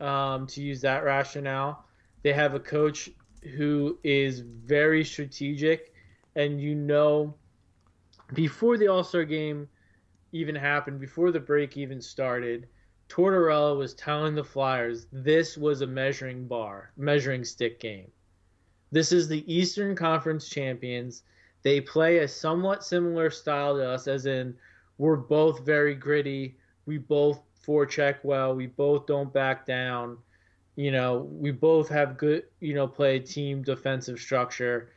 [0.00, 1.84] Um, to use that rationale,
[2.22, 3.10] they have a coach
[3.42, 5.92] who is very strategic,
[6.36, 7.34] and you know,
[8.34, 9.68] before the All Star game
[10.32, 12.68] even happened, before the break even started,
[13.08, 18.10] Tortorella was telling the Flyers this was a measuring bar, measuring stick game.
[18.92, 21.22] This is the Eastern Conference champions.
[21.62, 24.54] They play a somewhat similar style to us, as in
[24.98, 26.56] we're both very gritty.
[26.86, 28.54] We both forecheck well.
[28.54, 30.18] We both don't back down.
[30.76, 34.90] You know, we both have good, you know, play team defensive structure.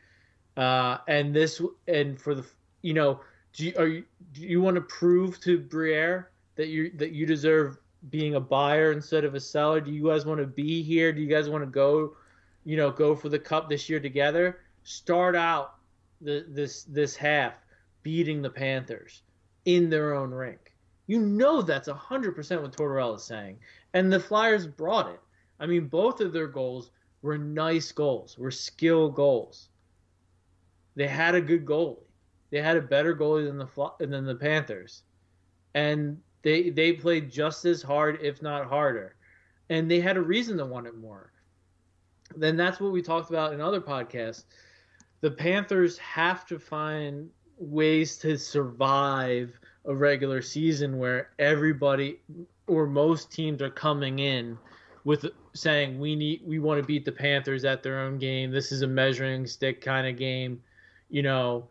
[0.56, 2.46] Uh, and this, and for the,
[2.82, 3.20] you know,
[3.52, 7.26] do you, are you, do you want to prove to Briere that you that you
[7.26, 7.78] deserve
[8.10, 9.80] being a buyer instead of a seller?
[9.80, 11.12] Do you guys want to be here?
[11.12, 12.16] Do you guys want to go,
[12.64, 14.60] you know, go for the cup this year together?
[14.82, 15.76] Start out
[16.20, 17.54] the, this this half
[18.02, 19.22] beating the Panthers
[19.64, 20.72] in their own rink.
[21.06, 23.58] You know that's 100% what Tortorella is saying.
[23.92, 25.20] And the Flyers brought it.
[25.60, 26.90] I mean, both of their goals
[27.22, 29.68] were nice goals, were skill goals.
[30.94, 32.04] They had a good goalie.
[32.50, 35.02] They had a better goalie than the than the Panthers,
[35.74, 39.16] and they they played just as hard, if not harder,
[39.70, 41.32] and they had a reason to want it more.
[42.36, 44.44] Then that's what we talked about in other podcasts.
[45.20, 52.20] The Panthers have to find ways to survive a regular season where everybody
[52.66, 54.58] or most teams are coming in
[55.04, 58.50] with saying we need we want to beat the Panthers at their own game.
[58.50, 60.62] This is a measuring stick kind of game.
[61.10, 61.68] You know,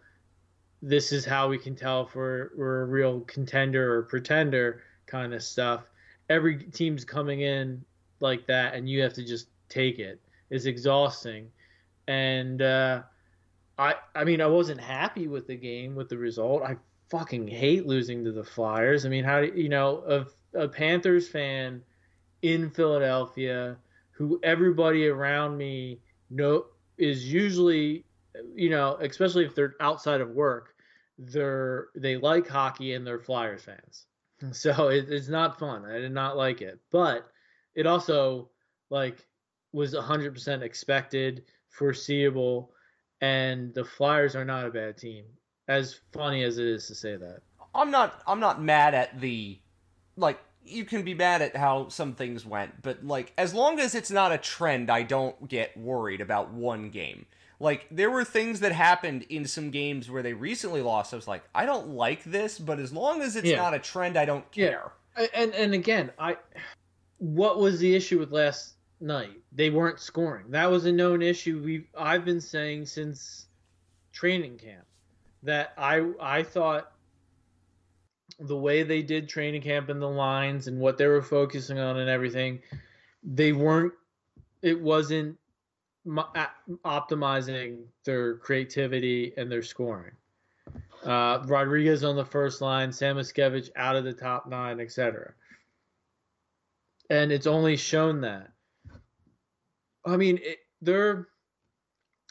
[0.82, 5.34] this is how we can tell if we're, we're a real contender or pretender kind
[5.34, 5.84] of stuff.
[6.30, 7.84] Every team's coming in
[8.20, 10.22] like that, and you have to just take it.
[10.50, 11.50] It's exhausting,
[12.08, 13.02] and uh,
[13.80, 16.62] I I mean I wasn't happy with the game with the result.
[16.64, 16.78] I
[17.10, 19.06] fucking hate losing to the Flyers.
[19.06, 20.04] I mean, how do you know
[20.56, 21.82] a, a Panthers fan
[22.44, 23.76] in Philadelphia
[24.12, 26.00] who everybody around me
[26.30, 26.66] know
[26.98, 28.06] is usually
[28.56, 30.76] you know, especially if they're outside of work,
[31.18, 34.06] they're they like hockey and they're Flyers fans.
[34.52, 35.86] So it, it's not fun.
[35.86, 37.28] I did not like it, but
[37.76, 38.50] it also
[38.90, 39.26] like
[39.72, 42.74] was 100% expected, foreseeable,
[43.22, 45.24] and the Flyers are not a bad team.
[45.70, 47.40] As funny as it is to say that.
[47.74, 49.60] I'm not I'm not mad at the
[50.18, 53.96] like you can be mad at how some things went, but like as long as
[53.96, 57.26] it's not a trend, I don't get worried about one game.
[57.60, 61.14] Like there were things that happened in some games where they recently lost.
[61.14, 63.58] I was like, I don't like this, but as long as it's yeah.
[63.58, 64.92] not a trend, I don't care.
[65.18, 65.28] Yeah.
[65.34, 66.38] And and again, I
[67.20, 69.40] what was the issue with last night?
[69.52, 70.46] They weren't scoring.
[70.50, 71.62] That was a known issue.
[71.64, 73.48] We I've been saying since
[74.12, 74.86] training camp
[75.44, 76.93] that I I thought
[78.40, 82.00] the way they did training camp and the lines and what they were focusing on
[82.00, 82.60] and everything,
[83.24, 83.94] they weren't.
[84.62, 85.38] It wasn't
[86.06, 90.14] optimizing their creativity and their scoring.
[91.04, 95.34] Uh, Rodrigues on the first line, Samoskevich out of the top nine, etc.
[97.10, 98.52] And it's only shown that.
[100.06, 101.28] I mean, it, they're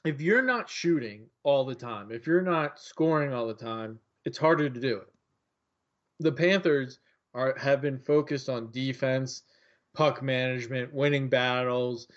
[0.05, 4.39] if you're not shooting all the time, if you're not scoring all the time, it's
[4.39, 5.12] harder to do it.
[6.23, 6.99] The Panthers
[7.35, 9.43] are have been focused on defense,
[9.95, 12.09] puck management, winning battles,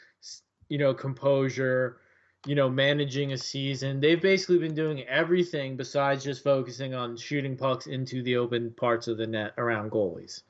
[0.70, 1.98] you know, composure,
[2.46, 4.00] you know, managing a season.
[4.00, 9.08] They've basically been doing everything besides just focusing on shooting pucks into the open parts
[9.08, 10.44] of the net around goalies.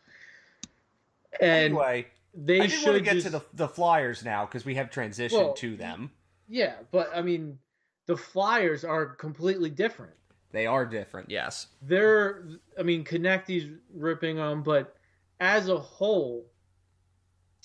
[1.41, 4.65] And anyway, they I should want to get just, to the the Flyers now because
[4.65, 6.11] we have transitioned well, to them.
[6.47, 7.57] Yeah, but I mean,
[8.05, 10.13] the Flyers are completely different.
[10.51, 11.67] They are different, yes.
[11.81, 12.47] They're,
[12.79, 14.95] I mean, Konecny's ripping them, but
[15.39, 16.45] as a whole,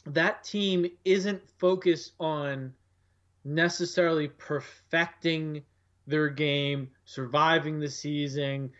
[0.06, 2.72] that team isn't focused on
[3.44, 5.62] necessarily perfecting
[6.06, 8.70] their game, surviving the season,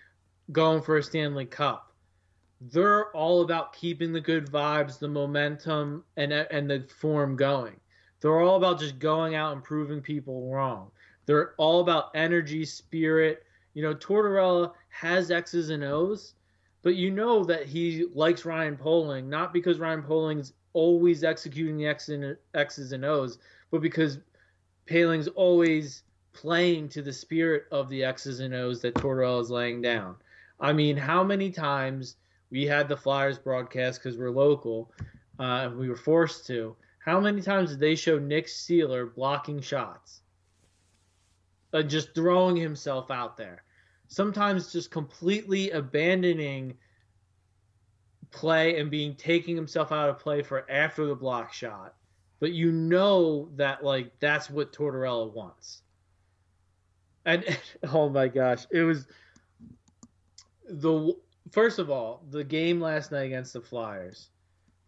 [0.53, 1.93] going for a Stanley Cup.
[2.61, 7.81] They're all about keeping the good vibes, the momentum, and and the form going.
[8.21, 10.91] They're all about just going out and proving people wrong.
[11.25, 13.45] They're all about energy, spirit.
[13.75, 16.35] You know, Tortorella has X's and O's,
[16.83, 21.87] but you know that he likes Ryan Poehling not because Ryan Poehling's always executing the
[22.55, 23.39] X's and O's,
[23.71, 24.19] but because
[24.89, 26.03] Poehling's always
[26.33, 30.17] playing to the spirit of the X's and O's that Tortorella is laying down.
[30.61, 32.17] I mean, how many times
[32.51, 34.91] we had the Flyers broadcast because we're local.
[35.39, 36.77] Uh, we were forced to.
[36.99, 40.21] How many times did they show Nick Seeler blocking shots?
[41.73, 43.63] Uh, just throwing himself out there.
[44.09, 46.75] Sometimes just completely abandoning
[48.31, 51.95] play and being taking himself out of play for after the block shot.
[52.41, 55.83] But you know that like that's what Tortorella wants.
[57.25, 57.45] And
[57.93, 59.07] oh my gosh, it was
[60.69, 61.15] the
[61.51, 64.31] first of all, the game last night against the Flyers.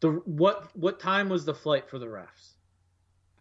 [0.00, 2.54] The what what time was the flight for the refs?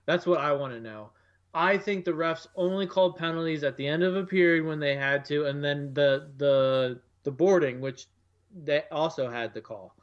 [0.06, 1.12] That's what I want to know.
[1.54, 4.96] I think the refs only called penalties at the end of a period when they
[4.96, 8.08] had to, and then the the the boarding, which
[8.64, 9.96] they also had to call.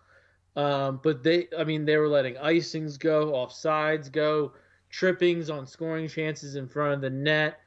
[0.56, 4.52] Um, but they, I mean, they were letting icings go, offsides go,
[4.90, 7.60] trippings on scoring chances in front of the net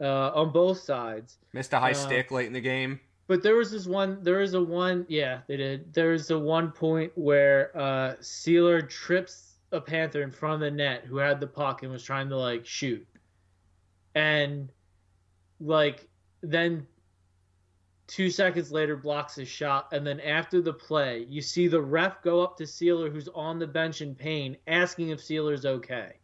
[0.00, 1.38] uh, on both sides.
[1.52, 3.00] Missed a high Uh, stick late in the game.
[3.26, 4.22] But there was this one.
[4.22, 5.06] There is a one.
[5.08, 5.92] Yeah, they did.
[5.92, 10.70] There is a one point where uh, Seeler trips a Panther in front of the
[10.70, 13.06] net who had the puck and was trying to like shoot,
[14.14, 14.70] and
[15.60, 16.08] like
[16.42, 16.86] then
[18.06, 22.22] two seconds later blocks his shot, and then after the play, you see the ref
[22.22, 26.14] go up to Seeler who's on the bench in pain, asking if Seeler's okay,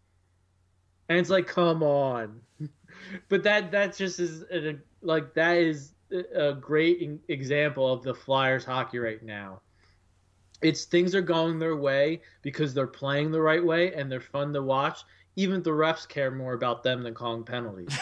[1.08, 2.40] and it's like, come on.
[3.28, 5.92] but that that just is a, like that is
[6.34, 9.60] a great example of the Flyers hockey right now.
[10.62, 14.52] It's things are going their way because they're playing the right way and they're fun
[14.54, 15.00] to watch.
[15.36, 17.96] Even the refs care more about them than calling penalties.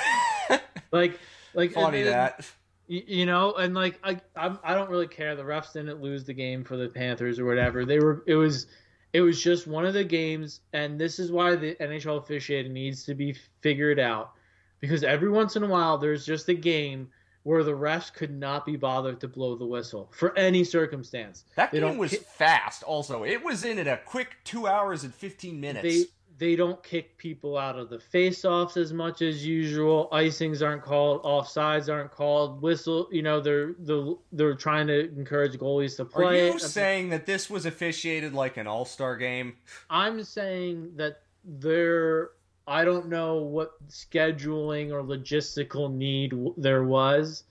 [0.93, 1.19] like,
[1.55, 2.48] like Funny that.
[2.86, 5.35] you know, and like I, I'm, I don't really care.
[5.35, 7.85] The refs didn't lose the game for the Panthers or whatever.
[7.85, 8.66] They were, it was,
[9.12, 13.05] it was just one of the games, and this is why the NHL officiating needs
[13.05, 14.32] to be figured out,
[14.81, 17.09] because every once in a while there's just a game
[17.44, 21.44] where the refs could not be bothered to blow the whistle for any circumstance.
[21.56, 22.82] That They game was ki- fast.
[22.82, 25.82] Also, it was in at a quick two hours and fifteen minutes.
[25.86, 26.05] They
[26.39, 30.09] they don't kick people out of the face-offs as much as usual.
[30.12, 32.61] Icings aren't called, offsides aren't called.
[32.61, 36.51] Whistle, you know, they're they're, they're trying to encourage goalies to play.
[36.51, 39.56] Are you saying that this was officiated like an All Star game?
[39.90, 42.31] I'm saying that there.
[42.66, 47.44] I don't know what scheduling or logistical need there was,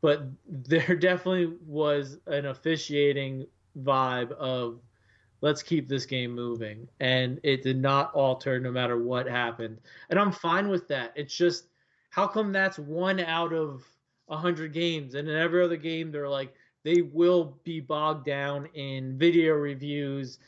[0.00, 3.46] but there definitely was an officiating
[3.82, 4.80] vibe of
[5.40, 9.78] let's keep this game moving, and it did not alter no matter what happened,
[10.10, 11.12] and I'm fine with that.
[11.16, 11.68] It's just
[12.10, 13.84] how come that's one out of
[14.28, 16.54] a hundred games, and in every other game they're like
[16.84, 20.38] they will be bogged down in video reviews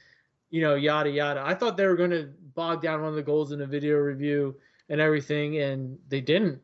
[0.50, 1.42] you know, yada yada.
[1.44, 3.96] I thought they were going to bog down one of the goals in a video
[3.96, 4.56] review
[4.88, 6.60] and everything, and they didn't.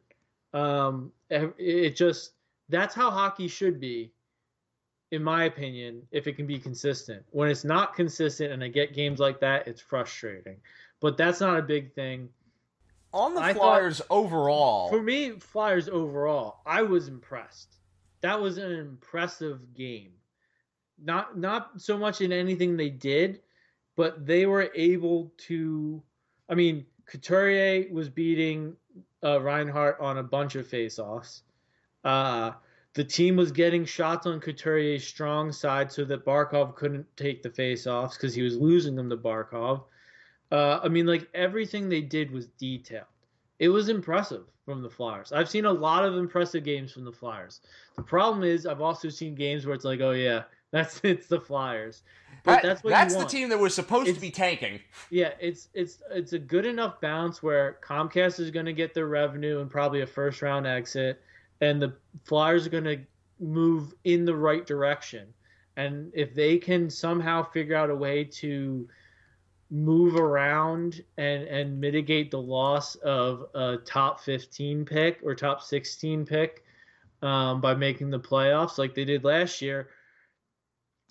[0.53, 2.33] Um, it it just
[2.69, 4.13] that's how hockey should be,
[5.15, 7.25] in my opinion, if it can be consistent.
[7.31, 10.57] When it's not consistent and I get games like that, it's frustrating.
[11.01, 12.29] But that's not a big thing.
[13.13, 17.77] On the I thought- Flyers overall, For me, Flyers overall, I was impressed.
[18.23, 20.13] That was an impressive game.
[21.03, 23.41] Not not so much in anything they did,
[23.97, 26.03] but they were able to.
[26.49, 28.77] I mean, Couturier was beating
[29.23, 31.43] uh, Reinhart on a bunch of faceoffs.
[32.03, 32.53] Uh,
[32.95, 37.51] the team was getting shots on Couturier's strong side so that Barkov couldn't take the
[37.51, 39.83] faceoffs because he was losing them to Barkov.
[40.53, 43.07] Uh, I mean, like everything they did was detailed.
[43.59, 45.33] It was impressive from the Flyers.
[45.33, 47.61] I've seen a lot of impressive games from the Flyers.
[47.97, 51.41] The problem is I've also seen games where it's like, oh yeah, that's it's the
[51.41, 52.03] Flyers.
[52.45, 54.81] But that- that's what that's the team that was supposed to be tanking.
[55.11, 59.07] Yeah, it's it's it's a good enough bounce where Comcast is going to get their
[59.07, 61.23] revenue and probably a first round exit,
[61.61, 61.95] and the
[62.25, 63.01] Flyers are going to
[63.41, 65.33] move in the right direction.
[65.77, 68.89] And if they can somehow figure out a way to
[69.71, 76.27] move around and and mitigate the loss of a top 15 pick or top 16
[76.27, 76.63] pick
[77.23, 79.89] um, by making the playoffs like they did last year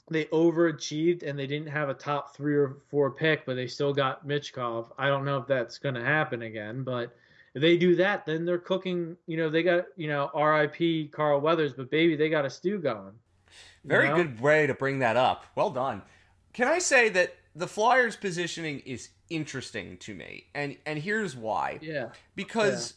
[0.10, 3.94] they overachieved and they didn't have a top three or four pick, but they still
[3.94, 4.92] got Michkov.
[4.98, 7.16] I don't know if that's going to happen again, but
[7.54, 9.18] they do that, then they're cooking.
[9.28, 11.10] You know, they got you know R.I.P.
[11.10, 13.14] Carl Weathers, but baby, they got a stew going.
[13.86, 14.16] Very know?
[14.16, 15.46] good way to bring that up.
[15.56, 16.02] Well done.
[16.54, 21.80] Can I say that the Flyers' positioning is interesting to me, and and here's why.
[21.82, 22.96] Yeah, Because,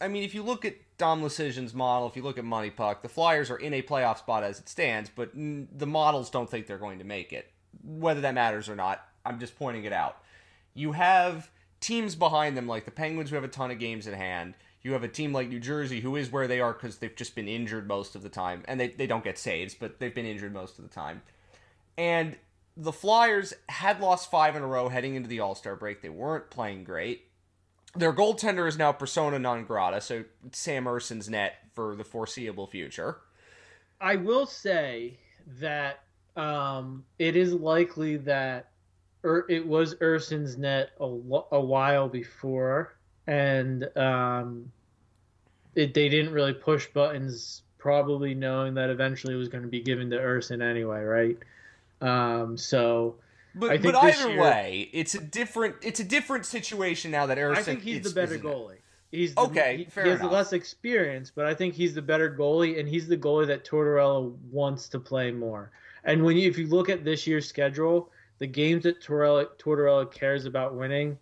[0.00, 3.02] I mean, if you look at Dom Luszczyszyn's model, if you look at Money Puck,
[3.02, 6.66] the Flyers are in a playoff spot as it stands, but the models don't think
[6.66, 7.50] they're going to make it.
[7.84, 10.16] Whether that matters or not, I'm just pointing it out.
[10.74, 11.50] You have
[11.80, 14.54] teams behind them, like the Penguins, who have a ton of games in hand.
[14.82, 17.34] You have a team like New Jersey, who is where they are because they've just
[17.34, 20.26] been injured most of the time, and they, they don't get saves, but they've been
[20.26, 21.22] injured most of the time.
[21.98, 22.36] And
[22.76, 26.02] the Flyers had lost five in a row heading into the All Star break.
[26.02, 27.22] They weren't playing great.
[27.96, 33.18] Their goaltender is now persona non grata, so Sam Ersson's net for the foreseeable future.
[34.00, 35.18] I will say
[35.60, 36.00] that
[36.36, 38.70] um, it is likely that
[39.26, 42.94] er, it was Ersson's net a, a while before,
[43.26, 44.70] and um,
[45.74, 49.80] it, they didn't really push buttons, probably knowing that eventually it was going to be
[49.80, 51.38] given to Urson anyway, right?
[52.00, 53.16] Um, so.
[53.54, 57.56] But, but either year, way, it's a different it's a different situation now that Ersson.
[57.56, 58.74] I think he's the better goalie.
[58.74, 58.82] It?
[59.10, 59.78] He's the, okay.
[59.78, 60.32] He, fair he has enough.
[60.32, 64.30] less experience, but I think he's the better goalie, and he's the goalie that Tortorella
[64.50, 65.70] wants to play more.
[66.04, 70.10] And when you, if you look at this year's schedule, the games that Tortorella, Tortorella
[70.12, 71.18] cares about winning,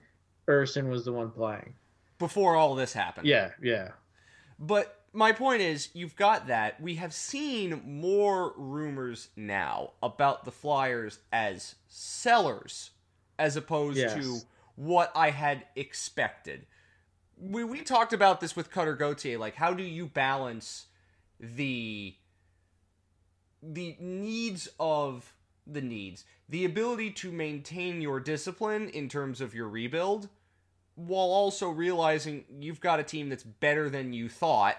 [0.49, 1.75] Ersson was the one playing
[2.19, 3.27] before all this happened.
[3.27, 3.91] Yeah, yeah.
[4.59, 6.81] But my point is, you've got that.
[6.81, 12.91] We have seen more rumors now about the Flyers as sellers,
[13.39, 14.15] as opposed yes.
[14.15, 14.39] to
[14.77, 16.67] what I had expected
[17.39, 19.39] we we talked about this with Cutter Gauthier.
[19.39, 20.87] Like, how do you balance
[21.41, 22.15] the
[23.63, 25.34] the needs of
[25.67, 30.29] the needs, the ability to maintain your discipline in terms of your rebuild,
[30.95, 34.77] while also realizing you've got a team that's better than you thought,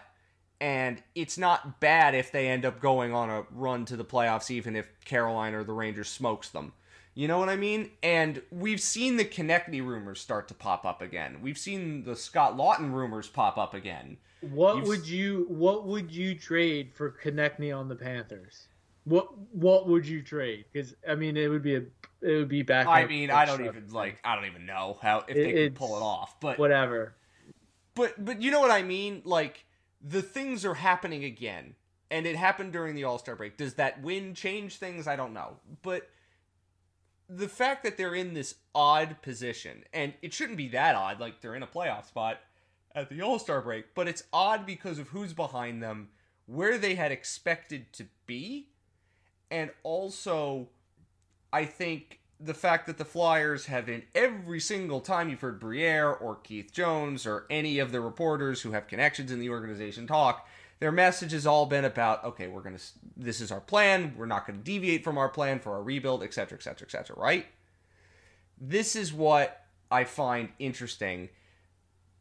[0.61, 4.49] and it's not bad if they end up going on a run to the playoffs,
[4.49, 6.73] even if Carolina or the Rangers smokes them.
[7.13, 7.91] You know what I mean?
[8.03, 11.37] And we've seen the Konecny rumors start to pop up again.
[11.41, 14.17] We've seen the Scott Laughton rumors pop up again.
[14.41, 14.87] What You've...
[14.87, 18.67] would you What would you trade for Konecny on the Panthers?
[19.05, 20.65] What What would you trade?
[20.71, 21.83] Because I mean, it would be a
[22.21, 22.87] it would be back.
[22.87, 25.95] I mean, I don't even like I don't even know how if they could pull
[25.95, 27.15] it off, but whatever.
[27.93, 29.21] But but you know what I mean?
[29.23, 29.65] Like
[30.01, 31.75] the things are happening again,
[32.11, 33.57] and it happened during the All Star break.
[33.57, 35.07] Does that win change things?
[35.07, 36.09] I don't know, but
[37.29, 41.41] the fact that they're in this odd position, and it shouldn't be that odd, like
[41.41, 42.39] they're in a playoff spot
[42.93, 46.09] at the All Star break, but it's odd because of who's behind them,
[46.45, 48.69] where they had expected to be,
[49.55, 50.67] and also,
[51.53, 56.11] I think the fact that the Flyers have in every single time you've heard Briere
[56.11, 60.45] or Keith Jones or any of the reporters who have connections in the organization talk,
[60.79, 62.79] their message has all been about okay we're gonna
[63.15, 64.13] this is our plan.
[64.17, 67.45] We're not gonna deviate from our plan for our rebuild etc etc etc right?
[68.59, 69.61] This is what
[69.91, 71.29] i find interesting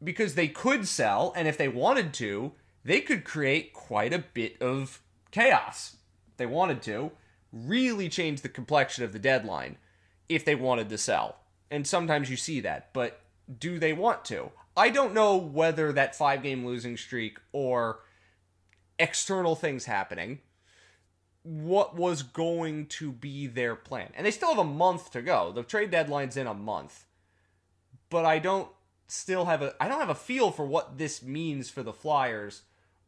[0.01, 2.53] because they could sell and if they wanted to
[2.85, 5.01] they could create quite a bit of
[5.31, 5.97] chaos
[6.29, 7.11] if they wanted to
[7.55, 9.77] really change the complexion of the deadline
[10.27, 11.37] if they wanted to sell
[11.71, 13.21] and sometimes you see that but
[13.59, 17.99] do they want to i don't know whether that five game losing streak or
[18.99, 20.39] external things happening,
[21.43, 24.11] what was going to be their plan.
[24.15, 25.51] And they still have a month to go.
[25.51, 27.05] The trade deadline's in a month.
[28.09, 28.69] But I don't
[29.07, 32.63] still have a I don't have a feel for what this means for the Flyers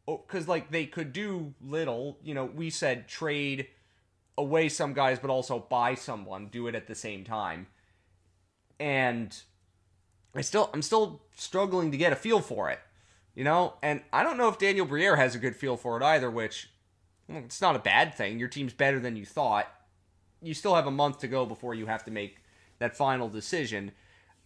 [0.06, 3.68] oh, cuz like they could do little, you know, we said trade
[4.38, 7.66] away some guys but also buy someone, do it at the same time.
[8.80, 9.36] And
[10.34, 12.78] I still I'm still struggling to get a feel for it.
[13.34, 16.02] You know, and I don't know if Daniel Briere has a good feel for it
[16.02, 16.70] either, which
[17.28, 18.38] it's not a bad thing.
[18.38, 19.72] Your team's better than you thought.
[20.40, 22.38] You still have a month to go before you have to make
[22.78, 23.92] that final decision.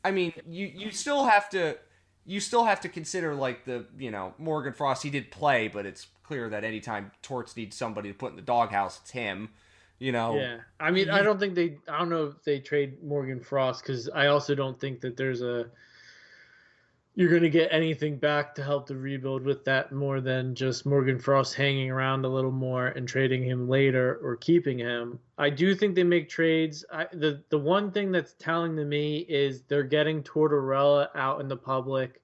[0.05, 1.77] I mean, you you still have to
[2.25, 5.03] you still have to consider like the you know Morgan Frost.
[5.03, 8.43] He did play, but it's clear that anytime Torts needs somebody to put in the
[8.43, 9.51] doghouse, it's him.
[10.03, 10.37] You know.
[10.37, 11.79] Yeah, I mean, I don't think they.
[11.89, 15.43] I don't know if they trade Morgan Frost because I also don't think that there's
[15.43, 15.67] a
[17.15, 20.87] you're going to get anything back to help the rebuild with that more than just
[20.87, 25.19] Morgan Frost hanging around a little more and trading him later or keeping him.
[25.37, 26.85] I do think they make trades.
[26.91, 31.49] I, the the one thing that's telling to me is they're getting Tortorella out in
[31.49, 32.23] the public.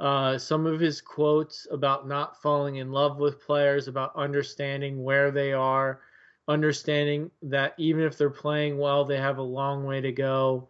[0.00, 5.30] Uh, some of his quotes about not falling in love with players, about understanding where
[5.30, 6.00] they are,
[6.48, 10.68] understanding that even if they're playing well, they have a long way to go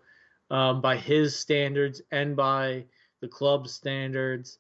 [0.51, 2.85] um, by his standards and by
[3.21, 4.59] the club standards.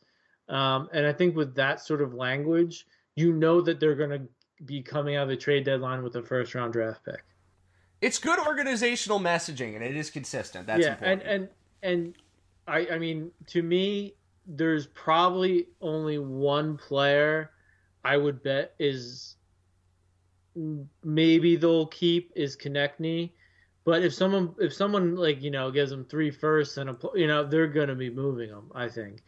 [0.48, 2.86] Um, and I think with that sort of language,
[3.16, 4.28] you know that they're going to
[4.64, 7.24] be coming out of the trade deadline with a first round draft pick.
[8.00, 10.66] It's good organizational messaging, and it is consistent.
[10.66, 11.22] That's yeah, important.
[11.22, 11.48] and and
[11.82, 12.14] and
[12.66, 14.14] I I mean to me,
[14.46, 17.50] there's probably only one player
[18.04, 19.36] I would bet is
[21.02, 23.30] maybe they'll keep is Konecny
[23.84, 27.26] but if someone if someone like you know gives them three firsts and a you
[27.26, 29.22] know they're going to be moving them, I think.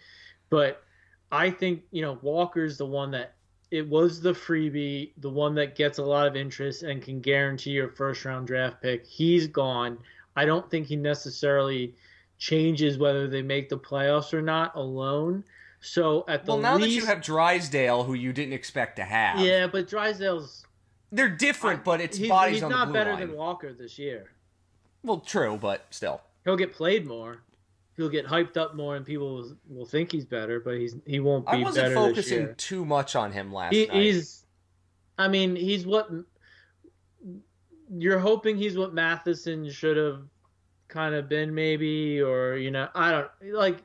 [0.49, 0.83] But
[1.31, 3.35] I think you know Walker's the one that
[3.71, 7.71] it was the freebie, the one that gets a lot of interest and can guarantee
[7.71, 9.07] your first round draft pick.
[9.07, 9.99] He's gone.
[10.37, 11.95] I don't think he necessarily
[12.39, 15.45] changes whether they make the playoffs or not alone.
[15.81, 19.05] So at the well, now least, that you have Drysdale, who you didn't expect to
[19.05, 20.66] have, yeah, but Drysdale's
[21.13, 23.21] they're different, but it's he's, bodies he's on not the blue better line.
[23.21, 24.31] than Walker this year.
[25.03, 26.21] Well, true, but still.
[26.45, 27.43] He'll get played more.
[27.97, 31.21] He'll get hyped up more, and people will, will think he's better, but he's he
[31.21, 33.97] won't be I wasn't focusing too much on him last He, night.
[33.97, 34.45] he's,
[35.17, 36.11] I mean, he's what
[37.97, 40.23] you're hoping he's what Matheson should have
[40.89, 43.83] kind of been, maybe, or you know, I don't like.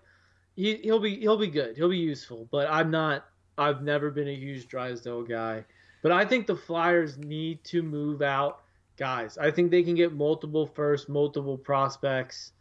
[0.56, 1.77] He he'll be he'll be good.
[1.77, 3.26] He'll be useful, but I'm not.
[3.57, 5.64] I've never been a huge Drysdale guy,
[6.02, 8.61] but I think the Flyers need to move out
[8.98, 9.38] guys.
[9.38, 12.52] I think they can get multiple first, multiple prospects,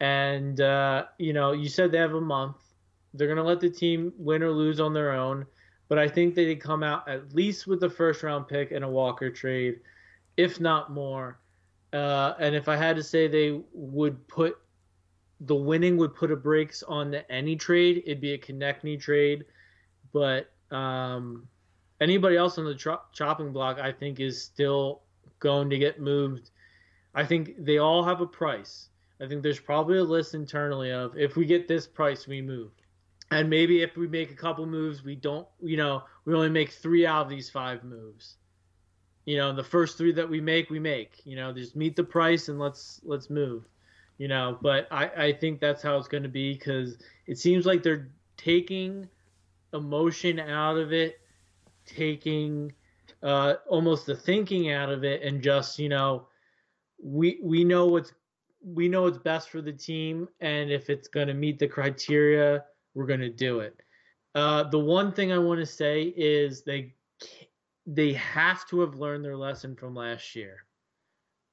[0.00, 2.56] and uh, you know, you said they have a month.
[3.14, 5.46] They're gonna let the team win or lose on their own
[5.92, 8.88] but I think they come out at least with the first round pick and a
[8.88, 9.80] Walker trade,
[10.38, 11.38] if not more.
[11.92, 14.56] Uh, and if I had to say they would put
[15.42, 19.44] the winning would put a brakes on the, any trade, it'd be a Konecny trade.
[20.14, 21.46] But um,
[22.02, 25.02] anybody else on the cho- chopping block, I think, is still
[25.40, 26.50] going to get moved.
[27.14, 28.88] I think they all have a price.
[29.20, 32.72] I think there's probably a list internally of if we get this price, we move
[33.32, 36.70] and maybe if we make a couple moves, we don't, you know, we only make
[36.70, 38.36] three out of these five moves.
[39.24, 41.24] You know, the first three that we make, we make.
[41.24, 43.64] You know, just meet the price and let's let's move.
[44.18, 47.64] You know, but I I think that's how it's going to be because it seems
[47.64, 49.08] like they're taking
[49.72, 51.20] emotion out of it,
[51.86, 52.72] taking
[53.22, 56.26] uh, almost the thinking out of it, and just you know,
[57.02, 58.12] we we know what's
[58.64, 62.64] we know what's best for the team, and if it's going to meet the criteria
[62.94, 63.80] we're going to do it.
[64.34, 66.94] Uh, the one thing I want to say is they
[67.86, 70.64] they have to have learned their lesson from last year,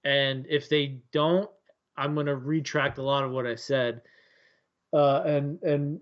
[0.04, 1.50] and if they don't,
[1.98, 4.02] I'm going to retract a lot of what I said.
[4.94, 6.00] Uh, and and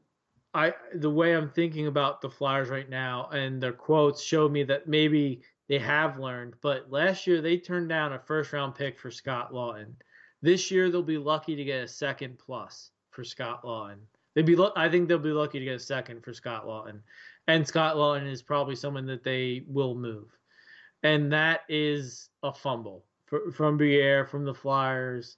[0.57, 4.63] I the way I'm thinking about the Flyers right now and their quotes show me
[4.63, 6.55] that maybe they have learned.
[6.61, 9.93] But last year they turned down a first round pick for Scott Laughton.
[10.41, 13.99] This year they'll be lucky to get a second plus for Scott Laughton.
[14.33, 14.57] They'd be.
[14.75, 17.01] I think they'll be lucky to get a second for Scott Laughton,
[17.47, 20.35] and Scott Laughton is probably someone that they will move,
[21.03, 25.37] and that is a fumble for, from Briere from the Flyers.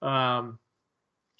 [0.00, 0.58] Um,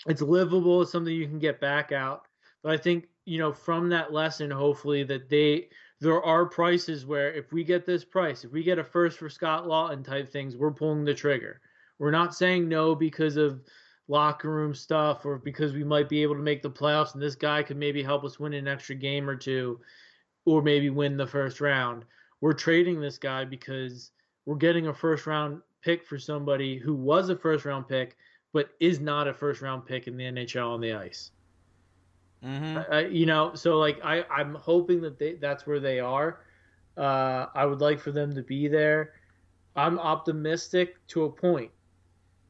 [0.06, 0.82] it's livable.
[0.82, 2.26] It's something you can get back out,
[2.62, 5.68] but I think you know from that lesson, hopefully that they
[6.00, 9.28] there are prices where if we get this price, if we get a first for
[9.28, 11.60] Scott Laughton type things, we're pulling the trigger.
[11.98, 13.62] We're not saying no because of
[14.08, 17.36] locker room stuff or because we might be able to make the playoffs and this
[17.36, 19.78] guy could maybe help us win an extra game or two
[20.46, 22.04] or maybe win the first round.
[22.40, 24.10] We're trading this guy because
[24.46, 28.16] we're getting a first round pick for somebody who was a first round pick
[28.52, 31.30] but is not a first round pick in the NHL on the ice.
[32.44, 32.92] Mm-hmm.
[32.92, 36.40] Uh, you know, so like I I'm hoping that they that's where they are.
[36.96, 39.12] Uh, I would like for them to be there.
[39.76, 41.70] I'm optimistic to a point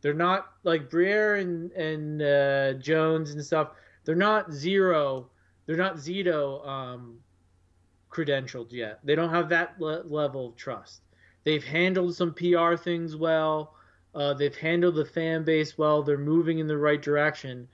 [0.01, 3.71] they're not like Briere and and uh, Jones and stuff.
[4.05, 5.31] They're not zero.
[5.67, 7.19] They're not Zito um,
[8.11, 9.01] credentialed yet.
[9.05, 11.03] They don't have that le- level of trust.
[11.45, 13.75] They've handled some PR things well.
[14.15, 16.03] Uh, they've handled the fan base well.
[16.03, 17.69] They're moving in the right direction,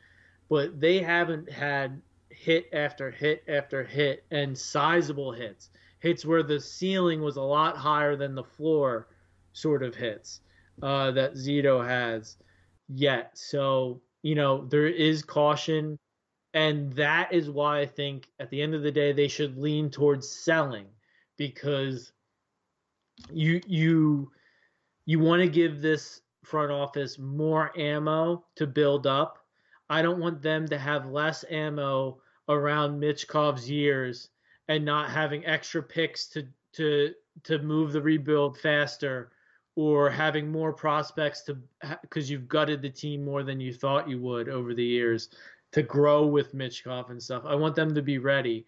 [0.48, 2.00] but they haven't had
[2.30, 5.70] hit after hit after hit and sizable hits.
[6.00, 9.08] Hits where the ceiling was a lot higher than the floor,
[9.52, 10.40] sort of hits
[10.82, 12.36] uh, that Zito has
[12.88, 13.30] yet.
[13.34, 15.98] So, you know, there is caution.
[16.54, 19.90] And that is why I think at the end of the day, they should lean
[19.90, 20.86] towards selling
[21.36, 22.12] because
[23.30, 24.30] you, you,
[25.04, 29.45] you want to give this front office more ammo to build up.
[29.88, 32.18] I don't want them to have less ammo
[32.48, 34.28] around Michkov's years
[34.68, 37.12] and not having extra picks to, to,
[37.44, 39.30] to move the rebuild faster
[39.76, 41.56] or having more prospects to
[42.00, 45.28] because you've gutted the team more than you thought you would over the years
[45.72, 47.44] to grow with Michkov and stuff.
[47.46, 48.66] I want them to be ready.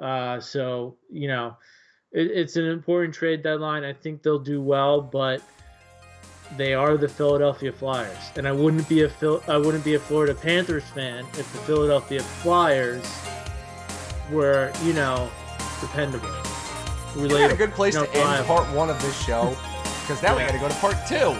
[0.00, 1.56] Uh, so you know,
[2.12, 3.84] it, it's an important trade deadline.
[3.84, 5.40] I think they'll do well, but
[6.56, 9.98] they are the Philadelphia Flyers, and I wouldn't be a Phil, I wouldn't be a
[9.98, 13.04] Florida Panthers fan if the Philadelphia Flyers
[14.30, 15.30] were you know
[15.80, 16.28] dependable.
[17.14, 17.52] Relatable.
[17.52, 19.56] a good place to end part one of this show
[20.02, 20.46] because now yeah.
[20.46, 21.36] we got to go to part two.